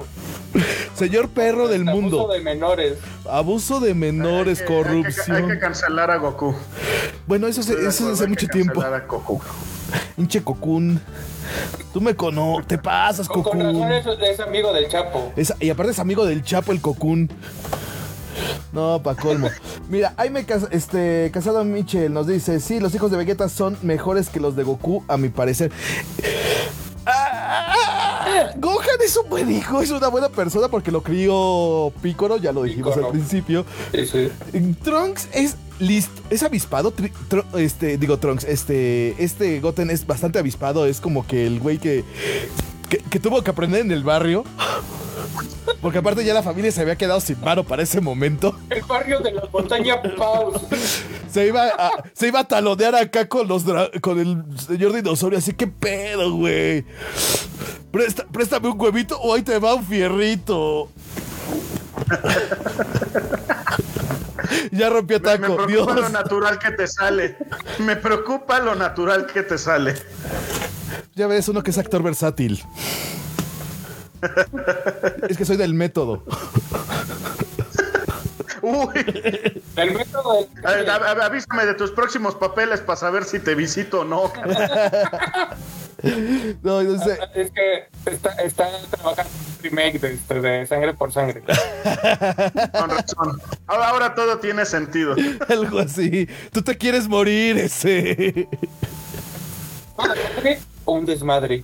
señor 0.95 1.29
perro 1.29 1.67
del 1.67 1.87
Abuso 1.87 2.01
mundo. 2.01 2.27
de 2.33 2.41
menores. 2.41 2.93
Abuso 3.29 3.79
de 3.79 3.93
menores, 3.93 4.61
Hay 4.61 4.67
que- 4.67 4.73
Hay 4.73 4.83
que, 4.83 4.87
hay 4.87 5.01
corrupción. 5.03 5.47
que 5.49 5.59
cancelar 5.59 6.11
a 6.11 6.17
Goku. 6.17 6.55
Bueno, 7.27 7.47
eso, 7.47 7.63
se- 7.63 7.73
eso 7.73 7.87
hace 7.87 8.03
hay 8.09 8.17
que 8.19 8.27
mucho 8.27 8.47
tiempo. 8.47 8.73
cancelar 8.81 9.01
a 9.01 9.05
Goku. 9.07 9.41
Hinche 10.17 10.43
Cocoon. 10.43 10.99
Tú 11.93 12.01
me 12.01 12.15
conoces, 12.15 12.67
te 12.67 12.77
pasas, 12.77 13.27
Con, 13.27 13.43
con 13.43 13.59
razón 13.59 13.91
es, 13.93 14.05
es 14.31 14.39
amigo 14.39 14.73
del 14.73 14.87
Chapo. 14.89 15.31
Es- 15.35 15.53
y 15.59 15.69
aparte 15.69 15.91
es 15.91 15.99
amigo 15.99 16.25
del 16.25 16.43
Chapo 16.43 16.71
el 16.71 16.81
Cocoon. 16.81 17.29
No, 18.73 19.01
pa' 19.01 19.15
colmo. 19.15 19.49
Mira, 19.87 20.13
Jaime 20.17 20.45
Cas- 20.45 20.67
este, 20.71 21.29
Casado 21.33 21.63
Michel 21.63 22.11
nos 22.13 22.27
dice: 22.27 22.59
Sí, 22.59 22.79
los 22.81 22.93
hijos 22.95 23.09
de 23.11 23.17
Vegeta 23.17 23.47
son 23.47 23.77
mejores 23.83 24.29
que 24.29 24.39
los 24.41 24.55
de 24.57 24.63
Goku, 24.63 25.03
a 25.07 25.15
mi 25.17 25.29
parecer. 25.29 25.71
Ah, 27.05 28.51
Gohan 28.57 28.99
es 29.05 29.15
un 29.17 29.29
buen 29.29 29.51
hijo, 29.51 29.81
es 29.81 29.91
una 29.91 30.07
buena 30.07 30.29
persona 30.29 30.67
porque 30.67 30.91
lo 30.91 31.01
crió 31.01 31.91
Piccolo, 32.01 32.37
ya 32.37 32.51
lo 32.51 32.63
dijimos 32.63 32.89
Piccolo. 32.93 33.07
al 33.07 33.11
principio. 33.11 33.65
Sí, 33.93 34.05
sí. 34.07 34.31
Trunks 34.83 35.27
es 35.33 35.55
listo, 35.79 36.21
es 36.29 36.41
avispado, 36.43 36.93
tri- 36.95 37.11
este, 37.57 37.97
digo 37.97 38.17
Trunks, 38.17 38.43
este, 38.45 39.15
este 39.23 39.59
Goten 39.59 39.89
es 39.89 40.07
bastante 40.07 40.39
avispado, 40.39 40.85
es 40.85 40.99
como 41.01 41.27
que 41.27 41.45
el 41.45 41.59
güey 41.59 41.77
que, 41.77 42.03
que, 42.89 42.97
que 42.97 43.19
tuvo 43.19 43.43
que 43.43 43.51
aprender 43.51 43.81
en 43.81 43.91
el 43.91 44.03
barrio. 44.03 44.43
Porque 45.81 45.99
aparte 45.99 46.23
ya 46.23 46.33
la 46.33 46.43
familia 46.43 46.71
se 46.71 46.81
había 46.81 46.95
quedado 46.95 47.19
sin 47.19 47.39
mano 47.41 47.63
para 47.63 47.83
ese 47.83 48.01
momento. 48.01 48.57
El 48.69 48.81
barrio 48.83 49.19
de 49.19 49.31
la 49.31 49.43
montaña 49.51 50.01
Paus. 50.17 50.61
Se 51.31 51.47
iba 51.47 51.65
a, 51.67 51.91
se 52.13 52.27
iba 52.27 52.39
a 52.39 52.47
talonear 52.47 52.95
acá 52.95 53.27
con 53.27 53.47
los 53.47 53.63
con 54.01 54.19
el 54.19 54.43
señor 54.59 54.93
dinosaurio, 54.93 55.39
así 55.39 55.53
que 55.53 55.67
pedo, 55.67 56.31
güey. 56.33 56.85
Presta- 57.91 58.25
préstame 58.31 58.69
un 58.69 58.79
huevito 58.79 59.19
o 59.19 59.33
ahí 59.33 59.41
te 59.41 59.57
va 59.59 59.73
un 59.75 59.85
fierrito. 59.85 60.89
ya 64.71 64.89
rompió 64.89 65.17
Me 65.19 65.23
taco, 65.23 65.55
preocupa 65.55 65.67
Dios. 65.67 65.95
lo 65.95 66.09
natural 66.09 66.59
que 66.59 66.71
te 66.71 66.87
sale. 66.87 67.37
Me 67.79 67.95
preocupa 67.95 68.59
lo 68.59 68.75
natural 68.75 69.25
que 69.25 69.43
te 69.43 69.57
sale. 69.57 69.95
Ya 71.15 71.27
ves, 71.27 71.47
uno 71.49 71.63
que 71.63 71.71
es 71.71 71.77
actor 71.77 72.03
versátil. 72.03 72.61
Es 75.29 75.37
que 75.37 75.45
soy 75.45 75.57
del 75.57 75.73
método. 75.73 76.23
Uy, 78.61 78.87
El 79.75 79.93
método 79.93 80.47
a- 80.63 80.71
del... 80.71 80.89
a- 80.89 80.95
a- 80.95 81.25
avísame 81.25 81.65
de 81.65 81.75
tus 81.75 81.91
próximos 81.91 82.33
papeles 82.35 82.79
para 82.81 82.97
saber 82.97 83.23
si 83.23 83.39
te 83.39 83.53
visito 83.53 84.01
o 84.01 84.05
no. 84.05 84.31
No, 86.63 86.81
no 86.83 87.03
sé. 87.03 87.17
Es 87.35 87.51
que 87.51 87.87
está, 88.11 88.31
está 88.33 88.67
trabajando 88.91 89.31
un 89.57 89.63
remake 89.63 89.99
de, 89.99 90.13
este, 90.13 90.41
de 90.41 90.65
Sangre 90.67 90.93
por 90.93 91.11
Sangre. 91.11 91.41
Con 91.41 92.89
razón. 92.89 93.41
Ahora, 93.67 93.87
ahora 93.89 94.15
todo 94.15 94.39
tiene 94.39 94.65
sentido. 94.65 95.15
Algo 95.47 95.79
así. 95.79 96.27
Tú 96.51 96.61
te 96.61 96.77
quieres 96.77 97.07
morir, 97.07 97.57
ese. 97.57 98.47
Un 100.85 101.05
desmadre. 101.05 101.63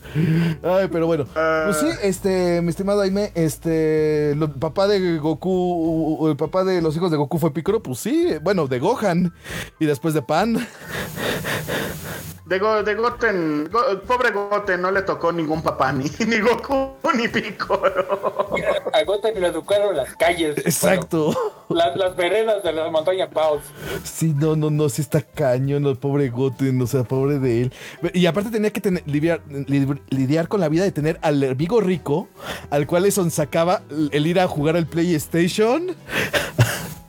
Ay, 0.63 0.87
pero 0.91 1.05
bueno. 1.07 1.25
Pues 1.33 1.77
sí, 1.77 1.87
este, 2.03 2.61
mi 2.61 2.69
estimado 2.69 3.01
Aime, 3.01 3.31
este, 3.35 4.33
lo- 4.35 4.45
el 4.45 4.51
papá 4.53 4.87
de 4.87 5.17
Goku, 5.19 6.27
el 6.29 6.35
papá 6.35 6.63
de 6.63 6.81
los 6.81 6.95
hijos 6.95 7.11
de 7.11 7.17
Goku 7.17 7.37
fue 7.37 7.53
Piccolo, 7.53 7.81
pues 7.83 7.99
sí, 7.99 8.33
bueno, 8.41 8.67
de 8.67 8.79
Gohan. 8.79 9.33
Y 9.79 9.85
después 9.85 10.13
de 10.13 10.21
Pan. 10.23 10.57
De, 12.51 12.59
Go- 12.59 12.83
de 12.83 12.95
Goten, 12.95 13.69
Go- 13.71 14.01
pobre 14.05 14.31
Goten, 14.31 14.81
no 14.81 14.91
le 14.91 15.03
tocó 15.03 15.31
ningún 15.31 15.61
papá, 15.61 15.93
ni, 15.93 16.03
ni 16.27 16.39
Goku, 16.41 16.89
ni 17.15 17.29
Piccolo. 17.29 18.49
A 18.91 19.03
Goten 19.05 19.39
lo 19.39 19.47
educaron 19.47 19.95
las 19.95 20.13
calles. 20.17 20.57
Exacto. 20.57 21.27
Bueno, 21.69 21.85
las, 21.85 21.95
las 21.95 22.15
veredas 22.17 22.61
de 22.61 22.73
la 22.73 22.89
montaña 22.91 23.29
Paus. 23.29 23.61
Sí, 24.03 24.33
no, 24.35 24.57
no, 24.57 24.69
no, 24.69 24.89
sí 24.89 25.01
está 25.01 25.21
cañón, 25.21 25.85
el 25.85 25.95
pobre 25.97 26.27
Goten, 26.27 26.81
o 26.81 26.87
sea, 26.87 27.05
pobre 27.05 27.39
de 27.39 27.61
él. 27.61 27.73
Y 28.13 28.25
aparte 28.25 28.49
tenía 28.49 28.71
que 28.73 28.81
tener- 28.81 29.03
lidiar, 29.07 29.39
li- 29.47 29.87
lidiar 30.09 30.49
con 30.49 30.59
la 30.59 30.67
vida 30.67 30.83
de 30.83 30.91
tener 30.91 31.19
al 31.21 31.41
amigo 31.51 31.79
rico, 31.79 32.27
al 32.69 32.85
cual 32.85 33.03
le 33.03 33.11
sacaba 33.11 33.81
el 34.11 34.27
ir 34.27 34.41
a 34.41 34.47
jugar 34.49 34.75
al 34.75 34.87
PlayStation. 34.87 35.95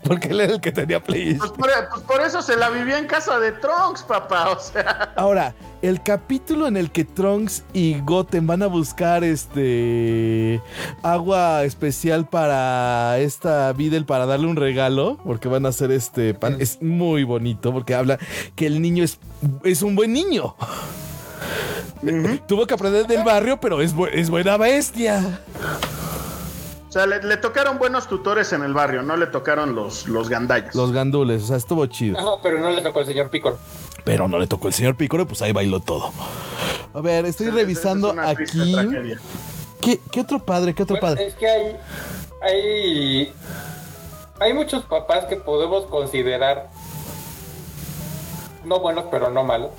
Porque 0.09 0.29
él 0.29 0.41
era 0.41 0.55
el 0.55 0.61
que 0.61 0.73
tenía 0.73 1.03
PlayStation. 1.03 1.55
Pues 1.57 1.73
por, 1.75 1.89
pues 1.91 2.03
por 2.03 2.21
eso 2.27 2.43
se 2.43 2.57
la 2.57 2.71
vivía 2.71 2.99
en 2.99 3.07
casa 3.07 3.39
de 3.39 3.53
Trunks, 3.53 4.03
papá. 4.03 4.51
O 4.51 4.59
sea, 4.61 5.13
Ahora, 5.17 5.55
el 5.81 6.03
capítulo 6.03 6.67
en 6.67 6.77
el 6.77 6.91
que 6.91 7.05
Trunks 7.05 7.63
y 7.73 8.01
Goten 8.01 8.47
van 8.47 8.63
a 8.63 8.67
buscar 8.67 9.23
este 9.25 10.61
agua 11.03 11.63
especial 11.65 12.27
para 12.29 13.19
esta 13.19 13.73
Videl 13.73 14.05
para 14.05 14.27
darle 14.27 14.47
un 14.49 14.57
regalo, 14.57 15.19
porque 15.25 15.49
van 15.49 15.67
a 15.67 15.69
hacer 15.71 15.91
este 15.93 16.35
pan, 16.35 16.57
es 16.61 16.83
muy 16.83 17.23
bonito 17.25 17.73
porque 17.73 17.95
habla 17.95 18.19
que 18.57 18.67
el 18.67 18.83
niño 18.83 19.05
es, 19.05 19.19
es 19.65 19.83
un 19.83 19.95
buen 19.95 20.13
niño. 20.13 20.57
Tuvo 22.49 22.67
que 22.67 22.75
aprender 22.75 23.07
del 23.07 23.23
barrio, 23.23 23.61
pero 23.61 23.81
es, 23.81 23.95
bu- 23.95 24.11
es 24.13 24.29
buena 24.31 24.57
bestia. 24.57 25.41
O 26.93 26.95
sea 26.95 27.07
le, 27.07 27.23
le 27.23 27.39
tocaron 27.39 27.79
buenos 27.79 28.07
tutores 28.07 28.53
en 28.53 28.63
el 28.63 28.75
barrio, 28.75 29.03
no 29.03 29.17
le 29.17 29.27
tocaron 29.27 29.75
los, 29.75 30.07
los 30.09 30.29
gandallas. 30.29 30.75
Los 30.75 30.93
gandules, 30.93 31.45
o 31.45 31.47
sea, 31.47 31.57
estuvo 31.57 31.87
chido. 31.87 32.21
No, 32.21 32.39
pero 32.43 32.61
no 32.61 32.69
le 32.69 32.83
tocó 32.83 33.01
el 33.01 33.07
señor 33.07 33.31
Piccolo. 33.31 33.57
Pero 34.05 34.29
no 34.29 34.39
le 34.39 34.47
tocó 34.47 34.69
el 34.69 34.75
señor 34.75 34.95
Piccolo, 34.97 35.27
pues 35.27 35.41
ahí 35.41 35.53
bailó 35.53 35.81
todo. 35.81 36.13
A 36.93 37.01
ver, 37.01 37.25
estoy 37.25 37.49
revisando 37.49 38.13
Es 38.13 38.19
aquí. 38.19 38.73
tragedia. 38.75 39.19
¿Qué, 39.81 40.01
qué 40.11 40.21
otro 40.21 40.39
padre? 40.45 40.75
¿Qué 40.75 40.83
otro 40.83 40.99
Bueno, 41.01 41.15
padre? 41.17 41.29
es 41.29 41.35
que 41.35 41.49
hay, 41.49 41.77
hay, 42.43 43.33
hay 44.39 44.53
muchos 44.53 44.85
papás 44.85 45.25
que 45.25 45.37
podemos 45.37 45.87
considerar 45.87 46.69
no 48.67 48.81
buenos, 48.81 49.07
pero 49.11 49.31
no 49.31 49.45
malos. 49.45 49.71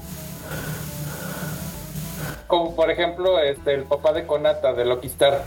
Como 2.48 2.76
por 2.76 2.90
ejemplo, 2.90 3.38
este, 3.38 3.76
el 3.76 3.84
papá 3.84 4.14
de 4.14 4.26
Konata 4.26 4.74
de 4.74 4.84
Loki 4.86 5.08
Star. 5.08 5.44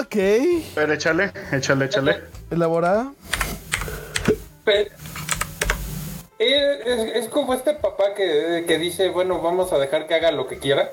Ok. 0.00 0.16
Pero 0.74 0.92
échale, 0.92 1.32
échale, 1.52 1.84
échale. 1.86 2.20
Elabora. 2.50 3.12
Pe- 4.64 4.90
Es, 6.38 7.14
es- 7.16 7.28
como 7.28 7.52
este 7.54 7.74
papá 7.74 8.14
que, 8.16 8.64
que 8.66 8.78
dice, 8.78 9.10
bueno, 9.10 9.40
vamos 9.42 9.72
a 9.72 9.78
dejar 9.78 10.06
que 10.06 10.14
haga 10.14 10.30
lo 10.32 10.46
que 10.46 10.58
quiera. 10.58 10.92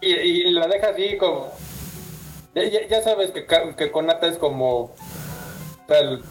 Y, 0.00 0.12
y 0.12 0.50
la 0.50 0.66
deja 0.66 0.88
así 0.88 1.16
como... 1.16 1.52
Ya, 2.54 3.02
sabes 3.02 3.30
que, 3.30 3.90
Konata 3.92 4.26
es 4.26 4.36
como... 4.38 4.94
tal- 5.86 6.22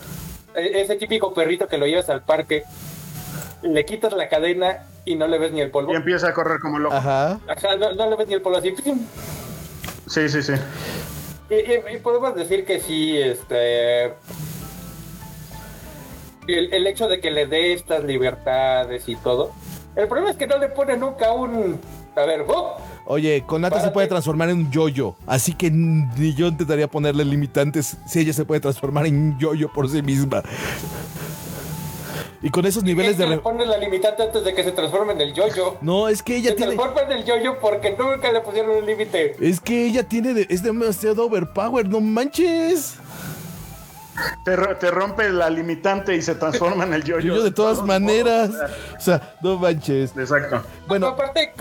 e- 0.55 0.81
ese 0.81 0.95
típico 0.97 1.33
perrito 1.33 1.67
que 1.69 1.77
lo 1.77 1.87
llevas 1.87 2.09
al 2.09 2.23
parque, 2.23 2.63
le 3.61 3.85
quitas 3.85 4.11
la 4.13 4.27
cadena 4.27 4.85
y 5.05 5.15
no 5.15 5.27
le 5.27 5.37
ves 5.39 5.51
ni 5.51 5.61
el 5.61 5.71
polvo. 5.71 5.91
Y 5.93 5.95
empieza 5.95 6.29
a 6.29 6.33
correr 6.33 6.59
como 6.59 6.79
loco. 6.79 6.95
Ajá. 6.95 7.39
Ajá, 7.47 7.75
no, 7.77 7.93
no 7.93 8.09
le 8.09 8.15
ves 8.15 8.27
ni 8.27 8.33
el 8.35 8.41
polvo 8.41 8.57
así. 8.57 8.73
Sí, 10.07 10.29
sí, 10.29 10.41
sí. 10.43 10.53
Y, 11.49 11.55
y- 11.55 11.95
y 11.95 11.97
podemos 11.99 12.35
decir 12.35 12.65
que 12.65 12.79
sí, 12.79 13.17
este. 13.17 14.13
El, 16.47 16.73
el 16.73 16.87
hecho 16.87 17.07
de 17.07 17.19
que 17.19 17.31
le 17.31 17.45
dé 17.45 17.73
estas 17.73 18.03
libertades 18.03 19.07
y 19.07 19.15
todo, 19.15 19.51
El 19.95 20.07
problema 20.07 20.31
es 20.31 20.37
que 20.37 20.47
no 20.47 20.57
le 20.57 20.69
pone 20.69 20.97
nunca 20.97 21.31
un. 21.33 21.79
A 22.15 22.25
ver, 22.25 22.43
¡oh! 22.47 22.77
Oye, 23.05 23.43
con 23.45 23.61
Nata 23.61 23.79
se 23.81 23.91
puede 23.91 24.07
transformar 24.07 24.49
en 24.49 24.57
un 24.57 24.71
yo-yo. 24.71 25.15
Así 25.27 25.53
que 25.53 25.69
ni 25.71 26.33
yo 26.33 26.47
intentaría 26.47 26.87
ponerle 26.87 27.23
limitantes 27.25 27.97
si 28.05 28.19
ella 28.19 28.33
se 28.33 28.43
puede 28.45 28.59
transformar 28.61 29.05
en 29.05 29.15
un 29.15 29.39
yo-yo 29.39 29.71
por 29.71 29.89
sí 29.89 30.01
misma. 30.01 30.43
Y 32.43 32.49
con 32.49 32.65
esos 32.65 32.83
niveles 32.83 33.17
de... 33.17 33.27
le 33.27 33.35
re- 33.35 33.41
pone 33.41 33.65
la 33.65 33.77
limitante 33.77 34.23
antes 34.23 34.43
de 34.43 34.53
que 34.55 34.63
se 34.63 34.71
transforme 34.71 35.13
en 35.13 35.21
el 35.21 35.33
yoyo. 35.33 35.77
No, 35.81 36.07
es 36.07 36.23
que 36.23 36.37
ella 36.37 36.49
Se 36.51 36.55
tiene... 36.55 36.75
transforma 36.75 37.01
en 37.11 37.19
el 37.19 37.25
yoyo 37.25 37.59
porque 37.59 37.95
nunca 37.97 38.31
le 38.31 38.41
pusieron 38.41 38.77
un 38.77 38.85
límite. 38.85 39.35
Es 39.39 39.59
que 39.59 39.85
ella 39.85 40.03
tiene... 40.03 40.33
de- 40.33 40.47
es 40.49 40.63
demasiado 40.63 41.25
overpower, 41.25 41.87
no 41.87 41.99
manches. 42.01 42.95
Te, 44.43 44.57
te 44.75 44.91
rompe 44.91 45.29
la 45.29 45.49
limitante 45.49 46.15
y 46.15 46.21
se 46.21 46.35
transforma 46.35 46.83
en 46.83 46.93
el 46.93 47.03
yo-yo. 47.03 47.35
Yo 47.35 47.43
de 47.43 47.51
todas 47.51 47.81
maneras. 47.83 48.49
O 48.97 48.99
sea, 49.01 49.35
no 49.41 49.57
manches. 49.57 50.11
Exacto. 50.17 50.61
Bueno, 50.87 51.07
aparte, 51.07 51.53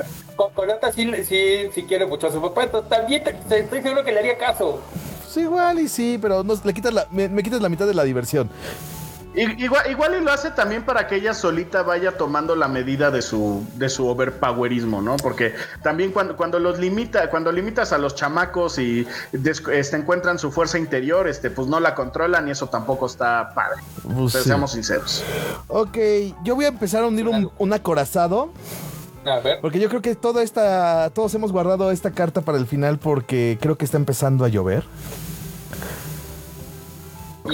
Nata 0.66 0.90
sí, 0.92 1.10
sí, 1.24 1.68
sí 1.74 1.82
quiere 1.84 2.06
mucho 2.06 2.26
a 2.26 2.32
su 2.32 2.40
papá, 2.40 2.64
entonces 2.64 2.88
también 2.90 3.22
te- 3.22 3.34
te- 3.34 3.60
estoy 3.60 3.82
seguro 3.82 4.02
que 4.04 4.12
le 4.12 4.18
haría 4.20 4.36
caso. 4.38 4.80
pues 5.22 5.36
igual 5.36 5.78
y 5.78 5.88
sí, 5.88 6.18
pero 6.20 6.42
no, 6.42 6.54
le 6.64 6.72
quitas 6.74 6.92
la, 6.92 7.06
me, 7.10 7.28
me 7.28 7.42
quitas 7.42 7.60
la 7.62 7.68
mitad 7.68 7.86
de 7.86 7.94
la 7.94 8.04
diversión. 8.04 8.50
Igual, 9.32 9.88
igual 9.88 10.16
y 10.20 10.24
lo 10.24 10.32
hace 10.32 10.50
también 10.50 10.84
para 10.84 11.06
que 11.06 11.14
ella 11.14 11.34
solita 11.34 11.84
vaya 11.84 12.16
tomando 12.16 12.56
la 12.56 12.66
medida 12.66 13.12
de 13.12 13.22
su, 13.22 13.64
de 13.76 13.88
su 13.88 14.08
overpowerismo, 14.08 15.00
¿no? 15.02 15.16
Porque 15.18 15.54
también 15.84 16.10
cuando, 16.10 16.36
cuando 16.36 16.58
los 16.58 16.80
limita, 16.80 17.30
cuando 17.30 17.52
limitas 17.52 17.92
a 17.92 17.98
los 17.98 18.16
chamacos 18.16 18.78
y 18.80 19.06
des- 19.30 19.62
este, 19.72 19.96
encuentran 19.96 20.40
su 20.40 20.50
fuerza 20.50 20.78
interior, 20.78 21.28
este, 21.28 21.48
pues 21.48 21.68
no 21.68 21.78
la 21.78 21.94
controlan 21.94 22.48
y 22.48 22.50
eso 22.50 22.66
tampoco 22.68 23.06
está 23.06 23.52
padre. 23.54 23.80
Pues 24.02 24.32
Pero 24.32 24.42
sí. 24.42 24.48
seamos 24.48 24.72
sinceros. 24.72 25.22
Ok, 25.68 25.96
yo 26.42 26.56
voy 26.56 26.64
a 26.64 26.68
empezar 26.68 27.04
a 27.04 27.06
unir 27.06 27.28
un, 27.28 27.52
un 27.56 27.72
acorazado. 27.72 28.50
A 29.24 29.38
ver, 29.38 29.60
Porque 29.60 29.78
yo 29.78 29.88
creo 29.90 30.02
que 30.02 30.16
toda 30.16 30.42
esta. 30.42 31.10
Todos 31.10 31.32
hemos 31.34 31.52
guardado 31.52 31.92
esta 31.92 32.10
carta 32.10 32.40
para 32.40 32.58
el 32.58 32.66
final 32.66 32.98
porque 32.98 33.58
creo 33.60 33.78
que 33.78 33.84
está 33.84 33.96
empezando 33.96 34.44
a 34.44 34.48
llover. 34.48 34.82
Ok. 37.44 37.52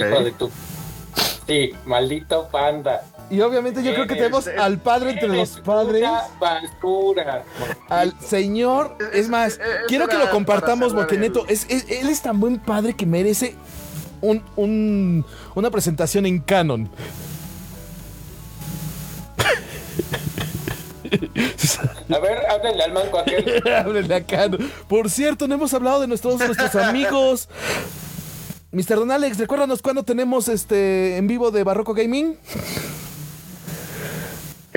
Sí, 1.47 1.73
maldito 1.85 2.47
panda. 2.51 3.03
Y 3.29 3.41
obviamente 3.41 3.81
yo 3.83 3.93
creo 3.93 4.05
que 4.07 4.13
Eres- 4.13 4.23
tenemos 4.45 4.47
al 4.47 4.77
padre 4.79 5.11
entre 5.11 5.27
los 5.29 5.59
padres. 5.61 6.01
Una 6.03 6.23
basura. 6.39 7.43
Al 7.89 8.13
señor. 8.21 8.97
Es 9.13 9.27
más, 9.29 9.59
quiero 9.87 10.07
que 10.07 10.17
lo 10.17 10.29
compartamos 10.29 10.93
porque 10.93 11.17
neto, 11.17 11.45
es, 11.47 11.65
es- 11.69 11.89
él 11.89 12.09
es 12.09 12.21
tan 12.21 12.39
buen 12.39 12.59
padre 12.59 12.93
que 12.95 13.05
merece 13.05 13.55
un, 14.21 14.43
un- 14.55 15.25
una 15.55 15.69
presentación 15.71 16.25
en 16.25 16.39
canon. 16.39 16.89
A 22.09 22.19
ver, 22.19 22.37
háblenle 22.49 22.83
al 22.83 22.93
manco 22.93 23.19
aquel. 23.19 23.63
Háblenle 23.73 24.15
a 24.15 24.23
Canon. 24.25 24.71
Por 24.87 25.09
cierto, 25.09 25.47
no 25.47 25.55
hemos 25.55 25.73
hablado 25.73 26.01
de 26.01 26.07
nuestros, 26.07 26.37
nuestros 26.39 26.75
amigos. 26.75 27.47
Mr. 28.71 28.95
Don 28.95 29.11
Alex, 29.11 29.37
recuérdanos 29.37 29.81
cuándo 29.81 30.03
tenemos 30.03 30.49
este 30.49 31.15
en 31.15 31.27
vivo 31.27 31.51
de 31.51 31.63
Barroco 31.63 31.93
Gaming. 31.93 32.35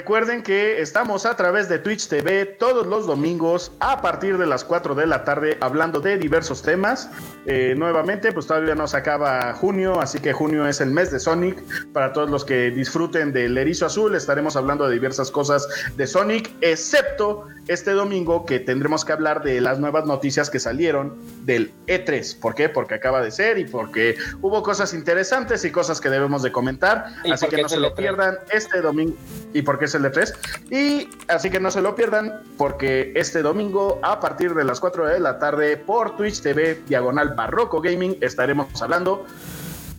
Recuerden 0.01 0.43
que 0.43 0.81
estamos 0.81 1.27
a 1.27 1.37
través 1.37 1.69
de 1.69 1.79
Twitch 1.79 2.09
TV 2.09 2.47
todos 2.47 2.87
los 2.87 3.07
domingos 3.07 3.73
a 3.81 4.01
partir 4.01 4.39
de 4.39 4.47
las 4.47 4.65
4 4.65 4.95
de 4.95 5.07
la 5.07 5.25
tarde 5.25 5.59
hablando 5.61 6.01
de 6.01 6.17
diversos 6.17 6.63
temas. 6.63 7.11
Eh, 7.45 7.75
nuevamente, 7.77 8.33
pues 8.33 8.47
todavía 8.47 8.75
no 8.75 8.89
se 8.89 8.97
acaba 8.97 9.53
junio, 9.53 10.01
así 10.01 10.19
que 10.19 10.33
junio 10.33 10.67
es 10.67 10.81
el 10.81 10.91
mes 10.91 11.11
de 11.11 11.21
Sonic. 11.21 11.63
Para 11.93 12.15
todos 12.15 12.31
los 12.31 12.47
que 12.47 12.71
disfruten 12.71 13.35
del 13.35 13.59
erizo 13.59 13.85
azul, 13.85 14.15
estaremos 14.15 14.57
hablando 14.57 14.89
de 14.89 14.95
diversas 14.95 15.31
cosas 15.31 15.69
de 15.99 16.07
Sonic, 16.07 16.51
excepto 16.63 17.45
este 17.69 17.91
domingo 17.93 18.47
que 18.47 18.59
tendremos 18.59 19.05
que 19.05 19.13
hablar 19.13 19.43
de 19.43 19.61
las 19.61 19.79
nuevas 19.81 20.07
noticias 20.07 20.49
que 20.49 20.59
salieron 20.59 21.19
del 21.45 21.73
E3. 21.87 22.41
¿Por 22.41 22.55
qué? 22.55 22.71
Porque 22.71 22.95
acaba 22.95 23.21
de 23.21 23.31
ser 23.31 23.59
y 23.59 23.67
porque 23.67 24.17
hubo 24.41 24.63
cosas 24.63 24.95
interesantes 24.95 25.63
y 25.67 25.71
cosas 25.71 26.01
que 26.01 26.09
debemos 26.09 26.43
de 26.43 26.51
comentar. 26.53 27.05
¿Y 27.23 27.33
Así 27.33 27.47
que 27.49 27.61
no 27.61 27.69
se 27.69 27.79
lo 27.79 27.91
E3? 27.91 27.97
pierdan 27.97 28.39
este 28.51 28.81
domingo. 28.81 29.15
¿Y 29.53 29.61
por 29.61 29.79
qué 29.79 29.90
es 29.91 29.95
el 29.95 30.03
de 30.03 30.11
3? 30.11 30.35
Y 30.71 31.09
así 31.29 31.51
que 31.51 31.61
no 31.61 31.71
se 31.71 31.81
lo 31.81 31.95
pierdan 31.95 32.43
porque 32.57 33.13
este 33.17 33.43
domingo 33.43 33.99
a 34.03 34.21
partir 34.21 34.55
de 34.55 34.65
las 34.65 34.81
4 34.81 35.07
de 35.07 35.21
la 35.21 35.39
tarde 35.39 35.77
por 35.77 36.17
Twitch 36.17 36.41
TV 36.41 36.81
diagonal 36.87 37.35
Barroco 37.35 37.81
Gaming 37.81 38.17
estaremos 38.21 38.81
hablando 38.81 39.27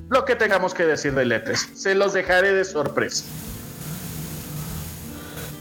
lo 0.10 0.26
que 0.26 0.36
tengamos 0.36 0.74
que 0.74 0.86
decir 0.86 1.14
del 1.14 1.32
E3. 1.32 1.56
Se 1.74 1.96
los 1.96 2.14
dejaré 2.14 2.54
de 2.54 2.66
sorpresa. 2.66 3.26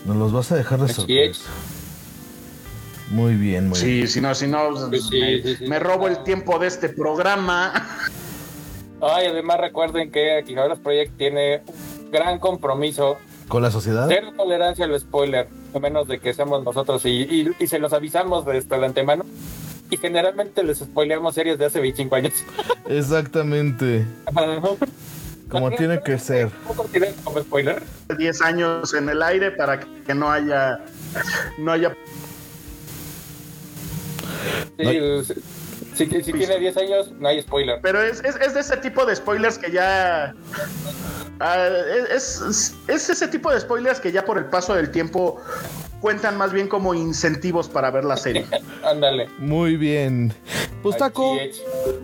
Nos 0.07 0.17
los 0.17 0.33
vas 0.33 0.51
a 0.51 0.57
dejar 0.57 0.81
de 0.81 0.87
Así 0.87 1.19
es. 1.19 1.45
Muy 3.11 3.35
bien, 3.35 3.69
muy 3.69 3.81
bien. 3.81 4.07
Sí, 4.07 4.13
si 4.13 4.21
no, 4.21 4.35
si 4.35 4.47
no, 4.47 4.89
Sí, 4.91 5.01
sí, 5.01 5.21
me, 5.21 5.43
sí, 5.43 5.57
sí. 5.57 5.67
me 5.67 5.79
robo 5.79 6.09
el 6.09 6.23
tiempo 6.23 6.59
de 6.59 6.69
este 6.69 6.89
programa. 6.89 7.73
Ay, 9.01 9.27
además 9.27 9.61
recuerden 9.61 10.11
que 10.11 10.43
Quijadas 10.47 10.79
Project 10.79 11.17
tiene 11.17 11.63
un 12.01 12.11
gran 12.11 12.39
compromiso. 12.39 13.19
¿Con 13.51 13.63
la 13.63 13.71
sociedad? 13.73 14.07
Cero 14.09 14.33
tolerancia 14.37 14.85
al 14.85 14.99
spoiler, 14.99 15.49
a 15.75 15.79
menos 15.81 16.07
de 16.07 16.21
que 16.21 16.33
seamos 16.33 16.63
nosotros 16.65 17.05
y, 17.05 17.23
y- 17.23 17.51
y 17.59 17.67
se 17.67 17.81
los 17.81 17.93
avisamos 17.93 18.47
desde 18.47 18.77
el 18.77 18.85
antemano. 18.85 19.25
Y 19.91 19.97
generalmente 19.97 20.63
les 20.63 20.79
spoileamos 20.79 21.35
series 21.35 21.59
de 21.59 21.65
hace 21.65 21.81
25 21.81 22.15
años. 22.15 22.33
Exactamente. 22.89 24.07
Como 25.49 25.73
tiene 25.73 26.01
que 26.01 26.17
ser. 26.17 26.49
¿Cómo 26.65 26.83
consideran 26.85 27.13
como 27.25 27.41
spoiler? 27.41 27.83
10 28.17 28.41
años 28.43 28.95
en 28.95 29.09
el 29.09 29.21
aire 29.21 29.51
para 29.51 29.81
que 29.81 30.15
no 30.15 30.31
haya 30.31 30.79
no 31.59 31.73
haya 31.73 31.93
Sí, 34.79 34.85
No 34.85 34.91
si- 35.95 36.07
si 36.23 36.33
tiene 36.33 36.59
10 36.59 36.77
años, 36.77 37.13
no 37.19 37.29
hay 37.29 37.41
spoiler. 37.43 37.79
Pero 37.83 38.03
es, 38.03 38.23
es, 38.25 38.37
es 38.37 38.55
de 38.55 38.61
ese 38.61 38.77
tipo 38.79 39.05
de 39.07 39.17
spoilers 39.17 39.59
que 39.59 39.71
ya. 39.71 40.35
ah, 41.41 41.69
es, 42.15 42.41
es, 42.41 42.75
es 42.89 43.11
ese 43.11 43.29
tipo 43.29 43.51
de 43.51 43.61
spoilers 43.61 44.01
que 44.01 44.13
ya 44.13 44.25
por 44.25 44.39
el 44.39 44.47
paso 44.47 44.75
del 44.75 44.91
tiempo 44.91 45.41
cuentan 46.01 46.39
más 46.39 46.53
bien 46.53 46.67
como 46.67 46.95
incentivos 46.95 47.69
para 47.69 47.91
ver 47.91 48.05
la 48.05 48.17
serie. 48.17 48.47
Ándale. 48.85 49.29
Muy 49.39 49.77
bien. 49.77 50.33
Pues 50.83 50.97
Taco, 50.97 51.37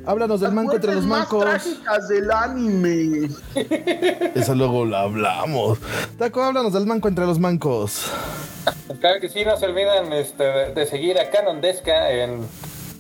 háblanos 0.04 0.40
del 0.42 0.52
manco 0.52 0.74
entre 0.74 0.94
los 0.94 1.04
Las 1.06 1.18
mancos. 1.18 1.44
más 1.46 1.62
trágicas 1.64 2.08
del 2.08 2.30
anime. 2.30 3.30
Eso 4.34 4.54
luego 4.54 4.84
lo 4.84 4.96
hablamos. 4.98 5.78
Taco, 6.18 6.42
háblanos 6.42 6.74
del 6.74 6.84
manco 6.86 7.08
entre 7.08 7.24
los 7.24 7.38
mancos. 7.38 8.10
Claro 9.00 9.18
que 9.20 9.28
sí, 9.30 9.44
no 9.46 9.56
se 9.56 9.64
olviden 9.66 10.12
este, 10.12 10.44
de, 10.44 10.74
de 10.74 10.86
seguir 10.86 11.18
a 11.18 11.30
Canon 11.30 11.60
Desca 11.62 12.10
en, 12.10 12.46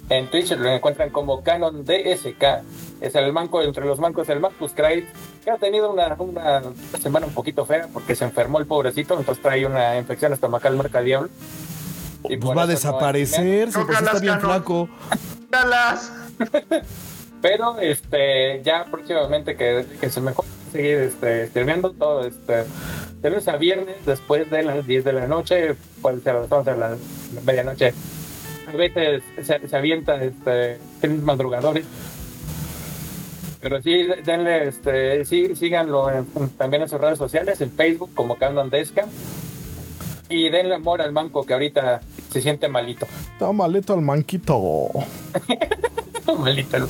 en 0.08 0.30
Twitch, 0.30 0.52
lo 0.52 0.68
encuentran 0.70 1.10
como 1.10 1.42
Canon 1.42 1.84
DSK. 1.84 2.42
Es 3.00 3.14
el 3.14 3.32
manco 3.32 3.62
entre 3.62 3.84
los 3.84 3.98
mancos, 3.98 4.28
el 4.28 4.40
Marcus 4.40 4.72
Cry, 4.72 5.06
que 5.44 5.50
ha 5.50 5.58
tenido 5.58 5.92
una, 5.92 6.14
una 6.18 6.52
semana 7.00 7.26
un 7.26 7.34
poquito 7.34 7.66
fea 7.66 7.88
porque 7.92 8.14
se 8.14 8.24
enfermó 8.24 8.58
el 8.58 8.66
pobrecito, 8.66 9.18
entonces 9.18 9.42
trae 9.42 9.66
una 9.66 9.98
infección 9.98 10.32
estomacal 10.32 10.76
marca 10.76 11.00
diablo. 11.00 11.28
Y 12.24 12.36
Pues 12.36 12.56
va 12.56 12.62
a 12.62 12.66
no 12.66 12.72
desaparecer, 12.72 13.70
si 13.72 13.78
pues 13.78 14.00
está 14.00 14.18
bien 14.18 14.40
flaco. 14.40 14.88
Dalas. 15.50 16.12
Pero 17.42 17.78
este 17.78 18.62
ya 18.64 18.84
próximamente 18.86 19.56
que, 19.56 19.86
que 20.00 20.10
se 20.10 20.20
mejor 20.20 20.44
seguir 20.72 20.98
este, 20.98 21.46
streameando 21.48 21.92
todo 21.92 22.26
este 22.26 22.64
de 23.20 23.30
lunes 23.30 23.48
a 23.48 23.56
viernes 23.56 23.96
después 24.04 24.50
de 24.50 24.62
las 24.62 24.86
10 24.86 25.04
de 25.04 25.12
la 25.12 25.26
noche, 25.26 25.74
puede 26.02 26.20
ser 26.20 26.36
a 26.36 26.40
las 26.40 26.52
11 26.52 26.70
de 26.70 26.76
la 26.76 26.96
medianoche. 27.44 27.94
A 28.66 28.72
veces 28.76 29.22
se, 29.42 29.68
se 29.68 29.76
avienta 29.76 30.22
este 30.22 30.78
trenes 31.00 31.22
madrugadores. 31.22 31.84
Pero 33.60 33.80
sí, 33.82 34.06
denle, 34.24 34.68
este, 34.68 35.24
sí, 35.24 35.56
síganlo 35.56 36.10
en- 36.10 36.26
también 36.56 36.82
en 36.82 36.88
sus 36.88 37.00
redes 37.00 37.18
sociales, 37.18 37.60
en 37.60 37.70
Facebook 37.72 38.10
como 38.14 38.36
Desca. 38.70 39.06
Y 40.28 40.48
denle 40.50 40.74
amor 40.74 41.00
al 41.00 41.12
manco 41.12 41.44
que 41.46 41.52
ahorita 41.52 42.00
se 42.32 42.40
siente 42.42 42.68
malito. 42.68 43.06
Está 43.32 43.52
malito 43.52 43.92
al 43.94 44.02
manquito. 44.02 44.90
malito 46.38 46.76
el 46.76 46.86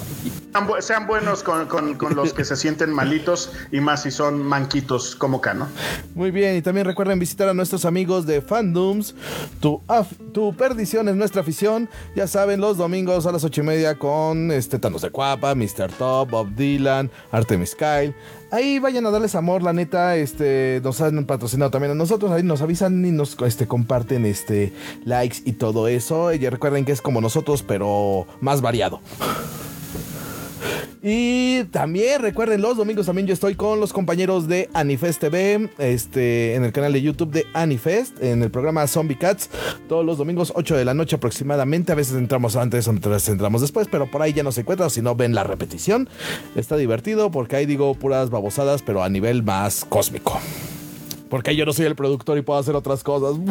Sean 0.53 0.67
bu- 0.67 0.81
Sean 0.81 1.07
buenos 1.07 1.43
con, 1.43 1.67
con- 1.67 1.95
con 1.97 2.15
los 2.17 2.33
que 2.33 2.45
se 2.45 2.57
sienten 2.57 2.91
malitos 2.91 3.53
y 3.73 3.81
más 3.81 4.03
si 4.03 4.11
son 4.11 4.43
manquitos 4.43 5.15
como 5.15 5.41
Cano. 5.41 5.69
Muy 6.15 6.31
bien, 6.31 6.57
y 6.57 6.63
también 6.63 6.87
recuerden 6.87 7.19
visitar 7.19 7.49
a 7.49 7.55
nuestros 7.55 7.85
amigos 7.85 8.27
de 8.27 8.41
Fandoms. 8.41 9.15
Tu, 9.61 9.81
af- 9.87 10.33
tu 10.33 10.55
perdición 10.57 11.09
es 11.09 11.17
nuestra 11.17 11.43
afición. 11.43 11.89
Ya 12.15 12.27
saben, 12.27 12.61
los 12.61 12.77
domingos 12.79 13.27
a 13.27 13.33
las 13.33 13.45
ocho 13.45 13.61
y 13.61 13.65
media 13.65 13.99
con 13.99 14.51
este 14.51 14.79
Thanos 14.79 15.03
de 15.03 15.11
Cuapa, 15.11 15.55
Mr. 15.55 15.91
Top, 15.99 16.31
Bob 16.31 16.49
Dylan, 16.55 17.11
Artemis 17.31 17.75
Kyle. 17.75 18.15
Ahí 18.51 18.79
vayan 18.79 19.05
a 19.07 19.11
darles 19.11 19.35
amor, 19.35 19.63
la 19.63 19.73
neta, 19.73 20.17
este, 20.17 20.81
nos 20.85 21.01
han 21.01 21.25
patrocinado 21.25 21.71
también 21.71 21.91
a 21.93 21.95
nosotros, 21.95 22.31
ahí 22.31 22.45
nos 22.45 22.63
avisan 22.63 23.05
y 23.05 23.11
nos 23.11 23.37
este, 23.43 23.67
comparten 23.67 24.25
este, 24.25 24.73
likes 25.05 25.39
y 25.45 25.53
todo 25.53 25.89
eso. 25.89 26.33
Y 26.33 26.39
recuerden 26.49 26.85
que 26.85 26.93
es 26.93 27.03
como 27.03 27.21
nosotros, 27.21 27.63
pero 27.63 28.27
más 28.41 28.61
variado. 28.61 29.01
Y 31.03 31.65
también 31.65 32.21
recuerden, 32.21 32.61
los 32.61 32.77
domingos 32.77 33.07
también 33.07 33.27
yo 33.27 33.35
estoy 33.35 33.55
con 33.55 33.79
los 33.79 33.93
compañeros 33.93 34.49
de 34.49 34.69
Anifest 34.75 35.21
TV, 35.21 35.71
este, 35.79 36.55
en 36.55 36.65
el 36.65 36.73
canal 36.73 36.93
de 36.93 37.03
YouTube 37.03 37.31
de 37.31 37.47
Anifest, 37.55 38.23
en 38.23 38.43
el 38.43 38.51
programa 38.51 38.87
Zombie 38.87 39.17
Cats, 39.17 39.51
todos 39.89 40.05
los 40.05 40.19
domingos 40.19 40.53
8 40.57 40.77
de 40.77 40.85
la 40.85 40.95
noche 40.95 41.17
aproximadamente. 41.17 41.93
A 41.93 41.95
veces 41.95 42.17
entramos 42.17 42.57
antes, 42.57 42.89
a 42.89 42.93
veces 42.93 43.29
entramos 43.29 43.61
después, 43.61 43.89
pero 43.91 44.11
por 44.11 44.23
ahí 44.23 44.33
ya 44.33 44.43
no 44.43 44.53
se 44.53 44.63
encuentra, 44.63 44.91
si 44.91 45.03
no 45.03 45.15
ven 45.15 45.35
la 45.35 45.45
repetición. 45.45 46.09
Está 46.57 46.77
divertido 46.77 47.31
porque 47.31 47.57
ahí 47.57 47.67
digo 47.67 47.95
puras 47.95 48.31
babosadas, 48.31 48.83
pero 48.83 49.03
a 49.03 49.09
nivel 49.09 49.43
más 49.43 49.85
cósmico. 49.85 50.41
Porque 51.29 51.55
yo 51.55 51.67
no 51.67 51.73
soy 51.73 51.87
el 51.87 51.97
productor 51.97 52.39
y 52.39 52.43
puedo 52.43 52.59
hacer 52.59 52.75
otras 52.75 53.03
cosas. 53.03 53.37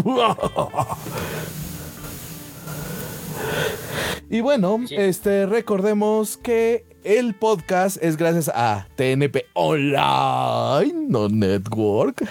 Y 4.28 4.42
bueno, 4.42 4.80
este 4.90 5.46
recordemos 5.46 6.38
que 6.38 6.95
el 7.06 7.36
podcast 7.36 7.98
es 8.02 8.18
gracias 8.18 8.50
a 8.54 8.88
TNP 8.96 9.46
Online, 9.54 11.06
no 11.08 11.30
Network. 11.30 12.28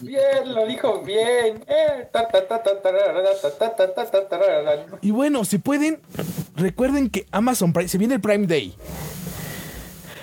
Bien, 0.00 0.54
lo 0.54 0.66
dijo 0.66 1.00
bien. 1.02 1.64
Y 5.00 5.10
bueno, 5.10 5.44
si 5.46 5.56
pueden, 5.56 5.98
recuerden 6.56 7.08
que 7.08 7.26
Amazon 7.30 7.72
Prime, 7.72 7.88
se 7.88 7.96
viene 7.96 8.14
el 8.16 8.20
Prime 8.20 8.46
Day. 8.46 8.76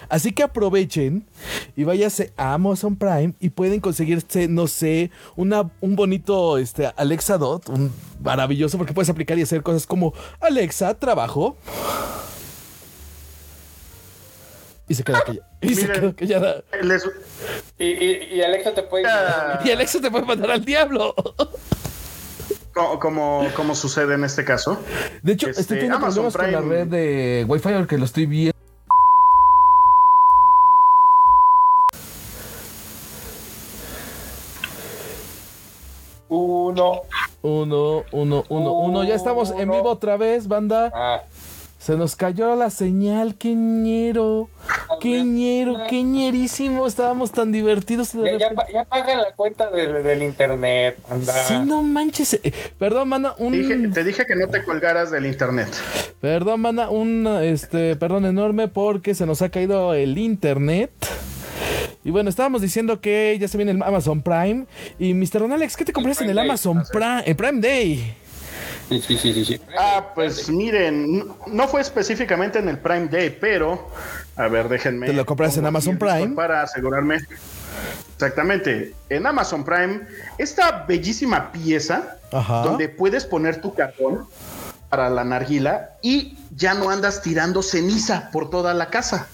Así 0.07 0.33
que 0.33 0.43
aprovechen 0.43 1.25
y 1.75 1.83
váyase 1.83 2.33
a 2.37 2.53
Amazon 2.53 2.95
Prime 2.95 3.33
y 3.39 3.49
pueden 3.49 3.79
conseguirse, 3.79 4.47
no 4.49 4.67
sé, 4.67 5.09
una, 5.35 5.71
un 5.79 5.95
bonito 5.95 6.59
este, 6.59 6.91
Alexa 6.95 7.37
Dot, 7.37 7.69
un 7.69 7.91
maravilloso, 8.21 8.77
porque 8.77 8.93
puedes 8.93 9.09
aplicar 9.09 9.39
y 9.39 9.43
hacer 9.43 9.63
cosas 9.63 9.87
como 9.87 10.13
Alexa, 10.41 10.93
trabajo. 10.93 11.55
Y 14.91 14.95
se 14.95 15.03
queda 15.05 15.23
callada. 15.23 15.47
Y 15.61 15.75
se 15.75 15.87
queda 15.89 16.13
callada. 16.13 16.63
Les- 16.81 17.09
Y, 17.79 17.85
y, 17.85 18.27
y 18.35 18.41
Alexa 18.41 18.73
te 18.73 18.83
puede. 18.83 19.05
Ah. 19.07 19.61
Y 19.63 19.71
Alexa 19.71 20.01
te 20.01 20.11
puede 20.11 20.25
mandar 20.25 20.51
al 20.51 20.65
diablo. 20.65 21.15
co- 22.73 22.99
como, 22.99 23.47
como 23.55 23.73
sucede 23.73 24.15
en 24.15 24.25
este 24.25 24.43
caso. 24.43 24.77
De 25.23 25.31
hecho, 25.33 25.47
Este, 25.47 25.61
estoy 25.61 25.77
teniendo 25.77 25.97
Amazon 25.97 26.29
problemas 26.31 26.35
con 26.35 26.51
la 26.51 26.59
Prime. 26.59 26.75
red 26.75 26.87
de 26.87 27.45
Wi-Fi 27.47 27.69
porque 27.73 27.97
lo 27.97 28.03
estoy 28.05 28.25
viendo. 28.25 28.51
Uno. 36.29 37.01
Uno, 37.41 38.03
uno, 38.11 38.43
uno, 38.49 38.73
uno. 38.73 39.03
Ya 39.03 39.15
estamos 39.15 39.51
en 39.51 39.63
Uno. 39.69 39.73
vivo 39.73 39.89
otra 39.89 40.17
vez, 40.17 40.47
banda. 40.47 40.91
Ah. 40.93 41.21
Se 41.79 41.97
nos 41.97 42.15
cayó 42.15 42.55
la 42.55 42.69
señal, 42.69 43.35
qué 43.35 43.53
ñero. 43.55 44.49
Qué 45.01 45.23
ñero, 45.23 45.77
qué 45.89 46.03
ñerísimo. 46.03 46.85
Estábamos 46.85 47.31
tan 47.31 47.51
divertidos. 47.51 48.13
Ya, 48.13 48.37
ya, 48.37 48.47
la 49.17 49.33
cuenta 49.35 49.69
del, 49.71 50.03
del 50.03 50.21
internet. 50.23 50.97
Anda. 51.09 51.33
Sí, 51.45 51.55
no 51.65 51.81
manches. 51.81 52.35
Eh, 52.43 52.53
Perdón, 52.77 53.09
mana, 53.09 53.33
un. 53.39 53.53
Dije- 53.53 53.93
te 53.93 54.03
dije 54.03 54.25
que 54.25 54.35
no 54.35 54.47
te 54.47 54.63
colgaras 54.63 55.09
del 55.11 55.25
internet. 55.25 55.67
Perdón, 56.19 56.61
mana, 56.61 56.89
un 56.89 57.25
este, 57.41 57.95
perdón 57.95 58.25
enorme 58.25 58.67
porque 58.67 59.15
se 59.15 59.25
nos 59.25 59.41
ha 59.41 59.49
caído 59.49 59.93
el 59.93 60.17
internet. 60.17 60.91
Y 62.03 62.09
bueno, 62.11 62.29
estábamos 62.29 62.61
diciendo 62.61 62.99
que 62.99 63.37
ya 63.39 63.47
se 63.47 63.57
viene 63.57 63.71
el 63.73 63.81
Amazon 63.83 64.21
Prime. 64.21 64.65
Y 64.99 65.13
Mr. 65.13 65.39
Don 65.39 65.51
Alex, 65.53 65.77
¿qué 65.77 65.85
te 65.85 65.93
compraste 65.93 66.23
en 66.23 66.31
el 66.31 66.39
Amazon 66.39 66.83
Prime? 66.91 67.23
El 67.25 67.35
Prime 67.35 67.59
Day. 67.61 68.13
Sí, 68.91 69.01
sí, 69.01 69.17
sí, 69.17 69.33
sí. 69.33 69.45
sí. 69.45 69.61
Ah, 69.79 70.11
pues 70.13 70.49
miren, 70.49 71.19
no- 71.19 71.37
no 71.47 71.67
fue 71.69 71.79
específicamente 71.79 72.59
en 72.59 72.67
el 72.67 72.77
Prime 72.77 73.07
Day, 73.07 73.29
pero 73.39 73.87
a 74.35 74.49
ver, 74.49 74.67
déjenme. 74.67 75.05
¿Te 75.07 75.13
lo 75.13 75.25
compraste 75.25 75.61
en 75.61 75.65
Amazon 75.65 75.97
Prime? 75.97 76.35
Para 76.35 76.63
asegurarme. 76.63 77.19
Exactamente. 78.15 78.93
En 79.09 79.25
Amazon 79.25 79.63
Prime, 79.63 80.01
esta 80.37 80.83
bellísima 80.85 81.53
pieza 81.53 82.17
Ajá. 82.33 82.63
donde 82.63 82.89
puedes 82.89 83.23
poner 83.25 83.61
tu 83.61 83.73
cartón 83.73 84.27
para 84.89 85.09
la 85.09 85.23
narguila 85.23 85.91
y 86.01 86.37
ya 86.53 86.73
no 86.73 86.89
andas 86.89 87.21
tirando 87.21 87.63
ceniza 87.63 88.29
por 88.31 88.49
toda 88.49 88.73
la 88.73 88.89
casa. 88.89 89.27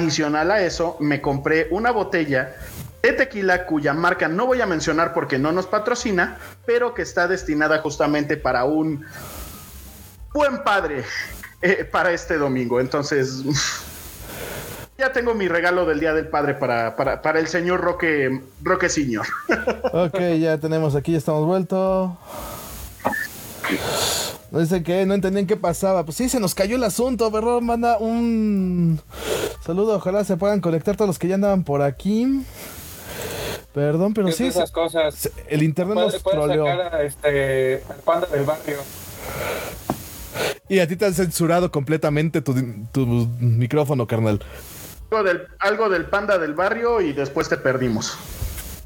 Adicional 0.00 0.50
a 0.50 0.60
eso, 0.60 0.96
me 0.98 1.20
compré 1.20 1.68
una 1.70 1.92
botella 1.92 2.56
de 3.02 3.12
tequila 3.12 3.66
cuya 3.66 3.92
marca 3.92 4.28
no 4.28 4.46
voy 4.46 4.60
a 4.60 4.66
mencionar 4.66 5.14
porque 5.14 5.38
no 5.38 5.52
nos 5.52 5.66
patrocina, 5.66 6.38
pero 6.64 6.94
que 6.94 7.02
está 7.02 7.28
destinada 7.28 7.78
justamente 7.78 8.36
para 8.36 8.64
un 8.64 9.04
buen 10.32 10.62
padre 10.64 11.04
eh, 11.62 11.84
para 11.84 12.12
este 12.12 12.36
domingo. 12.36 12.80
Entonces, 12.80 13.42
ya 14.98 15.12
tengo 15.12 15.34
mi 15.34 15.48
regalo 15.48 15.86
del 15.86 16.00
Día 16.00 16.14
del 16.14 16.28
Padre 16.28 16.54
para, 16.54 16.96
para, 16.96 17.38
el 17.38 17.46
señor 17.46 17.80
Roque, 17.80 18.42
Roque 18.62 18.88
Senior. 18.88 19.26
Ok, 19.92 20.18
ya 20.38 20.58
tenemos 20.58 20.94
aquí, 20.94 21.12
ya 21.12 21.18
estamos 21.18 21.46
vueltos. 21.46 22.10
Dice 24.50 24.82
que 24.82 25.06
no 25.06 25.14
entendían 25.14 25.46
qué 25.46 25.56
pasaba. 25.56 26.04
Pues 26.04 26.16
sí, 26.16 26.28
se 26.28 26.40
nos 26.40 26.54
cayó 26.54 26.76
el 26.76 26.84
asunto, 26.84 27.30
¿verdad? 27.30 27.60
Manda 27.60 27.98
un 27.98 29.00
saludo. 29.64 29.96
Ojalá 29.96 30.24
se 30.24 30.36
puedan 30.36 30.60
conectar 30.60 30.96
todos 30.96 31.08
los 31.08 31.18
que 31.18 31.28
ya 31.28 31.34
andaban 31.34 31.64
por 31.64 31.82
aquí. 31.82 32.44
Perdón, 33.76 34.14
pero 34.14 34.28
Es 34.28 34.36
sí, 34.36 34.46
esas 34.46 34.70
cosas. 34.70 35.30
el 35.48 35.62
internet 35.62 35.96
nos 35.98 36.22
puedes 36.22 36.40
troleó. 36.40 36.64
sacar 36.64 36.94
a 36.94 37.02
este, 37.02 37.84
al 37.90 37.96
panda 37.98 38.26
del 38.28 38.44
barrio. 38.44 38.78
Y 40.66 40.78
a 40.78 40.88
ti 40.88 40.96
te 40.96 41.04
han 41.04 41.12
censurado 41.12 41.70
completamente 41.70 42.40
tu, 42.40 42.54
tu 42.90 43.04
micrófono, 43.38 44.06
carnal. 44.06 44.40
algo, 45.10 45.22
del, 45.24 45.46
algo 45.58 45.88
del 45.90 46.06
panda 46.06 46.38
del 46.38 46.54
barrio 46.54 47.02
y 47.02 47.12
después 47.12 47.50
te 47.50 47.58
perdimos. 47.58 48.16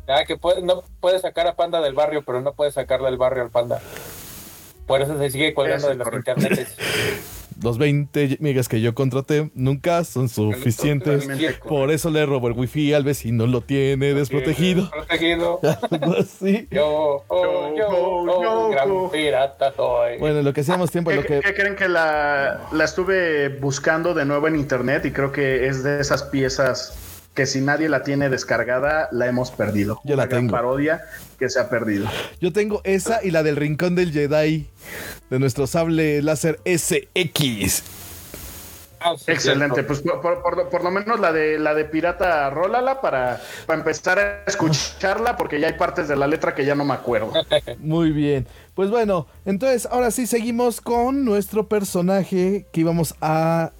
Ya 0.08 0.24
que 0.24 0.36
puede, 0.36 0.60
no 0.62 0.82
puedes 0.98 1.22
sacar 1.22 1.46
a 1.46 1.54
panda 1.54 1.80
del 1.80 1.94
barrio, 1.94 2.24
pero 2.24 2.40
no 2.40 2.54
puedes 2.54 2.74
sacarle 2.74 3.06
del 3.10 3.16
barrio 3.16 3.44
al 3.44 3.50
panda. 3.50 3.80
Por 4.88 5.02
eso 5.02 5.16
se 5.18 5.30
sigue 5.30 5.54
colgando 5.54 5.86
de 5.86 5.94
los 5.94 6.04
correcto. 6.04 6.32
internetes. 6.32 6.74
Los 7.62 7.78
20 7.78 8.38
megas 8.40 8.68
que 8.68 8.80
yo 8.80 8.94
contraté 8.94 9.50
nunca 9.54 10.04
son 10.04 10.28
suficientes. 10.28 11.28
Por 11.68 11.90
eso 11.90 12.10
le 12.10 12.24
robo 12.24 12.48
el 12.48 12.54
wifi 12.54 12.92
al 12.94 13.04
vecino, 13.04 13.46
lo 13.46 13.60
tiene 13.60 14.14
desprotegido. 14.14 14.90
Protegido. 14.90 15.60
Algo 15.90 16.16
así. 16.18 16.68
Yo, 16.70 17.24
oh, 17.28 17.74
yo, 17.76 17.88
oh, 17.88 18.42
Yo, 18.42 18.68
gran 18.70 18.88
yo. 18.88 19.10
pirata 19.12 19.72
soy. 19.76 20.18
Bueno, 20.18 20.42
lo 20.42 20.52
que 20.52 20.62
hacíamos 20.62 20.90
tiempo, 20.90 21.10
¿Qué, 21.10 21.16
lo 21.16 21.22
que... 21.22 21.40
qué 21.40 21.54
creen 21.54 21.76
que 21.76 21.88
la, 21.88 22.68
la 22.72 22.84
estuve 22.84 23.48
buscando 23.48 24.14
de 24.14 24.24
nuevo 24.24 24.48
en 24.48 24.56
internet 24.56 25.04
y 25.04 25.12
creo 25.12 25.32
que 25.32 25.66
es 25.66 25.82
de 25.82 26.00
esas 26.00 26.22
piezas 26.24 27.09
que 27.34 27.46
si 27.46 27.60
nadie 27.60 27.88
la 27.88 28.02
tiene 28.02 28.28
descargada 28.28 29.08
la 29.12 29.26
hemos 29.26 29.50
perdido. 29.50 30.00
Yo 30.04 30.16
la 30.16 30.24
Una 30.24 30.28
tengo. 30.36 30.50
parodia 30.52 31.04
que 31.38 31.48
se 31.48 31.60
ha 31.60 31.68
perdido. 31.70 32.06
Yo 32.40 32.52
tengo 32.52 32.80
esa 32.84 33.24
y 33.24 33.30
la 33.30 33.42
del 33.42 33.56
rincón 33.56 33.94
del 33.94 34.12
Jedi 34.12 34.66
de 35.30 35.38
nuestro 35.38 35.66
sable 35.66 36.22
láser 36.22 36.58
SX. 36.64 37.82
Ah, 39.02 39.14
sí, 39.16 39.30
Excelente, 39.32 39.76
cierto. 39.76 39.86
pues 39.86 40.00
por, 40.02 40.20
por- 40.20 40.42
por- 40.42 40.68
por 40.68 40.84
lo 40.84 40.90
menos 40.90 41.18
la 41.20 41.32
de 41.32 41.58
la 41.58 41.72
de 41.72 41.86
pirata 41.86 42.50
rólala 42.50 43.00
para, 43.00 43.40
para 43.64 43.78
empezar 43.78 44.18
a 44.18 44.42
escucharla 44.46 45.38
porque 45.38 45.58
ya 45.58 45.68
hay 45.68 45.72
partes 45.78 46.06
de 46.06 46.16
la 46.16 46.26
letra 46.26 46.54
que 46.54 46.66
ya 46.66 46.74
no 46.74 46.84
me 46.84 46.92
acuerdo. 46.92 47.32
Muy 47.78 48.10
bien. 48.10 48.46
Pues 48.74 48.90
bueno, 48.90 49.26
entonces 49.46 49.88
ahora 49.90 50.10
sí 50.10 50.26
seguimos 50.26 50.82
con 50.82 51.24
nuestro 51.24 51.66
personaje 51.66 52.66
que 52.72 52.80
íbamos 52.80 53.14
a 53.22 53.70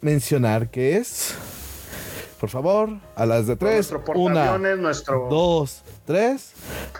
mencionar, 0.00 0.70
que 0.70 0.96
es... 0.96 1.34
Por 2.40 2.48
favor, 2.48 2.88
a 3.16 3.26
las 3.26 3.46
de 3.46 3.54
tres. 3.54 3.92
nuestro 3.92 4.02
Una, 4.14 4.56
nuestro 4.58 5.28
dos, 5.28 5.82
tres. 6.06 6.52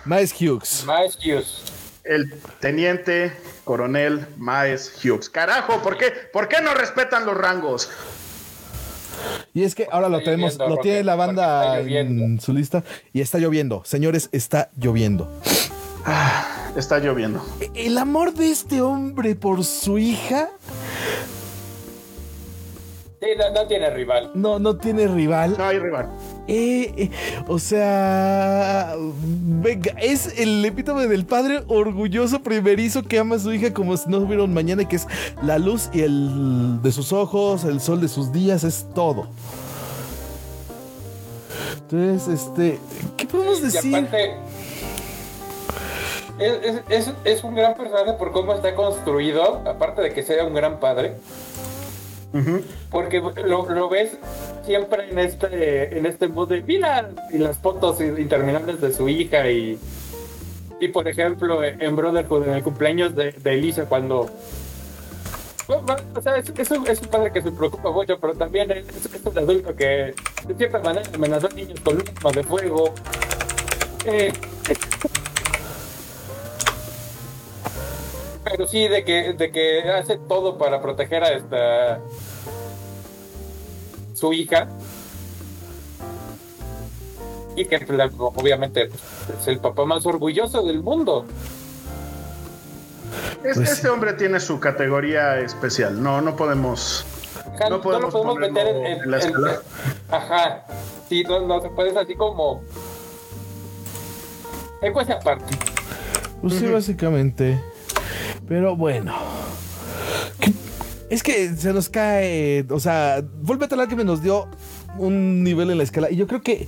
Miles 0.04 0.34
Hughes. 0.38 0.84
Más 0.84 1.16
Hughes. 1.16 1.62
el 2.04 2.38
teniente 2.60 3.32
coronel 3.64 4.26
Maes 4.36 4.92
Hughes. 5.02 5.30
Carajo, 5.30 5.80
¿por 5.80 5.96
qué, 5.96 6.12
¿por 6.30 6.46
qué 6.48 6.60
no 6.60 6.74
respetan 6.74 7.24
los 7.24 7.36
rangos? 7.36 7.88
Y 9.54 9.64
es 9.64 9.74
que 9.74 9.88
ahora 9.90 10.10
lo 10.10 10.18
tenemos, 10.22 10.58
lo 10.58 10.68
Roque, 10.68 10.82
tiene 10.82 11.04
la 11.04 11.14
banda 11.14 11.80
en 11.80 12.38
su 12.40 12.52
lista 12.52 12.84
y 13.14 13.22
está 13.22 13.38
lloviendo. 13.38 13.82
Señores, 13.86 14.28
está 14.32 14.70
lloviendo. 14.76 15.30
Está 16.76 16.98
lloviendo. 16.98 17.44
El 17.74 17.96
amor 17.96 18.34
de 18.34 18.50
este 18.50 18.82
hombre 18.82 19.34
por 19.34 19.64
su 19.64 19.98
hija 19.98 20.50
Sí, 23.20 23.26
no, 23.36 23.50
no 23.50 23.66
tiene 23.66 23.90
rival. 23.90 24.30
no, 24.34 24.58
no 24.58 24.76
tiene 24.76 25.06
rival. 25.06 25.54
No 25.58 25.64
hay 25.64 25.78
rival. 25.78 26.08
Eh, 26.48 26.92
eh, 26.96 27.10
o 27.48 27.58
sea, 27.58 28.94
venga, 29.22 29.92
es 30.00 30.38
el 30.40 30.64
epítome 30.64 31.06
del 31.06 31.26
padre 31.26 31.62
orgulloso 31.68 32.40
primerizo 32.42 33.02
que 33.02 33.18
ama 33.18 33.36
a 33.36 33.38
su 33.38 33.52
hija 33.52 33.74
como 33.74 33.94
si 33.98 34.08
no 34.08 34.18
hubiera 34.18 34.42
un 34.42 34.54
mañana, 34.54 34.88
que 34.88 34.96
es 34.96 35.06
la 35.42 35.58
luz 35.58 35.90
y 35.92 36.00
el 36.00 36.80
de 36.82 36.92
sus 36.92 37.12
ojos, 37.12 37.64
el 37.64 37.80
sol 37.82 38.00
de 38.00 38.08
sus 38.08 38.32
días, 38.32 38.64
es 38.64 38.86
todo. 38.94 39.26
Entonces, 41.90 42.40
este, 42.40 42.78
¿qué 43.18 43.26
podemos 43.26 43.58
Y 43.58 43.62
decir? 43.64 43.96
aparte, 43.96 44.34
es, 46.38 46.52
es- 46.64 46.80
es- 47.08 47.14
es 47.24 47.44
un 47.44 47.54
gran 47.54 47.74
personaje 47.74 48.14
por 48.14 48.32
cómo 48.32 48.54
está 48.54 48.74
construido, 48.74 49.60
aparte 49.66 50.00
de 50.00 50.14
que 50.14 50.22
sea 50.22 50.42
un 50.46 50.54
gran 50.54 50.80
padre. 50.80 51.16
Porque 52.90 53.20
lo, 53.20 53.88
ves 53.88 54.16
siempre 54.64 55.10
en 55.10 55.18
este, 55.18 55.98
en 55.98 56.06
este 56.06 56.28
mood 56.28 56.48
de 56.48 56.62
mira 56.62 57.10
y 57.32 57.38
las 57.38 57.58
fotos 57.58 58.00
interminables 58.00 58.80
de 58.80 58.92
su 58.92 59.08
hija 59.08 59.50
y, 59.50 59.78
y 60.80 60.88
por 60.88 61.08
ejemplo 61.08 61.62
en 61.64 61.96
Brotherhood 61.96 62.46
en 62.46 62.54
el 62.54 62.62
cumpleaños 62.62 63.16
de, 63.16 63.34
Elisa 63.44 63.86
cuando 63.86 64.30
o 65.68 66.20
sea, 66.20 66.36
es, 66.36 66.52
es, 66.56 66.70
un, 66.72 66.78
un, 66.78 67.08
padre 67.10 67.32
que 67.32 67.42
se 67.42 67.52
preocupa 67.52 67.92
mucho, 67.92 68.18
pero 68.18 68.34
también 68.34 68.70
es, 68.72 68.86
es 68.88 69.24
un 69.24 69.38
adulto 69.38 69.74
que 69.74 70.14
de 70.46 70.54
cierta 70.56 70.80
manera 70.80 71.08
amenazó 71.14 71.46
a 71.46 71.54
niños 71.54 71.78
con 71.80 72.00
armas 72.00 72.34
de 72.34 72.42
fuego. 72.42 72.92
Eh, 74.04 74.32
pero 78.50 78.66
sí, 78.66 78.88
de 78.88 79.04
que, 79.04 79.32
de 79.34 79.50
que 79.50 79.82
hace 79.90 80.18
todo 80.18 80.58
para 80.58 80.80
proteger 80.80 81.22
a 81.22 81.28
esta 81.30 82.00
su 84.14 84.32
hija. 84.32 84.68
Y 87.56 87.64
que 87.64 87.76
obviamente 88.18 88.90
es 89.38 89.48
el 89.48 89.58
papá 89.58 89.84
más 89.84 90.06
orgulloso 90.06 90.62
del 90.62 90.82
mundo. 90.82 91.26
Es, 93.42 93.56
pues 93.56 93.70
este 93.70 93.88
hombre 93.88 94.12
tiene 94.12 94.38
su 94.40 94.60
categoría 94.60 95.38
especial. 95.40 96.02
No, 96.02 96.20
no 96.20 96.36
podemos. 96.36 97.04
no, 97.68 97.80
podemos 97.80 98.12
lo 98.14 98.22
podemos 98.22 98.38
meter 98.38 98.66
en, 98.68 99.10
la 99.10 99.18
escala. 99.18 99.60
ajá. 100.10 100.64
Sí, 101.08 101.24
no, 101.24 101.40
no 101.40 101.60
se 101.60 101.68
puede 101.70 101.98
así 101.98 102.14
como. 102.14 102.62
Es 104.80 104.92
cosa 104.92 105.14
aparte. 105.14 105.56
Pues 106.40 106.54
sí, 106.54 106.66
básicamente. 106.66 107.60
Pero 108.50 108.74
bueno. 108.74 109.14
Es 111.08 111.22
que 111.22 111.54
se 111.54 111.72
nos 111.72 111.88
cae. 111.88 112.66
O 112.70 112.80
sea, 112.80 113.22
vuelve 113.42 113.66
a 113.66 113.86
que 113.86 113.94
me 113.94 114.02
nos 114.02 114.24
dio 114.24 114.48
un 114.98 115.44
nivel 115.44 115.70
en 115.70 115.78
la 115.78 115.84
escala. 115.84 116.10
Y 116.10 116.16
yo 116.16 116.26
creo 116.26 116.42
que. 116.42 116.66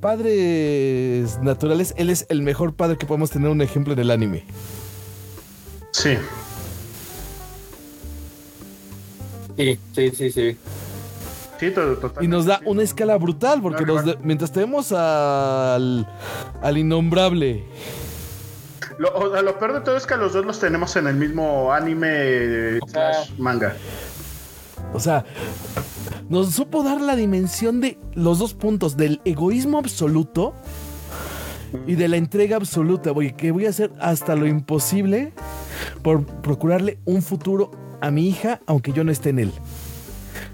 Padres 0.00 1.38
naturales, 1.40 1.94
él 1.96 2.10
es 2.10 2.26
el 2.30 2.42
mejor 2.42 2.74
padre 2.74 2.98
que 2.98 3.06
podemos 3.06 3.30
tener 3.30 3.48
un 3.48 3.62
ejemplo 3.62 3.92
en 3.92 4.00
el 4.00 4.10
anime. 4.10 4.42
Sí. 5.92 6.16
Sí, 9.56 9.78
sí, 9.94 10.10
sí, 10.10 10.32
sí. 10.32 10.56
y 12.20 12.26
nos 12.26 12.46
da 12.46 12.60
una 12.64 12.82
escala 12.82 13.16
brutal, 13.18 13.62
porque 13.62 13.84
mientras 14.24 14.50
tenemos 14.50 14.90
al, 14.90 16.08
al 16.60 16.76
innombrable. 16.76 17.64
Lo, 19.02 19.42
lo, 19.42 19.58
peor 19.58 19.72
de 19.72 19.80
todo 19.80 19.96
es 19.96 20.06
que 20.06 20.16
los 20.16 20.32
dos 20.32 20.46
los 20.46 20.60
tenemos 20.60 20.94
en 20.94 21.08
el 21.08 21.16
mismo 21.16 21.72
anime 21.72 22.78
manga. 23.36 23.74
O 24.94 25.00
sea, 25.00 25.24
nos 26.28 26.54
supo 26.54 26.84
dar 26.84 27.00
la 27.00 27.16
dimensión 27.16 27.80
de 27.80 27.98
los 28.14 28.38
dos 28.38 28.54
puntos, 28.54 28.96
del 28.96 29.20
egoísmo 29.24 29.78
absoluto 29.78 30.54
y 31.84 31.96
de 31.96 32.06
la 32.06 32.16
entrega 32.16 32.54
absoluta, 32.54 33.10
voy, 33.10 33.32
que 33.32 33.50
voy 33.50 33.66
a 33.66 33.70
hacer 33.70 33.90
hasta 33.98 34.36
lo 34.36 34.46
imposible 34.46 35.32
por 36.04 36.24
procurarle 36.24 37.00
un 37.04 37.22
futuro 37.22 37.72
a 38.00 38.12
mi 38.12 38.28
hija, 38.28 38.60
aunque 38.66 38.92
yo 38.92 39.02
no 39.02 39.10
esté 39.10 39.30
en 39.30 39.40
él. 39.40 39.52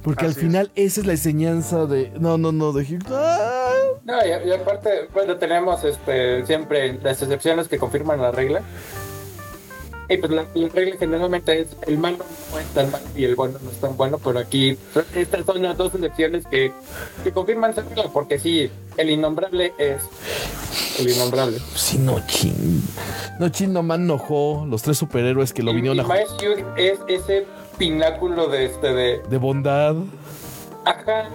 Porque 0.08 0.24
al 0.24 0.32
final 0.32 0.70
esa 0.74 1.02
es 1.02 1.06
la 1.06 1.12
enseñanza 1.12 1.84
de. 1.84 2.10
No, 2.18 2.38
no, 2.38 2.50
no, 2.50 2.72
de 2.72 2.98
¡Ah! 3.10 3.74
No, 4.06 4.14
y, 4.24 4.52
aparte, 4.52 5.06
bueno, 5.12 5.36
tenemos 5.36 5.84
este, 5.84 6.46
siempre 6.46 6.98
las 7.02 7.20
excepciones 7.20 7.68
que 7.68 7.76
confirman 7.76 8.18
la 8.18 8.30
regla. 8.30 8.62
Y 10.08 10.16
pues 10.16 10.32
la, 10.32 10.46
regla 10.72 10.96
generalmente 10.98 11.60
es 11.60 11.68
el 11.86 11.98
malo 11.98 12.24
no 12.50 12.58
es 12.58 12.66
tan 12.68 12.90
malo 12.90 13.04
y 13.14 13.24
el 13.24 13.34
bueno 13.34 13.58
no 13.62 13.70
es 13.70 13.76
tan 13.76 13.94
bueno, 13.98 14.16
pero 14.16 14.38
aquí 14.38 14.78
estas 15.14 15.44
son 15.44 15.62
las 15.62 15.76
dos 15.76 15.94
excepciones 15.94 16.46
que, 16.46 16.72
que 17.22 17.30
confirman 17.30 17.72
esa 17.72 17.82
regla, 17.82 18.04
porque 18.10 18.38
sí, 18.38 18.70
el 18.96 19.10
innombrable 19.10 19.74
es 19.76 20.00
el 20.98 21.10
innombrable. 21.10 21.58
Sí, 21.74 21.98
no 21.98 22.18
chin. 22.26 22.82
No 23.38 23.50
chin 23.50 23.74
nomás 23.74 23.98
enojó 23.98 24.64
los 24.66 24.80
tres 24.80 24.96
superhéroes 24.96 25.52
que 25.52 25.62
lo 25.62 25.74
vinieron 25.74 26.00
a 26.00 26.18
es 26.18 26.98
ese 27.08 27.46
pináculo 27.78 28.48
de 28.48 28.66
este 28.66 28.92
de. 28.92 29.22
De 29.28 29.38
bondad. 29.38 29.96
Ajá. 30.84 31.28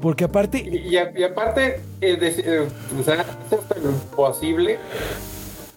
Porque 0.00 0.24
aparte. 0.24 0.58
Y, 0.58 0.96
aparte, 0.96 1.80
eh, 2.00 2.18
eh, 2.20 2.68
o 2.98 3.02
sea, 3.02 3.24
es 3.50 3.82
lo 3.82 3.90
imposible 3.90 4.78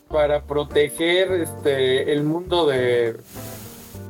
para 0.07 0.43
proteger 0.43 1.31
este 1.33 2.13
el 2.13 2.23
mundo 2.23 2.65
de. 2.67 3.17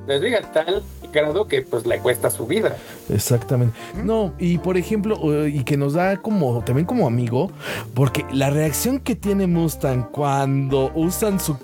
Les 0.07 0.21
diga 0.21 0.41
tal 0.51 0.83
grado 1.13 1.47
que 1.47 1.61
pues 1.61 1.85
le 1.85 1.99
cuesta 1.99 2.29
su 2.29 2.45
vida. 2.45 2.75
Exactamente. 3.09 3.77
No, 4.03 4.33
y 4.39 4.57
por 4.57 4.77
ejemplo, 4.77 5.47
y 5.47 5.63
que 5.63 5.77
nos 5.77 5.93
da 5.93 6.17
como 6.17 6.61
también 6.63 6.85
como 6.85 7.07
amigo, 7.07 7.51
porque 7.93 8.25
la 8.33 8.49
reacción 8.49 8.99
que 8.99 9.15
tiene 9.15 9.47
Mustang 9.47 10.09
cuando 10.11 10.91
usan 10.95 11.39
su, 11.39 11.57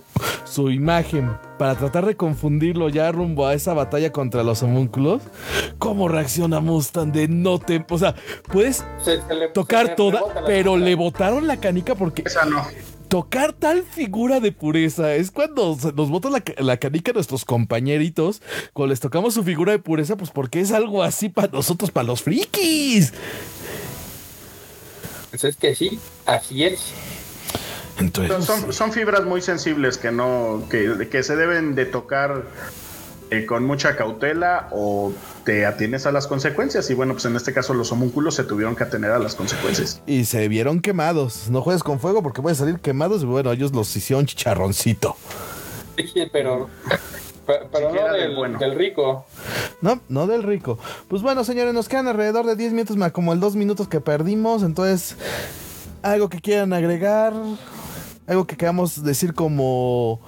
su 0.46 0.70
imagen 0.70 1.32
para 1.58 1.76
tratar 1.76 2.06
de 2.06 2.16
confundirlo 2.16 2.88
ya 2.90 3.12
rumbo 3.12 3.48
a 3.48 3.54
esa 3.54 3.74
batalla 3.74 4.12
contra 4.12 4.44
los 4.44 4.64
homúnculos, 4.64 5.24
¿cómo 5.80 6.08
reacciona 6.08 6.62
Mustang 6.62 7.12
de 7.12 7.28
no 7.28 7.60
te, 7.60 7.84
o 7.90 7.98
sea, 7.98 8.16
puedes 8.52 8.86
tocar 9.54 9.96
toda, 9.96 10.22
pero 10.46 10.78
le 10.78 10.96
botaron 10.96 11.48
la 11.48 11.58
canica 11.58 11.96
porque 11.96 12.24
esa 12.26 12.46
no 12.46 12.64
tocar 13.10 13.54
tal 13.54 13.84
figura 13.84 14.40
de 14.40 14.52
pureza. 14.52 15.14
Es 15.16 15.32
cuando 15.32 15.78
nos 15.96 16.10
botan 16.10 16.32
la, 16.58 16.78
canica 16.78 17.12
a 17.12 17.16
nuestros 17.16 17.44
compañeritos. 17.44 18.42
Cuando 18.72 18.92
les 18.92 19.00
tocamos 19.00 19.34
su 19.34 19.44
figura 19.44 19.74
de 19.74 19.80
pureza, 19.80 20.16
pues 20.16 20.32
porque 20.32 20.62
es 20.62 20.72
algo 20.72 21.04
así 21.04 21.28
para 21.28 21.52
nosotros, 21.52 21.92
para 21.92 22.08
los 22.08 22.22
frikis. 22.22 23.14
Pues 25.32 25.44
es 25.44 25.56
que 25.58 25.76
sí, 25.76 26.00
así 26.26 26.64
es. 26.64 26.94
Entonces, 27.98 28.46
son, 28.76 28.94
fibras 28.94 29.26
muy 29.26 29.42
sensibles 29.42 29.98
que 29.98 30.12
no, 30.12 30.66
que, 30.70 31.10
que 31.12 31.22
se 31.22 31.36
deben 31.36 31.76
de 31.76 31.86
tocar 31.86 32.46
eh, 33.32 33.46
con 33.46 33.64
mucha 33.66 33.96
cautela 33.96 34.68
o 34.72 35.14
te 35.44 35.66
atienes 35.66 36.06
a 36.06 36.12
las 36.12 36.28
consecuencias. 36.28 36.90
Y 36.90 36.94
bueno, 36.94 37.14
pues 37.14 37.26
en 37.26 37.36
este 37.36 37.54
caso 37.54 37.74
los 37.74 37.92
homúnculos 37.92 38.36
se 38.36 38.44
tuvieron 38.44 38.76
que 38.76 38.84
atener 38.84 39.12
a 39.12 39.20
las 39.20 39.36
consecuencias. 39.36 40.02
Y 40.08 40.26
se 40.26 40.48
vieron 40.48 40.80
quemados. 40.80 41.50
No 41.50 41.62
juegues 41.62 41.84
con 41.84 42.00
fuego 42.00 42.24
porque 42.24 42.42
pueden 42.42 42.56
salir 42.56 42.80
quemados. 42.80 43.22
Y 43.22 43.26
bueno, 43.26 43.52
ellos 43.52 43.72
los 43.74 43.96
hicieron 43.96 44.26
chicharroncito. 44.26 45.16
Sí, 45.98 46.28
pero. 46.32 46.70
Pero, 47.46 47.92
no 47.92 48.14
del, 48.14 48.36
bueno. 48.36 48.60
del, 48.60 48.76
rico. 48.76 49.26
No, 49.82 50.00
no 50.08 50.28
del 50.28 50.44
rico. 50.44 50.78
Pues 51.08 51.24
bueno, 51.24 51.44
señores, 51.44 51.74
nos 51.74 51.90
quedan 51.90 52.08
alrededor 52.08 52.46
de 52.46 52.56
10 52.56 52.74
minutos 52.74 52.96
más 52.96 53.12
como 53.12 53.34
el 53.34 53.40
2 53.40 53.56
minutos 53.56 53.88
que 53.88 54.00
perdimos. 54.00 54.62
Entonces, 54.62 55.16
algo 56.04 56.30
que 56.30 56.42
quieran 56.42 56.74
agregar 56.74 57.34
algo 58.30 58.46
que 58.46 58.56
queramos 58.56 59.04
decir 59.04 59.34
como 59.34 60.22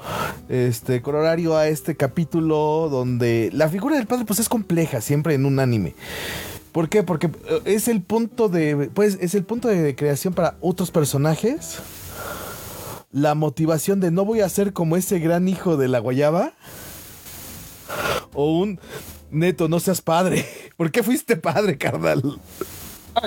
este 0.49 1.04
coronario 1.04 1.56
a 1.56 1.68
este 1.68 1.95
capítulo 1.95 2.89
donde 2.89 3.52
la 3.54 3.70
figura 3.70 3.95
del 3.95 4.08
padre 4.08 4.26
pues 4.26 4.39
es 4.39 4.49
compleja 4.49 5.02
siempre 5.02 5.36
en 5.36 5.45
un 5.45 5.60
anime. 5.60 5.93
¿Por 6.72 6.89
qué? 6.89 7.04
Porque 7.04 7.28
eh, 7.28 7.62
es 7.66 7.88
el 7.88 8.02
punto 8.02 8.49
de 8.49 8.89
pues 8.91 9.20
es 9.22 9.36
el 9.36 9.43
punto 9.43 9.68
de 9.68 9.95
creación 9.95 10.34
para 10.34 10.56
otros 10.62 10.89
personajes. 10.89 11.78
La 13.12 13.36
motivación 13.36 13.99
de 13.99 14.10
no 14.10 14.26
voy 14.26 14.41
a 14.41 14.49
ser 14.49 14.74
como 14.74 14.97
ese 14.97 15.20
gran 15.20 15.47
hijo 15.47 15.78
de 15.78 15.88
la 15.88 15.99
guayaba 15.99 16.54
o 18.34 18.58
un 18.58 18.80
neto, 19.30 19.70
no 19.70 19.80
seas 19.80 20.02
padre. 20.02 20.47
¿Por 20.76 20.91
qué 20.91 21.04
fuiste 21.04 21.36
padre, 21.36 21.78
carnal? 21.78 22.39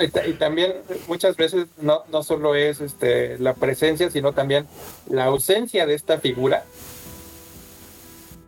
Y, 0.01 0.33
también 0.33 0.73
muchas 1.07 1.35
veces 1.35 1.67
no, 1.77 2.03
no 2.11 2.23
solo 2.23 2.55
es 2.55 2.81
este, 2.81 3.37
la 3.39 3.53
presencia, 3.53 4.09
sino 4.09 4.33
también 4.33 4.67
la 5.09 5.25
ausencia 5.25 5.85
de 5.85 5.93
esta 5.93 6.19
figura 6.19 6.63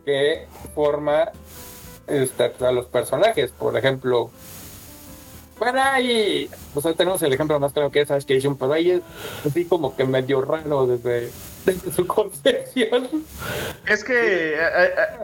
que 0.04 0.46
forma 0.74 1.30
este, 2.06 2.52
a 2.60 2.72
los 2.72 2.86
personajes. 2.86 3.52
Por 3.52 3.76
ejemplo, 3.76 4.30
bueno, 5.58 5.80
ahí, 5.82 6.48
pues 6.72 6.96
tenemos 6.96 7.20
el 7.22 7.32
ejemplo 7.32 7.58
más 7.60 7.72
claro 7.72 7.90
que 7.90 8.00
es 8.00 8.10
Ash 8.10 8.24
Ketchum, 8.24 8.56
pero 8.56 8.72
ahí 8.72 8.90
es 8.92 9.02
así 9.44 9.64
como 9.64 9.96
que 9.96 10.04
medio 10.04 10.40
raro 10.40 10.86
desde, 10.86 11.30
desde 11.64 11.92
su 11.92 12.06
concepción. 12.06 13.08
Es 13.86 14.04
que 14.04 14.56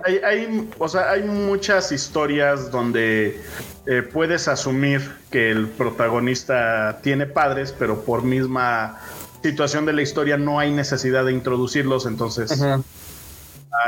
hay, 0.04 0.16
hay, 0.24 0.68
o 0.78 0.88
sea, 0.88 1.10
hay 1.10 1.22
muchas 1.22 1.92
historias 1.92 2.70
donde 2.70 3.40
eh, 3.86 4.02
puedes 4.02 4.48
asumir 4.48 5.12
que 5.30 5.50
el 5.50 5.68
protagonista 5.68 7.00
tiene 7.02 7.26
padres, 7.26 7.74
pero 7.78 8.04
por 8.04 8.22
misma 8.22 9.00
situación 9.42 9.84
de 9.84 9.92
la 9.92 10.02
historia 10.02 10.36
no 10.36 10.58
hay 10.58 10.70
necesidad 10.70 11.24
de 11.24 11.32
introducirlos, 11.32 12.06
entonces... 12.06 12.62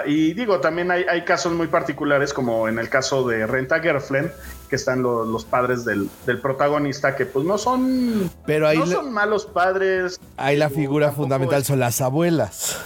y 0.07 0.35
digo, 0.35 0.61
también 0.61 0.91
hay, 0.91 1.05
hay, 1.05 1.25
casos 1.25 1.53
muy 1.53 1.69
particulares, 1.69 2.33
como 2.33 2.69
en 2.69 2.79
el 2.79 2.89
caso 2.89 3.27
de 3.27 3.47
Renta 3.47 3.81
Gerflen, 3.81 4.33
que 4.69 4.77
están 4.77 5.03
los 5.03 5.45
padres 5.45 5.85
del, 5.85 6.09
protagonista, 6.41 7.17
que 7.17 7.27
pues 7.27 7.45
no 7.45 7.59
son, 7.59 8.31
Pero 8.47 8.67
ahí 8.67 8.79
no 8.79 8.87
son 8.87 9.13
malos 9.13 9.47
padres. 9.47 10.21
Ahí 10.37 10.57
la 10.57 10.71
figura 10.71 11.13
fundamental 11.13 11.65
son 11.65 11.79
las 11.79 12.01
abuelas. 12.01 12.79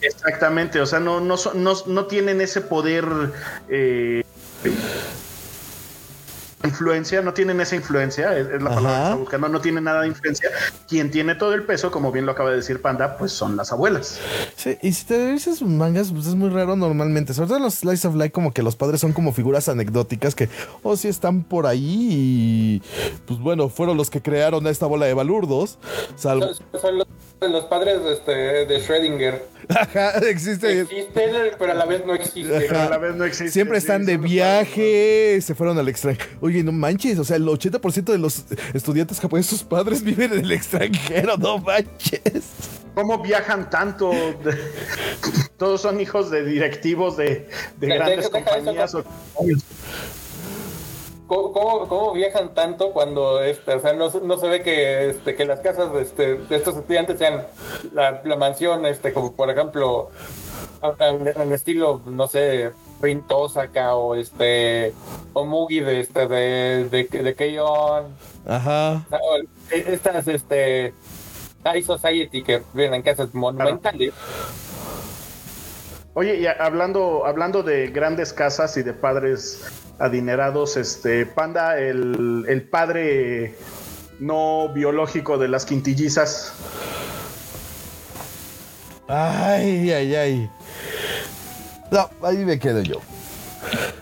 Exactamente, 0.00 0.80
o 0.80 0.86
sea, 0.86 1.00
no, 1.00 1.20
no, 1.20 1.36
no, 1.54 1.74
no 1.86 2.06
tienen 2.06 2.40
ese 2.40 2.60
poder 2.60 3.06
eh, 3.68 4.22
influencia, 6.64 7.22
no 7.22 7.32
tienen 7.34 7.60
esa 7.60 7.76
influencia, 7.76 8.36
es, 8.36 8.48
es 8.48 8.62
la 8.62 8.70
palabra 8.74 8.98
que 8.98 9.04
está 9.04 9.14
buscando, 9.14 9.48
no 9.48 9.60
tienen 9.60 9.84
nada 9.84 10.02
de 10.02 10.08
influencia. 10.08 10.50
Quien 10.88 11.10
tiene 11.10 11.34
todo 11.34 11.54
el 11.54 11.64
peso, 11.64 11.90
como 11.90 12.12
bien 12.12 12.26
lo 12.26 12.32
acaba 12.32 12.50
de 12.50 12.56
decir 12.56 12.80
Panda, 12.80 13.16
pues 13.16 13.32
son 13.32 13.56
las 13.56 13.72
abuelas. 13.72 14.20
Sí, 14.56 14.78
y 14.82 14.92
si 14.92 15.04
te 15.04 15.32
dices 15.32 15.62
mangas, 15.62 16.10
pues 16.12 16.26
es 16.26 16.34
muy 16.34 16.50
raro 16.50 16.76
normalmente. 16.76 17.34
Sobre 17.34 17.48
todo 17.48 17.56
en 17.58 17.62
los 17.64 17.74
Slice 17.74 18.08
of 18.08 18.14
Life, 18.14 18.32
como 18.32 18.52
que 18.52 18.62
los 18.62 18.76
padres 18.76 19.00
son 19.00 19.12
como 19.12 19.32
figuras 19.32 19.68
anecdóticas 19.68 20.34
que, 20.34 20.48
o 20.82 20.96
sí 20.96 21.08
están 21.08 21.42
por 21.42 21.66
ahí 21.66 22.08
y, 22.10 22.82
pues 23.26 23.40
bueno, 23.40 23.68
fueron 23.68 23.96
los 23.96 24.10
que 24.10 24.22
crearon 24.22 24.66
a 24.66 24.70
esta 24.70 24.86
bola 24.86 25.06
de 25.06 25.14
balurdos. 25.14 25.78
Salvo. 26.16 26.54
Son, 26.54 26.80
son 26.80 26.98
los, 26.98 27.06
los 27.40 27.64
padres 27.64 28.00
este, 28.10 28.32
de 28.32 28.80
Schrödinger. 28.80 29.42
Ajá, 29.68 30.18
existe. 30.28 30.80
Existen, 30.80 31.30
pero 31.58 31.72
a 31.72 31.74
la 31.74 31.86
vez 31.86 32.04
no 32.06 32.14
existen. 32.14 32.64
Pero 32.68 32.80
a 32.80 32.88
la 32.88 32.98
vez 32.98 33.14
no 33.14 33.24
existe. 33.24 33.52
Siempre 33.52 33.80
sí, 33.80 33.86
están 33.86 34.04
de 34.04 34.16
viaje, 34.16 35.38
se 35.40 35.54
fueron 35.54 35.78
al 35.78 35.88
extranjero. 35.88 36.30
Oye, 36.54 36.62
no 36.62 36.70
manches, 36.70 37.18
o 37.18 37.24
sea, 37.24 37.34
el 37.34 37.46
80% 37.48 38.04
de 38.12 38.18
los 38.18 38.44
estudiantes 38.74 39.18
japoneses, 39.18 39.50
sus 39.50 39.64
padres 39.64 40.04
viven 40.04 40.32
en 40.34 40.38
el 40.44 40.52
extranjero, 40.52 41.36
no 41.36 41.58
manches. 41.58 42.44
¿Cómo 42.94 43.18
viajan 43.20 43.68
tanto? 43.70 44.12
Todos 45.58 45.80
son 45.80 46.00
hijos 46.00 46.30
de 46.30 46.44
directivos 46.44 47.16
de, 47.16 47.48
grandes 47.80 48.28
compañías. 48.28 48.94
o- 48.94 49.02
¿Cómo, 51.26 51.88
cómo, 51.88 52.12
viajan 52.12 52.54
tanto 52.54 52.92
cuando 52.92 53.40
este, 53.42 53.74
o 53.74 53.80
sea, 53.80 53.94
no, 53.94 54.10
se- 54.10 54.20
no 54.20 54.38
se 54.38 54.46
ve 54.46 54.62
que, 54.62 55.10
este, 55.10 55.34
que 55.34 55.44
las 55.46 55.58
casas 55.58 55.92
de, 55.92 56.02
este, 56.02 56.34
de 56.36 56.54
estos 56.56 56.76
estudiantes 56.76 57.18
sean 57.18 57.44
la, 57.92 58.22
la 58.24 58.36
mansión, 58.36 58.86
este, 58.86 59.12
como 59.12 59.32
por 59.34 59.50
ejemplo, 59.50 60.10
en, 61.00 61.26
en 61.26 61.52
estilo, 61.52 62.00
no 62.06 62.28
sé, 62.28 62.70
Rin 63.04 63.22
Tosaka 63.22 63.94
o 63.94 64.14
este, 64.14 64.94
o 65.34 65.44
Mugi 65.44 65.80
de, 65.80 66.00
este, 66.00 66.26
de, 66.26 66.88
de, 66.90 67.04
de 67.04 67.34
Keion, 67.34 68.06
Ajá. 68.46 69.04
o 69.10 69.38
estas, 69.70 70.26
este, 70.26 70.94
High 71.64 71.82
Society 71.82 72.42
que 72.42 72.62
viven 72.72 72.94
en 72.94 73.02
casas 73.02 73.34
monumentales. 73.34 74.12
Oye, 76.14 76.36
y 76.36 76.46
hablando, 76.46 77.26
hablando 77.26 77.62
de 77.62 77.88
grandes 77.88 78.32
casas 78.32 78.76
y 78.78 78.82
de 78.82 78.94
padres 78.94 79.60
adinerados, 79.98 80.76
este 80.76 81.26
Panda, 81.26 81.78
el, 81.78 82.44
el 82.48 82.62
padre 82.62 83.54
no 84.18 84.72
biológico 84.72 85.36
de 85.38 85.48
las 85.48 85.66
quintillizas. 85.66 86.54
Ay, 89.08 89.90
ay, 89.90 90.14
ay. 90.14 90.50
No, 91.90 92.10
ahí 92.22 92.38
me 92.44 92.58
quedo 92.58 92.82
yo. 92.82 93.00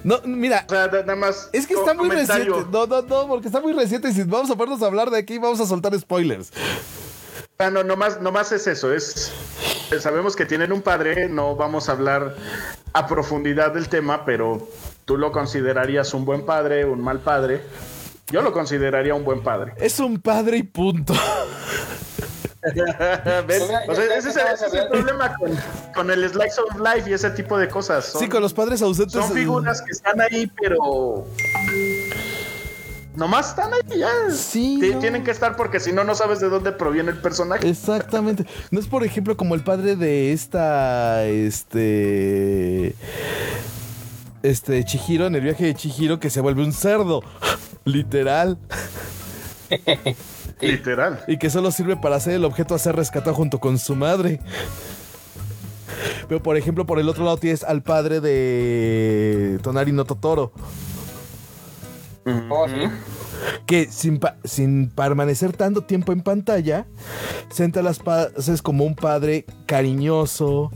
No, 0.02 0.20
mira, 0.24 0.64
O 0.66 0.70
sea, 0.70 0.88
da- 0.88 1.00
nada 1.02 1.14
más. 1.16 1.48
es 1.52 1.66
que 1.66 1.74
está 1.74 1.94
muy 1.94 2.08
comentario. 2.08 2.54
reciente. 2.56 2.70
No, 2.72 2.86
no, 2.86 3.02
no, 3.02 3.28
porque 3.28 3.46
está 3.46 3.60
muy 3.60 3.72
reciente 3.72 4.08
y 4.08 4.12
si 4.12 4.22
vamos 4.24 4.50
a 4.50 4.56
ponernos 4.56 4.82
a 4.82 4.86
hablar 4.86 5.10
de 5.10 5.18
aquí, 5.18 5.38
vamos 5.38 5.60
a 5.60 5.66
soltar 5.66 5.98
spoilers. 5.98 6.50
Ah, 7.58 7.70
no, 7.70 7.84
nomás, 7.84 8.20
nomás 8.20 8.50
es 8.50 8.66
eso, 8.66 8.92
es 8.92 9.30
sabemos 10.00 10.34
que 10.34 10.46
tienen 10.46 10.72
un 10.72 10.82
padre, 10.82 11.28
no 11.28 11.54
vamos 11.54 11.88
a 11.88 11.92
hablar 11.92 12.34
a 12.92 13.06
profundidad 13.06 13.72
del 13.72 13.88
tema, 13.88 14.24
pero 14.24 14.66
tú 15.04 15.16
lo 15.16 15.30
considerarías 15.30 16.12
un 16.14 16.24
buen 16.24 16.44
padre, 16.44 16.84
un 16.84 17.00
mal 17.00 17.20
padre. 17.20 17.62
Yo 18.32 18.40
lo 18.42 18.52
consideraría 18.52 19.14
un 19.14 19.24
buen 19.24 19.42
padre. 19.42 19.74
Es 19.76 20.00
un 20.00 20.18
padre 20.20 20.56
y 20.56 20.62
punto. 20.62 21.12
¿Ves? 23.46 23.62
O 23.88 23.94
sea, 23.94 24.04
ese, 24.16 24.28
es, 24.28 24.36
ese 24.36 24.66
es 24.66 24.74
el 24.74 24.88
problema 24.88 25.34
con, 25.36 25.50
con 25.94 26.10
el 26.10 26.28
slice 26.28 26.60
of 26.60 26.78
life 26.78 27.10
y 27.10 27.12
ese 27.14 27.30
tipo 27.30 27.58
de 27.58 27.68
cosas. 27.68 28.04
Son, 28.06 28.20
Sí, 28.20 28.28
con 28.28 28.40
los 28.42 28.52
padres 28.54 28.80
ausentes. 28.82 29.12
son 29.12 29.32
figuras 29.32 29.82
que 29.82 29.90
están 29.90 30.20
ahí, 30.20 30.50
pero 30.60 31.26
nomás 33.16 33.50
están 33.50 33.72
ahí 33.74 33.98
ya. 33.98 34.08
Sí, 34.30 34.78
no. 34.92 34.98
Tienen 35.00 35.24
que 35.24 35.30
estar 35.32 35.56
porque 35.56 35.80
si 35.80 35.92
no, 35.92 36.04
no 36.04 36.14
sabes 36.14 36.40
de 36.40 36.48
dónde 36.48 36.72
proviene 36.72 37.10
el 37.10 37.18
personaje. 37.20 37.68
Exactamente. 37.68 38.46
No 38.70 38.78
es, 38.80 38.86
por 38.86 39.04
ejemplo, 39.04 39.36
como 39.36 39.54
el 39.54 39.62
padre 39.64 39.96
de 39.96 40.32
esta. 40.32 41.24
Este. 41.24 42.94
Este, 44.42 44.84
Chihiro, 44.84 45.26
en 45.26 45.34
el 45.36 45.40
viaje 45.40 45.66
de 45.66 45.74
Chihiro, 45.74 46.18
que 46.20 46.30
se 46.30 46.40
vuelve 46.40 46.62
un 46.62 46.72
cerdo. 46.72 47.22
Literal. 47.84 48.58
Literal. 50.60 51.24
Y 51.26 51.38
que 51.38 51.50
solo 51.50 51.70
sirve 51.70 51.96
para 51.96 52.20
ser 52.20 52.34
el 52.34 52.44
objeto 52.44 52.74
a 52.74 52.78
ser 52.78 52.94
rescatado 52.96 53.34
junto 53.34 53.58
con 53.58 53.78
su 53.78 53.94
madre. 53.96 54.40
Pero, 56.28 56.42
por 56.42 56.56
ejemplo, 56.56 56.86
por 56.86 56.98
el 56.98 57.08
otro 57.08 57.24
lado 57.24 57.36
tienes 57.36 57.64
al 57.64 57.82
padre 57.82 58.20
de 58.20 59.58
Tonari 59.62 59.92
no 59.92 60.04
Totoro. 60.04 60.52
Oh, 62.50 62.68
sí. 62.68 62.74
que 63.66 63.86
sin, 63.90 64.20
pa- 64.20 64.36
sin 64.44 64.88
permanecer 64.90 65.56
tanto 65.56 65.82
tiempo 65.82 66.12
en 66.12 66.22
pantalla, 66.22 66.86
sienta 67.50 67.82
las 67.82 67.98
paces 67.98 68.62
como 68.62 68.84
un 68.84 68.94
padre 68.94 69.44
cariñoso, 69.66 70.70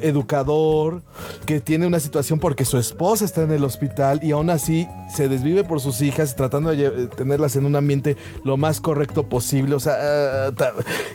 educador, 0.00 1.02
que 1.46 1.60
tiene 1.60 1.86
una 1.86 2.00
situación 2.00 2.38
porque 2.38 2.64
su 2.64 2.78
esposa 2.78 3.24
está 3.24 3.42
en 3.42 3.52
el 3.52 3.64
hospital 3.64 4.20
y 4.22 4.32
aún 4.32 4.50
así 4.50 4.88
se 5.14 5.28
desvive 5.28 5.64
por 5.64 5.80
sus 5.80 6.00
hijas, 6.02 6.36
tratando 6.36 6.70
de 6.70 7.06
tenerlas 7.08 7.56
en 7.56 7.64
un 7.66 7.76
ambiente 7.76 8.16
lo 8.44 8.56
más 8.56 8.80
correcto 8.80 9.28
posible. 9.28 9.74
O 9.74 9.80
sea, 9.80 9.94
ah, 10.48 10.50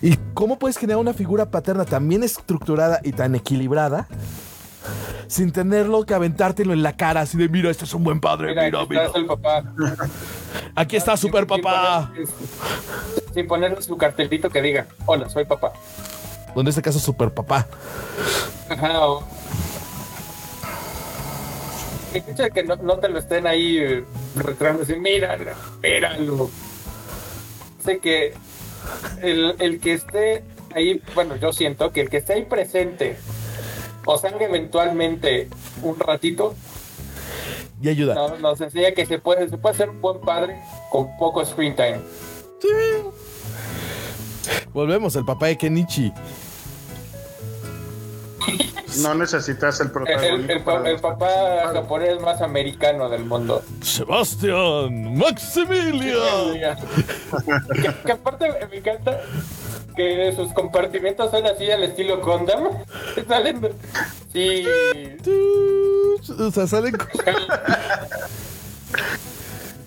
¿y 0.02 0.18
cómo 0.34 0.58
puedes 0.60 0.78
generar 0.78 1.00
una 1.00 1.14
figura 1.14 1.50
paterna 1.52 1.86
tan 1.86 2.08
bien 2.08 2.24
estructurada 2.24 3.00
y 3.04 3.12
tan 3.12 3.36
equilibrada? 3.36 4.08
Sin 5.28 5.52
tenerlo 5.52 6.06
que 6.06 6.14
aventártelo 6.14 6.74
en 6.74 6.84
la 6.84 6.98
cara, 6.98 7.22
así 7.22 7.38
de 7.38 7.48
mira, 7.48 7.70
este 7.70 7.86
es 7.86 7.94
un 7.94 8.04
buen 8.04 8.20
padre, 8.20 8.50
Mira, 8.50 8.64
mira, 8.66 8.80
aquí 8.80 8.88
mira. 8.90 9.06
está 9.06 9.18
el 9.20 9.26
papá. 9.28 9.64
Aquí 10.76 10.96
está 10.98 11.16
super 11.16 11.42
sin 11.48 11.48
papá. 11.62 12.12
poner- 12.14 12.28
Sin 13.34 13.48
ponerle 13.48 13.82
su 13.82 13.96
cartelito 13.96 14.50
que 14.50 14.62
diga, 14.62 14.88
hola, 15.06 15.30
soy 15.30 15.46
papá. 15.46 15.72
O 16.56 16.62
en 16.62 16.68
este 16.68 16.82
caso, 16.82 17.00
super 17.00 17.32
papá. 17.32 17.68
Ajá, 18.70 19.08
o- 19.08 19.24
El 22.14 22.24
hecho 22.28 22.44
de 22.44 22.52
que 22.52 22.64
no, 22.64 22.76
no 22.76 22.98
te 23.00 23.08
lo 23.08 23.20
estén 23.20 23.48
ahí 23.48 23.78
eh, 23.78 24.04
retratando 24.36 24.84
así, 24.84 24.96
mira, 24.96 25.38
míralo. 25.82 26.50
Sé 27.84 28.00
que 28.00 28.34
el, 29.22 29.56
el 29.60 29.80
que 29.80 29.94
esté 29.94 30.44
ahí, 30.76 31.02
bueno, 31.16 31.36
yo 31.38 31.54
siento 31.54 31.92
que 31.94 32.02
el 32.02 32.10
que 32.10 32.18
esté 32.18 32.34
ahí 32.34 32.44
presente 32.46 33.18
o 34.06 34.18
salga 34.18 34.46
eventualmente 34.46 35.48
un 35.84 35.98
ratito, 36.00 36.54
Y 37.82 37.88
ayuda. 37.90 38.14
no- 38.16 38.38
nos 38.40 38.60
enseña 38.60 38.92
que 38.92 39.06
se 39.06 39.18
puede, 39.20 39.48
se 39.50 39.58
puede 39.58 39.76
ser 39.76 39.90
un 39.90 40.02
buen 40.02 40.20
padre 40.20 40.60
con 40.92 41.16
poco 41.18 41.46
screen 41.46 41.76
time. 41.78 42.00
Volvemos, 44.74 45.16
el 45.16 45.26
papá 45.26 45.48
de 45.48 45.58
Kenichi. 45.58 46.12
No 49.00 49.14
necesitas 49.16 49.80
el 49.80 49.88
El, 49.88 49.92
protagonista. 49.94 50.36
el- 50.36 50.50
el 50.52 50.64
pa- 50.64 50.90
el 50.90 51.00
papá 51.00 51.28
japonés 51.74 52.20
más 52.22 52.42
americano 52.42 53.08
del 53.10 53.24
mundo. 53.24 53.64
Sebastián 53.82 55.16
Maximilian. 55.18 56.78
que, 57.76 57.94
que 58.06 58.12
aparte 58.12 58.52
me 58.70 58.78
encanta 58.78 59.22
que 59.96 60.34
sus 60.36 60.52
compartimentos 60.54 61.32
son 61.32 61.46
así 61.46 61.70
al 61.72 61.84
estilo 61.84 62.20
Gundam. 62.22 62.64
Salen. 63.28 63.70
Sí. 64.34 64.66
O 66.40 66.52
sea, 66.52 66.68
salen 66.68 66.96
con- 66.98 67.08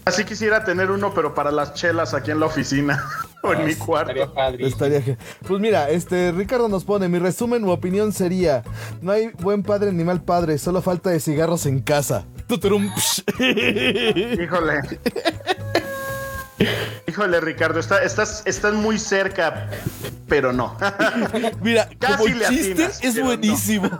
Así 0.06 0.24
quisiera 0.24 0.64
tener 0.64 0.90
uno, 0.90 1.14
pero 1.14 1.34
para 1.34 1.50
las 1.50 1.72
chelas 1.74 2.12
aquí 2.12 2.30
en 2.30 2.38
la 2.40 2.46
oficina 2.46 3.02
o 3.42 3.52
en 3.54 3.64
mi 3.64 3.70
Estaría 3.72 3.86
cuarto. 3.86 4.34
padre. 4.34 4.66
Estaría 4.66 5.18
Pues 5.46 5.60
mira, 5.60 5.88
este 5.88 6.30
Ricardo 6.32 6.68
nos 6.68 6.84
pone, 6.84 7.08
mi 7.08 7.18
resumen 7.18 7.64
u 7.64 7.70
opinión 7.70 8.12
sería, 8.12 8.62
no 9.00 9.12
hay 9.12 9.28
buen 9.38 9.62
padre 9.62 9.92
ni 9.92 10.04
mal 10.04 10.22
padre, 10.22 10.58
solo 10.58 10.82
falta 10.82 11.08
de 11.10 11.20
cigarros 11.20 11.64
en 11.66 11.80
casa. 11.80 12.26
Tuturum. 12.46 12.84
Híjole. 13.38 14.80
Híjole, 17.06 17.40
Ricardo, 17.40 17.80
está- 17.80 18.02
estás, 18.02 18.42
estás 18.46 18.74
muy 18.74 18.98
cerca, 18.98 19.68
pero 20.28 20.52
no. 20.52 20.76
Mira, 21.62 21.88
Casi 21.98 22.16
como 22.16 22.26
le 22.34 22.46
chiste 22.48 22.72
atinas, 22.72 23.04
es 23.04 23.14
no. 23.16 23.24
buenísimo. 23.24 23.90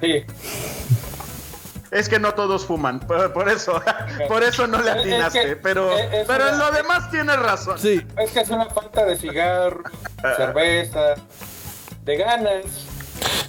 Sí. 0.00 0.24
Es 1.90 2.08
que 2.08 2.18
no 2.20 2.34
todos 2.34 2.64
fuman, 2.66 3.00
por, 3.00 3.32
por 3.32 3.48
eso, 3.48 3.80
por 4.28 4.42
eso 4.42 4.66
no 4.66 4.80
le 4.80 4.90
es 4.90 4.96
atinaste, 4.98 5.40
que- 5.40 5.56
pero, 5.56 5.96
es- 5.96 6.26
pero 6.26 6.48
en 6.48 6.58
lo 6.58 6.70
demás 6.70 7.10
tienes 7.10 7.36
razón. 7.38 7.78
Sí, 7.78 8.04
Es 8.18 8.30
que 8.30 8.40
es 8.40 8.48
una 8.50 8.66
falta 8.70 9.04
de 9.04 9.16
cigarro, 9.16 9.82
cerveza, 10.36 11.14
de 12.04 12.16
ganas. 12.16 12.64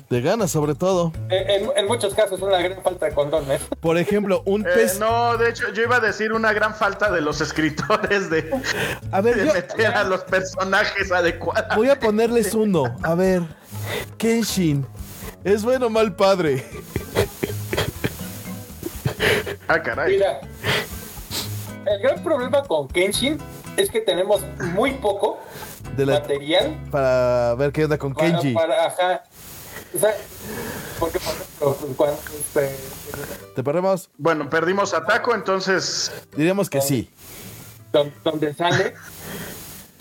de 0.09 0.21
ganas 0.21 0.51
sobre 0.51 0.75
todo. 0.75 1.13
En, 1.29 1.49
en- 1.49 1.71
en 1.75 1.87
muchos 1.87 2.13
casos 2.13 2.41
una 2.41 2.57
gran 2.59 2.81
falta 2.83 3.05
de 3.05 3.13
condones. 3.13 3.61
Por 3.79 3.97
ejemplo, 3.97 4.41
un 4.45 4.61
Eh, 4.67 4.71
pez... 4.73 4.99
no, 4.99 5.37
de 5.37 5.49
hecho, 5.49 5.71
yo 5.73 5.83
iba 5.83 5.97
a 5.97 5.99
decir 6.01 6.33
una 6.33 6.51
gran 6.51 6.75
falta 6.75 7.09
de 7.11 7.21
los 7.21 7.39
escritores 7.41 8.29
de, 8.29 8.49
A 9.11 9.21
ver, 9.21 9.35
de 9.37 9.45
yo 9.45 9.53
meter 9.53 9.87
a 9.95 10.03
los 10.03 10.21
personajes 10.25 11.11
adecuados. 11.11 11.75
voy 11.75 11.89
a 11.89 11.99
ponerles 11.99 12.53
uno. 12.53 12.83
A 13.03 13.15
ver, 13.15 13.43
Kenshin, 14.17 14.85
¿es 15.43 15.63
bueno 15.63 15.85
o 15.87 15.89
mal 15.89 16.13
padre? 16.15 16.65
Ah, 19.73 19.81
caray. 19.81 20.11
Mira, 20.15 20.41
el 21.85 22.01
gran 22.01 22.21
problema 22.23 22.61
con 22.63 22.89
Kenshin 22.89 23.37
es 23.77 23.89
que 23.89 24.01
tenemos 24.01 24.41
muy 24.73 24.91
poco 24.95 25.39
De 25.95 26.05
la- 26.05 26.19
material 26.19 26.77
Para 26.91 27.55
ver 27.55 27.71
qué 27.71 27.85
onda 27.85 27.97
con 27.97 28.13
para, 28.13 28.31
Kenji. 28.33 28.53
para- 28.53 28.85
ajá. 28.87 29.23
O 29.95 29.99
sea, 29.99 30.13
porque 30.99 31.19
por 31.19 31.33
ejemplo, 31.73 31.95
cuando 31.95 32.17
este, 32.37 32.75
¿Te 33.55 33.63
perdemos? 33.63 34.09
Bueno, 34.17 34.49
perdimos 34.49 34.93
a 34.93 35.05
Taco, 35.05 35.33
entonces 35.33 36.11
Diríamos 36.35 36.69
que 36.69 36.81
sí. 36.81 37.09
don- 37.93 38.13
donde 38.25 38.53
sale, 38.53 38.93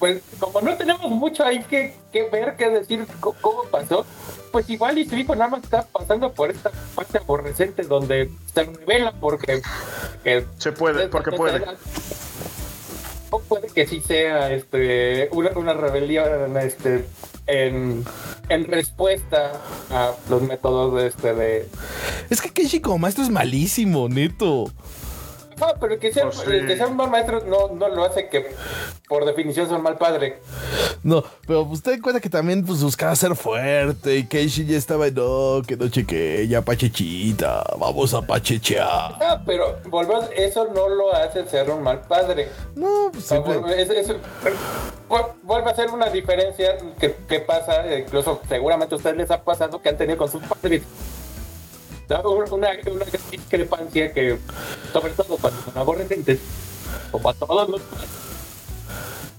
pues 0.01 0.23
como 0.41 0.63
no 0.63 0.77
tenemos 0.77 1.11
mucho 1.11 1.45
ahí 1.45 1.63
que, 1.65 1.95
que 2.11 2.29
ver, 2.31 2.57
que 2.57 2.71
decir 2.71 3.07
cómo 3.21 3.65
pasó, 3.71 4.07
pues 4.51 4.69
igual 4.71 4.99
y 4.99 5.05
su 5.05 5.15
hijo 5.15 5.37
nada 5.37 5.51
más 5.51 5.63
está 5.63 5.87
pasando 5.87 6.33
por 6.33 6.51
esta 6.51 6.73
parte 6.95 7.19
aborrecente 7.19 7.83
donde 7.83 8.31
se 8.53 8.65
revela 8.65 9.13
porque 9.13 9.63
que 10.25 10.45
se 10.59 10.73
puede, 10.73 11.09
porque 11.09 11.33
puede. 11.33 11.63
O 13.33 13.41
puede 13.41 13.69
que 13.69 13.87
sí 13.87 14.01
sea 14.01 14.51
este 14.51 15.29
una, 15.33 15.51
una 15.51 15.75
rebelión 15.75 16.57
este 16.57 17.05
en, 17.47 18.05
en 18.49 18.65
respuesta 18.65 19.53
a 19.91 20.13
los 20.29 20.43
métodos 20.43 20.95
de 20.97 21.09
este 21.09 21.35
de 21.35 21.69
Es 22.31 22.41
que 22.41 22.51
Kenji 22.51 22.81
como 22.81 22.99
maestro 22.99 23.23
es 23.23 23.31
malísimo, 23.31 24.09
neto. 24.09 24.73
No, 25.61 25.67
pero 25.81 25.99
que 25.99 26.13
sea, 26.13 26.25
Pues 26.25 26.39
sí. 26.39 26.51
el 26.51 26.67
que 26.67 26.77
sea 26.77 26.87
un 26.87 26.97
mal 26.97 27.11
maestro 27.11 27.41
no, 27.47 27.69
no 27.69 27.89
lo 27.89 28.05
hace 28.05 28.29
que 28.29 28.47
por 29.09 29.25
definición 29.25 29.67
sea 29.69 29.77
un 29.77 29.83
mal 29.83 29.97
padre. 29.99 30.41
No, 31.03 31.23
pero 31.47 31.63
usted 31.63 31.93
en 31.93 32.01
cuenta 32.03 32.21
que 32.21 32.29
también 32.31 32.65
pues, 32.65 32.83
buscaba 32.83 33.15
ser 33.17 33.35
fuerte 33.37 34.17
y 34.17 34.27
Kenshi 34.27 34.67
ya 34.67 34.77
estaba 34.79 35.07
en 35.09 35.15
no, 35.15 35.63
que 35.67 35.77
no 35.77 35.89
cheque, 35.89 36.47
ya 36.49 36.63
pachechita, 36.63 37.65
vamos 37.79 38.13
a 38.15 38.23
pachechear. 38.23 39.15
Ah, 39.21 39.43
pero 39.45 39.79
volvemos, 39.89 40.27
eso 40.37 40.69
no 40.75 40.89
lo 40.89 41.15
hace 41.15 41.47
ser 41.47 41.71
un 41.71 41.83
mal 41.83 42.01
padre. 42.03 42.49
No, 42.77 43.11
pues 43.13 43.25
siempre. 43.25 43.83
es- 43.83 43.91
es- 43.91 44.09
vu- 45.09 45.35
vuelve 45.43 45.71
a 45.71 45.75
ser 45.75 45.91
una 45.91 46.09
diferencia 46.11 46.77
que, 46.99 47.15
que 47.29 47.41
pasa, 47.41 47.83
incluso 47.99 48.41
seguramente 48.49 48.95
a 48.95 48.99
ustedes 48.99 49.17
les 49.17 49.31
ha 49.31 49.43
pasado 49.43 49.81
que 49.83 49.89
han 49.89 49.97
tenido 49.97 50.19
con 50.19 50.31
sus 50.31 50.43
padres. 50.43 50.83
O 52.19 52.31
Una, 52.31 52.71
una 52.91 53.05
discrepancia 53.31 54.13
que, 54.13 54.39
sobre 54.93 55.13
todo 55.13 55.37
cuando 55.37 55.63
son 55.63 55.79
aborrecentes, 55.79 56.41
como 57.13 57.31
a 57.31 57.35
todos 57.35 57.69
los 57.69 57.81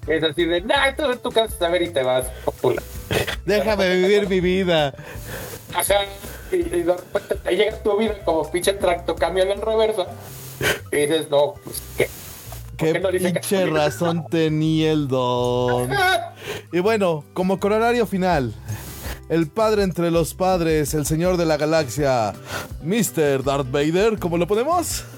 es 0.08 0.24
así 0.24 0.46
de, 0.46 0.62
nah, 0.62 0.96
tú, 0.96 1.32
vas 1.32 1.54
a 1.54 1.58
saber 1.58 1.84
y 1.84 1.90
te 1.90 2.02
vas, 2.02 2.26
popula. 2.44 2.82
Déjame 3.46 3.96
vivir 3.96 4.28
mi 4.28 4.40
vida. 4.40 4.94
Ajá, 5.74 6.06
y, 6.52 6.56
y 6.56 6.84
de 6.84 6.94
repente 6.94 7.36
te 7.36 7.56
llega 7.56 7.78
tu 7.84 7.98
vida 7.98 8.16
como 8.26 8.50
pinche 8.50 8.74
tracto 8.74 9.16
camión 9.16 9.50
en 9.50 9.62
reversa. 9.62 10.08
Y 10.92 10.96
dices, 10.98 11.30
no, 11.30 11.54
pues 11.64 11.82
qué. 11.98 12.10
¿Por 12.78 12.88
Qué 12.88 12.94
qué 12.94 13.00
no 13.00 13.12
dice 13.12 13.32
pinche 13.32 13.66
razón 13.68 14.26
tenía 14.28 14.92
el 14.92 15.08
don. 15.08 15.92
Y 16.74 16.80
bueno, 16.80 17.24
como 17.34 17.60
corolario 17.60 18.08
final, 18.08 18.56
el 19.32 19.48
padre 19.48 19.84
entre 19.84 20.12
los 20.12 20.34
padres, 20.36 20.94
el 20.94 21.06
señor 21.08 21.38
de 21.38 21.46
la 21.46 21.56
galaxia, 21.58 22.34
Mr. 22.84 23.44
Darth 23.44 23.72
Vader, 23.72 24.20
¿cómo 24.20 24.38
lo 24.38 24.46
ponemos? 24.46 25.04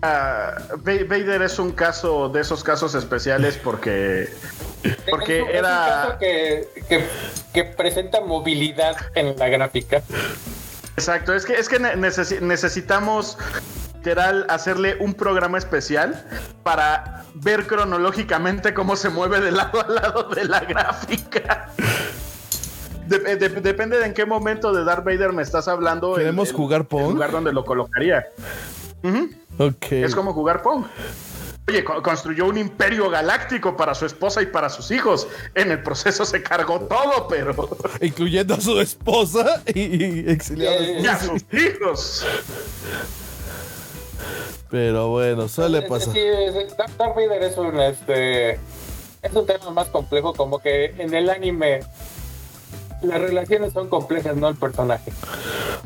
Ah, 0.00 0.54
Va- 0.86 1.04
Vader 1.08 1.42
es 1.42 1.58
un 1.58 1.72
caso 1.72 2.28
de 2.28 2.40
esos 2.42 2.62
casos 2.62 2.94
especiales 2.94 3.56
porque 3.62 4.28
porque 5.10 5.38
Es 5.38 5.42
un- 5.42 5.48
es 5.48 5.50
un 5.50 5.56
era 5.56 5.68
caso 6.04 6.18
que, 6.20 6.68
que, 6.88 7.04
que 7.52 7.64
presenta 7.64 8.20
movilidad 8.20 8.96
en 9.16 9.36
la 9.36 9.48
gráfica. 9.48 10.02
exacto 10.96 11.34
es 11.34 11.44
que 11.44 11.54
es 11.54 11.68
que 11.68 11.80
ne- 11.80 11.96
necesi- 11.96 12.38
necesitamos 13.98 14.08
literal 14.08 14.46
hacerle 14.48 14.96
un 15.00 15.14
programa 15.14 15.58
especial 15.58 16.24
para 16.62 17.24
ver 17.34 17.66
cronológicamente 17.66 18.72
cómo 18.74 18.96
se 18.96 19.08
mueve 19.10 19.40
de 19.40 19.50
lado 19.52 19.80
a 19.84 19.88
lado 19.88 20.22
de 20.34 20.44
la 20.44 20.60
gráfica. 20.60 21.70
De- 23.06 23.36
de- 23.36 23.48
depende 23.48 23.98
de 23.98 24.06
en 24.06 24.14
qué 24.14 24.24
momento 24.26 24.72
de 24.72 24.84
Darth 24.84 25.04
Vader 25.04 25.32
me 25.32 25.42
estás 25.42 25.66
hablando. 25.68 26.14
el- 26.16 26.22
¿Queremos 26.22 26.50
el- 26.50 26.54
jugar 26.56 26.80
el 26.82 26.86
Pong? 26.86 27.12
lugar 27.14 27.30
donde 27.32 27.52
lo 27.52 27.64
colocaría. 27.64 28.26
Ujú. 29.02 29.30
Ok. 29.58 29.92
Es 29.92 30.14
como 30.14 30.32
jugar 30.32 30.62
Pong. 30.62 30.84
Oye, 31.68 31.84
co- 31.84 32.02
construyó 32.02 32.46
un 32.46 32.56
imperio 32.56 33.10
galáctico 33.10 33.76
para 33.76 33.94
su 33.94 34.06
esposa 34.06 34.40
y 34.42 34.46
para 34.46 34.70
sus 34.70 34.90
hijos. 34.90 35.26
En 35.54 35.70
el 35.70 35.82
proceso 35.82 36.24
se 36.24 36.42
cargó 36.42 36.80
todo, 36.80 37.28
pero. 37.28 37.54
Incluyendo 38.00 38.54
a 38.54 38.60
su 38.60 38.80
esposa 38.80 39.62
y, 39.66 39.80
y 39.80 40.30
exiliados. 40.30 40.80
Eh, 40.80 41.00
¡Y 41.02 41.06
a 41.06 41.18
sus 41.18 41.42
hijos! 41.52 42.26
Pero 44.70 45.08
bueno, 45.08 45.48
suele 45.48 45.82
pasar. 45.82 46.12
sí, 46.12 46.20
es- 46.20 46.76
Darth 46.76 46.96
Darth 46.96 47.14
Vader 47.16 47.42
es 47.42 47.56
un 47.56 47.80
este 47.80 48.52
es 49.22 49.32
un 49.34 49.46
tema 49.46 49.70
más 49.70 49.88
complejo, 49.88 50.32
como 50.34 50.58
que 50.58 50.94
en 50.98 51.12
el 51.14 51.28
anime 51.30 51.80
las 53.02 53.20
relaciones 53.20 53.72
son 53.72 53.88
complejas, 53.88 54.36
no 54.36 54.48
el 54.48 54.56
personaje. 54.56 55.12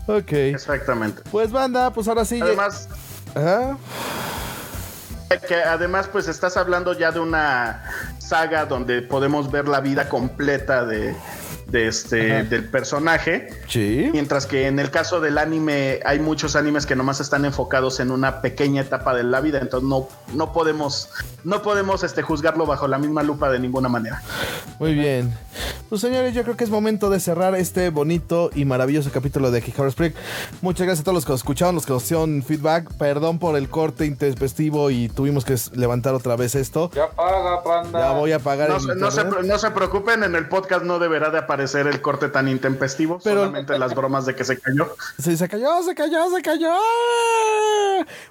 Ok. 0.07 0.33
Exactamente. 0.33 1.23
Pues 1.31 1.53
banda, 1.53 1.93
pues 1.93 2.09
ahora 2.09 2.25
sí. 2.25 2.41
Además, 2.41 2.89
Ajá. 3.35 3.77
que 5.49 5.55
además, 5.57 6.09
pues 6.11 6.29
estás 6.29 6.57
hablando 6.57 6.93
ya 6.93 7.11
de 7.13 7.21
una 7.21 7.85
saga 8.19 8.67
donde 8.67 9.03
podemos 9.03 9.51
ver 9.51 9.69
la 9.69 9.81
vida 9.81 10.09
completa 10.09 10.85
de, 10.85 11.15
de 11.73 11.89
este, 11.89 12.45
del 12.45 12.65
personaje. 12.69 13.49
Sí. 13.67 14.11
Mientras 14.13 14.47
que 14.47 14.67
en 14.67 14.79
el 14.79 14.91
caso 14.91 15.21
del 15.21 15.39
anime 15.39 16.01
hay 16.05 16.21
muchos 16.21 16.55
animes 16.55 16.85
que 16.85 16.95
nomás 16.95 17.21
están 17.21 17.45
enfocados 17.47 17.99
en 17.99 18.11
una 18.11 18.43
pequeña 18.43 18.83
etapa 18.83 19.15
de 19.15 19.25
la 19.25 19.41
vida, 19.41 19.59
entonces 19.61 19.89
no, 19.89 20.07
no 20.35 20.53
podemos, 20.53 21.09
no 21.45 21.63
podemos 21.63 22.05
este, 22.05 22.21
juzgarlo 22.23 22.67
bajo 22.67 22.87
la 22.87 22.99
misma 22.99 23.23
lupa 23.23 23.51
de 23.51 23.59
ninguna 23.59 23.89
manera. 23.89 24.23
Muy 24.79 24.95
bien. 24.95 25.35
Pues 25.89 26.01
señores, 26.03 26.35
yo 26.35 26.43
creo 26.43 26.57
que 26.57 26.65
es 26.65 26.71
momento 26.71 27.09
de 27.11 27.21
cerrar 27.21 27.55
este 27.55 27.89
bonito 27.91 28.51
y 28.55 28.65
maravilloso 28.65 29.11
capítulo 29.13 29.51
de 29.51 29.63
Kijabra 29.63 29.89
Spring. 29.91 30.13
Muchas 30.61 30.87
gracias 30.87 31.01
a 31.01 31.05
todos 31.05 31.15
los 31.17 31.25
que 31.25 31.33
nos 31.33 31.41
escucharon, 31.41 31.75
los 31.75 31.87
que 31.87 31.93
nos 31.93 32.05
hicieron 32.05 32.43
feedback. 32.43 32.93
Perdón 32.95 33.39
por 33.39 33.57
el 33.57 33.69
corte 33.69 34.05
intempestivo 34.07 34.91
y 34.91 35.09
tuvimos 35.09 35.45
que 35.45 35.57
levantar 35.75 36.15
otra 36.15 36.37
vez 36.37 36.55
esto. 36.55 36.91
Ya 36.95 37.09
paga, 37.11 37.63
panda. 37.63 37.99
Ya 37.99 38.13
voy 38.13 38.33
a 38.33 38.39
pagar 38.39 38.69
No, 38.71 38.77
el 38.77 38.83
se- 38.83 38.95
no 38.95 39.11
se, 39.11 39.25
no 39.47 39.59
se 39.59 39.71
preocupen, 39.71 40.23
en 40.23 40.35
el 40.35 40.49
podcast 40.49 40.85
no 40.85 40.99
deberá 40.99 41.31
de 41.31 41.39
aparecer 41.39 41.62
el 41.65 42.01
corte 42.03 42.29
tan 42.29 42.49
intempestivo, 42.49 43.19
Pero- 43.23 43.41
solamente 43.41 43.79
las 43.79 43.95
bromas 43.95 44.27
de 44.27 44.35
que 44.35 44.45
se 44.45 44.59
cayó. 44.59 44.95
Sí, 45.23 45.37
se 45.37 45.49
cayó, 45.49 45.83
se 45.83 45.95
cayó, 45.95 46.31
se 46.35 46.43
cayó. 46.43 46.73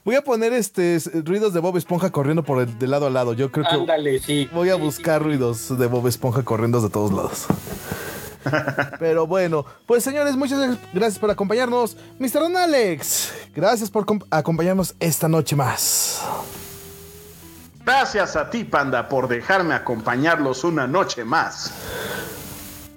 Voy 0.03 0.15
a 0.15 0.21
poner 0.23 0.53
este 0.53 0.97
ruidos 1.25 1.53
de 1.53 1.59
Bob 1.59 1.77
Esponja 1.77 2.09
corriendo 2.11 2.43
por 2.43 2.59
el 2.61 2.77
de 2.79 2.87
lado 2.87 3.07
a 3.07 3.09
lado. 3.09 3.33
Yo 3.33 3.51
creo 3.51 3.65
que 3.69 3.75
Ándale, 3.75 4.19
sí. 4.19 4.49
voy 4.53 4.69
a 4.69 4.75
buscar 4.75 5.23
ruidos 5.23 5.77
de 5.77 5.87
Bob 5.87 6.07
Esponja 6.07 6.43
corriendo 6.43 6.81
de 6.81 6.89
todos 6.89 7.11
lados. 7.13 7.45
Pero 8.99 9.27
bueno, 9.27 9.65
pues 9.85 10.03
señores, 10.03 10.35
muchas 10.35 10.77
gracias 10.93 11.19
por 11.19 11.29
acompañarnos. 11.29 11.95
Mr. 12.19 12.39
Don 12.39 12.57
Alex, 12.57 13.31
gracias 13.55 13.89
por 13.89 14.05
com- 14.05 14.19
acompañarnos 14.31 14.95
esta 14.99 15.27
noche 15.29 15.55
más. 15.55 16.21
Gracias 17.85 18.35
a 18.35 18.49
ti, 18.49 18.63
Panda, 18.63 19.07
por 19.09 19.27
dejarme 19.27 19.73
acompañarlos 19.73 20.63
una 20.63 20.87
noche 20.87 21.23
más. 21.23 21.71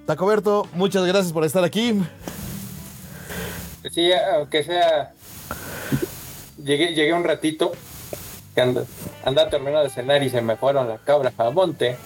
Tacoberto, 0.06 0.68
muchas 0.74 1.05
gracias 1.06 1.32
por 1.32 1.44
estar 1.44 1.64
aquí. 1.64 2.01
Sí, 3.90 4.10
aunque 4.35 4.62
sea. 4.64 5.12
Llegué, 6.62 6.94
llegué 6.94 7.12
un 7.12 7.24
ratito. 7.24 7.72
Que 8.55 8.60
anda, 8.60 8.85
anda 9.24 9.48
terminando 9.51 9.82
de 9.82 9.90
cenar 9.90 10.22
y 10.22 10.31
se 10.31 10.40
me 10.40 10.56
fueron 10.56 10.89
las 10.89 11.01
cabras 11.01 11.32
a 11.39 11.51
monte. 11.51 11.97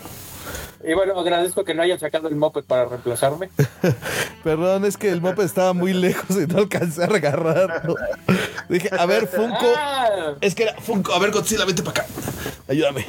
Y 0.83 0.95
bueno, 0.95 1.19
agradezco 1.19 1.65
que 1.65 1.75
no 1.75 1.83
hayan 1.83 1.99
sacado 1.99 2.29
el 2.29 2.37
moped 2.37 2.62
para 2.62 2.85
reemplazarme. 2.87 3.51
Perdón, 4.45 4.85
es 4.85 4.97
que 4.97 5.11
el 5.11 5.20
moped 5.20 5.43
estaba 5.45 5.73
muy 5.73 5.93
lejos 5.93 6.37
y 6.37 6.47
no 6.47 6.59
alcancé 6.59 7.03
a 7.03 7.07
agarrarlo. 7.07 7.97
Dije, 8.69 8.89
a 8.97 9.05
ver, 9.05 9.27
Funko. 9.27 9.66
Ah, 9.77 10.35
Es 10.41 10.55
que 10.55 10.62
era 10.65 10.81
Funko. 10.81 11.12
A 11.12 11.19
ver, 11.19 11.33
Godzilla, 11.33 11.65
vente 11.65 11.83
para 11.83 12.03
acá. 12.03 12.12
Ayúdame. 12.69 13.07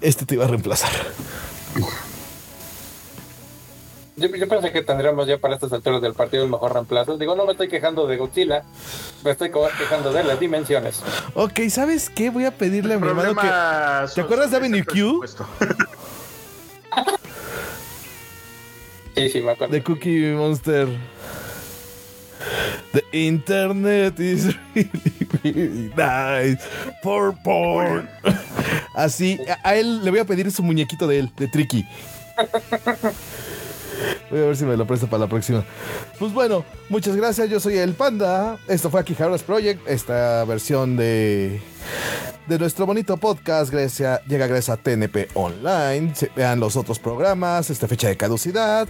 Este 0.00 0.24
te 0.24 0.34
iba 0.34 0.46
a 0.46 0.48
reemplazar. 0.48 0.90
Yo, 4.16 4.28
yo 4.28 4.48
pensé 4.48 4.72
que 4.72 4.82
tendríamos 4.82 5.26
ya 5.26 5.38
para 5.38 5.54
estas 5.54 5.72
alturas 5.72 6.02
del 6.02 6.14
partido 6.14 6.44
el 6.44 6.50
mejor 6.50 6.72
reemplazo. 6.74 7.16
Digo, 7.16 7.34
no 7.34 7.46
me 7.46 7.52
estoy 7.52 7.68
quejando 7.68 8.06
de 8.06 8.16
Godzilla, 8.16 8.62
me 9.24 9.30
estoy 9.30 9.50
quejando 9.50 10.12
de 10.12 10.24
las 10.24 10.38
dimensiones. 10.38 11.02
Ok, 11.34 11.60
¿sabes 11.68 12.10
qué? 12.10 12.30
Voy 12.30 12.44
a 12.44 12.50
pedirle 12.50 12.94
a 12.94 12.98
mi 12.98 13.08
hermano 13.08 13.34
que. 13.34 14.14
¿Te 14.14 14.20
acuerdas 14.20 14.50
de 14.50 14.56
Avenue 14.56 14.84
Q? 14.84 15.24
Sí, 19.14 19.28
sí, 19.28 19.40
me 19.42 19.52
acuerdo. 19.52 19.74
De 19.74 19.82
Cookie 19.82 20.32
Monster. 20.34 20.88
The 22.92 23.04
internet 23.12 24.18
is 24.18 24.54
really, 24.74 24.90
really 25.42 25.92
nice 25.96 26.62
for 27.02 27.34
porn. 27.44 28.08
Así, 28.94 29.38
a, 29.48 29.68
a 29.68 29.76
él 29.76 30.04
le 30.04 30.10
voy 30.10 30.20
a 30.20 30.24
pedir 30.24 30.50
su 30.50 30.62
muñequito 30.62 31.06
de 31.06 31.20
él, 31.20 31.32
de 31.36 31.48
Tricky. 31.48 31.86
Voy 34.30 34.40
a 34.40 34.44
ver 34.44 34.56
si 34.56 34.64
me 34.64 34.76
lo 34.76 34.86
presta 34.86 35.06
para 35.06 35.24
la 35.24 35.28
próxima. 35.28 35.64
Pues 36.18 36.32
bueno, 36.32 36.64
muchas 36.88 37.16
gracias. 37.16 37.48
Yo 37.50 37.60
soy 37.60 37.78
el 37.78 37.94
Panda. 37.94 38.58
Esto 38.68 38.90
fue 38.90 39.04
Jarolas 39.04 39.42
Project. 39.42 39.86
Esta 39.86 40.44
versión 40.44 40.96
de, 40.96 41.60
de 42.46 42.58
nuestro 42.58 42.86
bonito 42.86 43.16
podcast 43.16 43.70
gracias, 43.70 44.20
llega 44.26 44.46
gracias 44.46 44.70
a 44.70 44.82
TNP 44.82 45.28
Online. 45.34 46.12
Vean 46.34 46.60
los 46.60 46.76
otros 46.76 46.98
programas, 46.98 47.70
esta 47.70 47.88
fecha 47.88 48.08
de 48.08 48.16
caducidad. 48.16 48.88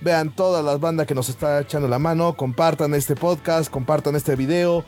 Vean 0.00 0.34
todas 0.34 0.64
las 0.64 0.80
bandas 0.80 1.06
que 1.06 1.14
nos 1.14 1.28
está 1.28 1.60
echando 1.60 1.88
la 1.88 1.98
mano. 1.98 2.34
Compartan 2.34 2.94
este 2.94 3.16
podcast, 3.16 3.70
compartan 3.70 4.16
este 4.16 4.36
video. 4.36 4.84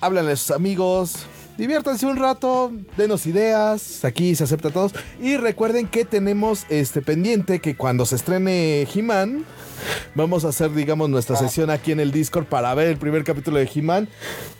Háblanle 0.00 0.32
a 0.32 0.36
sus 0.36 0.50
amigos. 0.50 1.26
Diviértanse 1.58 2.06
un 2.06 2.16
rato, 2.16 2.70
denos 2.96 3.26
ideas, 3.26 4.04
aquí 4.04 4.32
se 4.36 4.44
acepta 4.44 4.68
a 4.68 4.70
todos. 4.70 4.92
Y 5.20 5.36
recuerden 5.36 5.88
que 5.88 6.04
tenemos 6.04 6.64
este 6.68 7.02
pendiente 7.02 7.58
que 7.58 7.76
cuando 7.76 8.06
se 8.06 8.14
estrene 8.14 8.86
He-Man, 8.94 9.44
vamos 10.14 10.44
a 10.44 10.50
hacer, 10.50 10.72
digamos, 10.72 11.10
nuestra 11.10 11.34
sesión 11.34 11.70
aquí 11.70 11.90
en 11.90 11.98
el 11.98 12.12
Discord 12.12 12.44
para 12.44 12.72
ver 12.74 12.86
el 12.86 12.96
primer 12.96 13.24
capítulo 13.24 13.58
de 13.58 13.68
He-Man. 13.74 14.08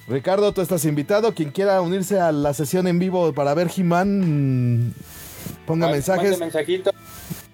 Ricardo, 0.08 0.52
tú 0.52 0.60
estás 0.60 0.84
invitado. 0.86 1.34
Quien 1.34 1.52
quiera 1.52 1.80
unirse 1.82 2.18
a 2.18 2.32
la 2.32 2.52
sesión 2.52 2.88
en 2.88 2.98
vivo 2.98 3.32
para 3.32 3.54
ver 3.54 3.70
He-Man, 3.76 4.92
ponga 5.66 5.86
Mande 5.86 5.98
mensajes. 5.98 6.40
mensajito. 6.40 6.90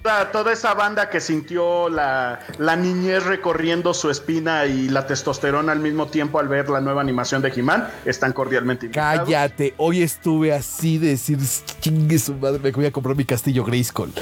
Toda, 0.05 0.31
toda 0.31 0.53
esa 0.53 0.75
banda 0.75 1.09
que 1.09 1.19
sintió 1.19 1.89
la, 1.89 2.39
la 2.59 2.77
niñez 2.77 3.25
recorriendo 3.25 3.95
su 3.95 4.11
espina 4.11 4.67
y 4.67 4.91
la 4.91 5.07
testosterona 5.07 5.73
al 5.73 5.81
mismo 5.81 6.09
tiempo 6.09 6.39
al 6.39 6.47
ver 6.47 6.69
la 6.69 6.83
nueva 6.83 7.01
animación 7.01 7.41
de 7.41 7.49
He-Man, 7.49 7.89
están 8.05 8.35
cordialmente 8.35 8.85
invitados. 8.85 9.21
Cállate, 9.21 9.73
hoy 9.79 10.03
estuve 10.03 10.53
así 10.53 10.99
de 10.99 11.09
decir, 11.09 11.39
chingue 11.81 12.19
su 12.19 12.35
madre, 12.35 12.59
me 12.63 12.71
voy 12.71 12.85
a 12.85 12.93
comprar 12.93 13.17
mi 13.17 13.25
castillo 13.25 13.65
Grayskull. 13.65 14.13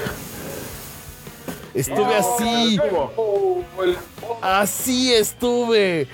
Estuve 1.73 2.15
así, 2.15 2.79
Oh, 3.17 3.61
así 4.41 5.13
estuve. 5.13 6.07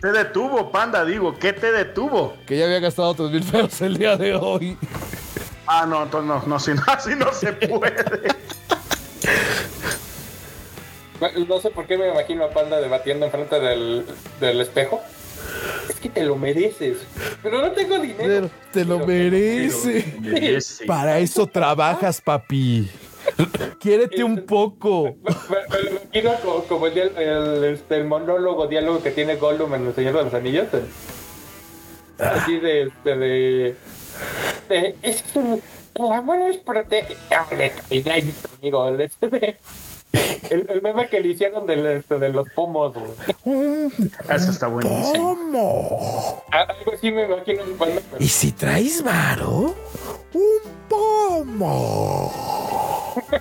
Te 0.00 0.12
detuvo, 0.12 0.70
panda, 0.70 1.04
digo, 1.04 1.36
¿qué 1.36 1.52
te 1.52 1.72
detuvo? 1.72 2.36
Que 2.46 2.56
ya 2.56 2.66
había 2.66 2.78
gastado 2.78 3.14
3 3.14 3.30
mil 3.32 3.42
pesos 3.42 3.80
el 3.80 3.98
día 3.98 4.16
de 4.16 4.36
hoy. 4.36 4.78
Ah, 5.66 5.84
no, 5.86 6.04
entonces 6.04 6.28
no, 6.28 6.42
no, 6.46 6.60
si 6.60 6.72
no, 6.74 6.82
así 6.86 7.14
no 7.16 7.32
se 7.32 7.52
puede. 7.52 8.04
No 11.48 11.60
sé 11.60 11.70
por 11.70 11.86
qué 11.86 11.96
me 11.96 12.08
imagino 12.08 12.44
a 12.44 12.50
Panda 12.50 12.78
debatiendo 12.80 13.24
enfrente 13.26 13.58
del, 13.58 14.04
del 14.38 14.60
espejo. 14.60 15.00
Es 15.88 15.96
que 15.96 16.08
te 16.10 16.22
lo 16.24 16.36
mereces. 16.36 16.98
Pero 17.42 17.62
no 17.62 17.70
tengo 17.72 17.98
dinero. 17.98 18.18
Pero 18.26 18.50
te 18.72 18.84
lo 18.84 18.96
Pero- 18.98 19.06
merece. 19.06 20.84
Para 20.86 21.18
eso 21.18 21.46
trabajas, 21.46 22.20
papi. 22.20 22.90
Quiérete 23.80 24.22
un 24.22 24.44
poco. 24.44 25.16
Me, 25.24 26.22
me- 26.22 26.36
como, 26.42 26.62
como 26.64 26.86
el, 26.86 26.94
dial- 26.94 27.16
el, 27.16 27.64
este, 27.64 27.96
el 27.96 28.04
monólogo, 28.04 28.66
diálogo 28.66 29.02
que 29.02 29.10
tiene 29.10 29.36
Gollum 29.36 29.74
en 29.74 29.86
El 29.88 29.94
Señor 29.94 30.16
de 30.18 30.24
los 30.24 30.34
Anillos. 30.34 30.66
Así 32.18 32.58
de, 32.58 32.82
este, 32.82 33.16
de, 33.16 33.76
de, 34.68 34.96
es 35.02 35.22
que 35.22 35.40
el 35.40 36.12
amor 36.12 36.38
es 36.50 36.58
el, 38.88 39.00
este, 39.00 39.28
de- 39.28 39.56
el, 40.50 40.66
el 40.70 40.82
meme 40.82 41.08
que 41.08 41.20
le 41.20 41.28
hicieron 41.28 41.66
del, 41.66 41.84
este, 41.86 42.18
de 42.18 42.28
los 42.30 42.48
pomos. 42.50 42.94
güey. 42.94 43.10
Eso 44.28 44.50
está 44.50 44.66
buenísimo. 44.68 45.12
¿Cómo? 45.12 46.44
Algo 46.52 46.92
así 46.94 47.10
me 47.10 47.24
imagino 47.24 47.62
Panda. 47.76 48.00
pero- 48.10 48.22
¿Y 48.22 48.28
si 48.28 48.52
traes 48.52 49.02
varo? 49.02 49.74
Un 50.32 50.60
pomo. 50.88 52.32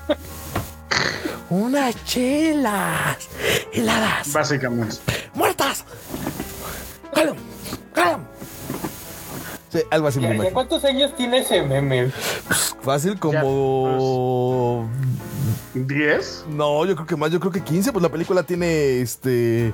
Unas 1.49 2.03
chelas. 2.06 3.18
Heladas. 3.72 4.34
Básicamente. 4.34 4.95
Muertas. 5.35 5.85
Sí, 9.81 9.85
algo 9.91 10.07
así 10.07 10.19
me 10.19 10.27
¿De 10.30 10.35
imagino. 10.35 10.53
cuántos 10.53 10.84
años 10.85 11.15
tiene 11.15 11.39
ese 11.39 11.61
meme? 11.64 12.11
Fácil 12.81 13.19
como... 13.19 14.88
¿10? 15.73 16.45
No, 16.47 16.85
yo 16.85 16.95
creo 16.95 17.06
que 17.07 17.15
más, 17.18 17.31
yo 17.31 17.39
creo 17.39 17.52
que 17.52 17.61
15, 17.61 17.91
pues 17.91 18.02
la 18.03 18.10
película 18.10 18.43
tiene 18.43 19.02
este 19.02 19.73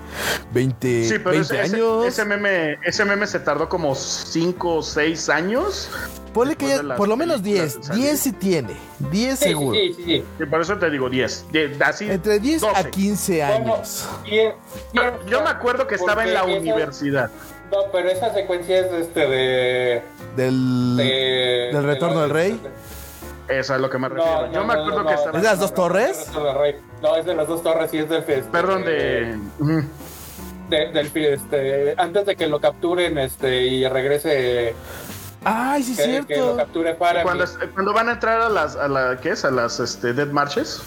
20, 0.54 1.04
Sí, 1.06 1.14
pero 1.20 1.32
20 1.32 1.42
ese, 1.42 1.60
años. 1.76 2.06
ese 2.06 2.26
meme, 2.26 2.78
ese 2.84 3.06
meme 3.06 3.28
se 3.28 3.40
tardó 3.40 3.70
como 3.70 3.94
5 3.94 4.76
o 4.78 4.82
6 4.82 5.30
años. 5.30 5.90
Ponle 6.34 6.56
que 6.56 6.68
ya, 6.70 6.96
por 6.96 7.08
lo 7.10 7.18
menos 7.18 7.42
películas 7.42 7.74
10, 7.74 7.78
de 7.78 7.84
salir. 7.84 8.04
10 8.06 8.20
sí 8.20 8.32
tiene, 8.32 8.74
10 9.12 9.38
Sí, 9.40 9.46
seguro. 9.46 9.76
sí, 9.78 9.94
sí, 9.96 10.04
sí. 10.06 10.24
Y 10.40 10.46
por 10.46 10.62
eso 10.62 10.78
te 10.78 10.90
digo 10.90 11.10
10. 11.10 11.46
Die- 11.52 11.78
Así, 11.84 12.10
Entre 12.10 12.40
10 12.40 12.64
a 12.64 12.68
12. 12.70 12.90
15 12.90 13.46
Bueno, 13.46 13.74
años. 13.76 14.08
bien, 14.24 14.54
bien, 14.94 15.12
Yo 15.30 15.44
me 15.44 15.50
acuerdo 15.50 15.86
que 15.88 15.96
estaba 15.96 16.24
en 16.24 16.34
la 16.34 16.46
universidad. 16.46 17.30
No, 17.72 17.78
pero 17.92 18.10
esa 18.10 18.34
secuencia 18.34 18.80
es 18.80 18.92
este 18.92 19.28
de. 19.28 20.02
Del, 20.36 20.98
de 20.98 21.70
¿Del 21.74 21.84
retorno 21.84 22.16
de 22.18 22.22
del 22.22 22.30
rey? 22.30 22.62
Eso 23.48 23.76
es 23.76 23.82
lo 23.82 23.90
que 23.90 23.98
me 23.98 24.10
refiero. 24.10 24.48
no, 24.48 24.54
Yo 24.54 24.64
me 24.66 24.74
acuerdo 24.74 25.04
no, 25.04 25.08
que 25.10 25.14
estaba. 25.16 25.38
¿Es 25.38 25.44
de 25.44 25.50
las 25.50 25.60
dos 25.60 25.74
torres? 25.74 26.28
Retorno 26.28 26.48
del 26.48 26.58
rey. 26.60 26.76
No, 27.02 27.16
es 27.16 27.26
de 27.26 27.36
las 27.36 27.48
dos 27.48 27.64
torres 27.64 27.94
y 27.94 27.98
es 28.00 28.10
del. 28.10 28.20
este, 28.20 28.44
Perdón, 28.44 28.84
de. 28.84 29.38
Ujú. 29.60 29.84
de- 30.70 30.88
del 30.92 31.12
este, 31.16 31.96
antes 31.98 32.26
de 32.26 32.36
que 32.36 32.48
lo 32.48 32.60
capturen 32.62 33.18
este 33.18 33.62
y 33.64 33.88
regrese 33.88 34.74
Ay, 35.44 35.84
sí, 35.84 35.96
que, 35.96 36.04
que 36.04 36.08
lo 36.18 36.24
cierto. 36.26 36.56
capture 36.58 36.94
para 36.96 37.24
Cuando, 37.24 37.46
cuando 37.74 37.94
van 37.94 38.10
a 38.10 38.12
entrar 38.14 38.42
a 38.42 38.50
las. 38.50 38.76
A 38.76 38.88
la, 38.88 39.18
¿Qué 39.22 39.32
es? 39.32 39.44
A 39.44 39.52
las 39.52 39.80
este, 39.80 40.14
Dead 40.14 40.28
Marches. 40.28 40.82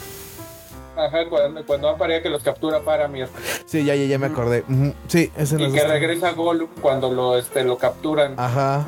Ajá, 0.96 1.28
cuando, 1.28 1.64
cuando 1.66 1.88
van 1.88 1.98
para 1.98 2.14
allá 2.14 2.22
que 2.22 2.28
los 2.30 2.42
captura 2.42 2.80
Faramir 2.80 3.28
Sí, 3.66 3.84
ya, 3.84 3.94
ya, 3.94 4.04
ya 4.04 4.18
me 4.18 4.26
acordé. 4.26 4.64
Sí, 5.08 5.30
es 5.36 5.52
en 5.52 5.60
y 5.60 5.72
que 5.72 5.80
dos. 5.80 5.88
regresa 5.90 6.30
Gollum 6.32 6.68
cuando 6.80 7.10
lo 7.12 7.36
este 7.36 7.64
lo 7.64 7.78
capturan 7.78 8.34
Ajá. 8.38 8.86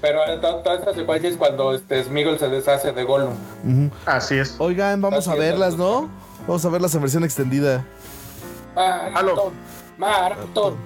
pero 0.00 0.24
eh, 0.26 0.38
to- 0.40 0.56
toda 0.56 0.76
esa 0.76 0.92
secuencia 0.94 1.30
es 1.30 1.36
cuando 1.36 1.72
este 1.74 2.04
Smeagol 2.04 2.38
se 2.38 2.48
deshace 2.48 2.92
de 2.92 3.02
Gollum. 3.04 3.34
Así 4.04 4.36
es. 4.38 4.56
Oigan, 4.58 5.00
vamos 5.00 5.26
a 5.26 5.32
Así 5.32 5.40
verlas, 5.40 5.76
¿no? 5.76 6.08
Vamos 6.46 6.64
a 6.64 6.68
verlas 6.68 6.94
en 6.94 7.00
versión 7.00 7.24
extendida. 7.24 7.84
Maratón 8.74 9.52
Maratón 9.96 10.76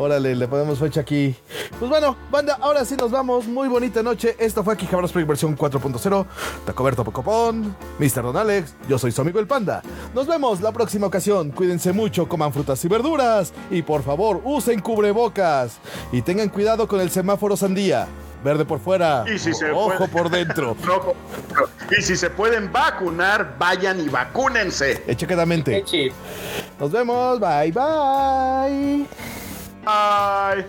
Órale, 0.00 0.34
le 0.34 0.48
ponemos 0.48 0.78
fecha 0.78 1.02
aquí. 1.02 1.36
Pues 1.78 1.90
bueno, 1.90 2.16
banda, 2.30 2.56
ahora 2.62 2.86
sí 2.86 2.96
nos 2.96 3.10
vamos. 3.10 3.46
Muy 3.46 3.68
bonita 3.68 4.02
noche. 4.02 4.34
Esto 4.38 4.64
fue 4.64 4.72
aquí 4.72 4.86
Cabra 4.86 5.04
Spring 5.04 5.26
versión 5.26 5.58
4.0. 5.58 6.24
Tacoberto 6.64 7.04
Pocopón, 7.04 7.76
Mr. 7.98 8.22
Don 8.22 8.34
Alex, 8.38 8.74
yo 8.88 8.98
soy 8.98 9.12
su 9.12 9.20
amigo 9.20 9.38
el 9.40 9.46
Panda. 9.46 9.82
Nos 10.14 10.26
vemos 10.26 10.62
la 10.62 10.72
próxima 10.72 11.06
ocasión. 11.06 11.50
Cuídense 11.50 11.92
mucho, 11.92 12.26
coman 12.26 12.50
frutas 12.50 12.82
y 12.82 12.88
verduras. 12.88 13.52
Y 13.70 13.82
por 13.82 14.02
favor, 14.02 14.40
usen 14.42 14.80
cubrebocas. 14.80 15.76
Y 16.12 16.22
tengan 16.22 16.48
cuidado 16.48 16.88
con 16.88 16.98
el 17.02 17.10
semáforo 17.10 17.54
sandía. 17.54 18.08
Verde 18.42 18.64
por 18.64 18.80
fuera, 18.80 19.26
Y 19.28 19.38
si 19.38 19.52
se 19.52 19.70
ojo 19.70 19.92
puede. 19.98 20.08
por 20.08 20.30
dentro. 20.30 20.74
Rojo. 20.82 21.14
Y 21.90 22.00
si 22.00 22.16
se 22.16 22.30
pueden 22.30 22.72
vacunar, 22.72 23.56
vayan 23.58 24.00
y 24.00 24.08
vacúnense. 24.08 25.02
Chip 25.84 26.14
Nos 26.78 26.90
vemos. 26.90 27.38
Bye, 27.38 27.70
bye. 27.70 29.06
Bye. 29.84 30.64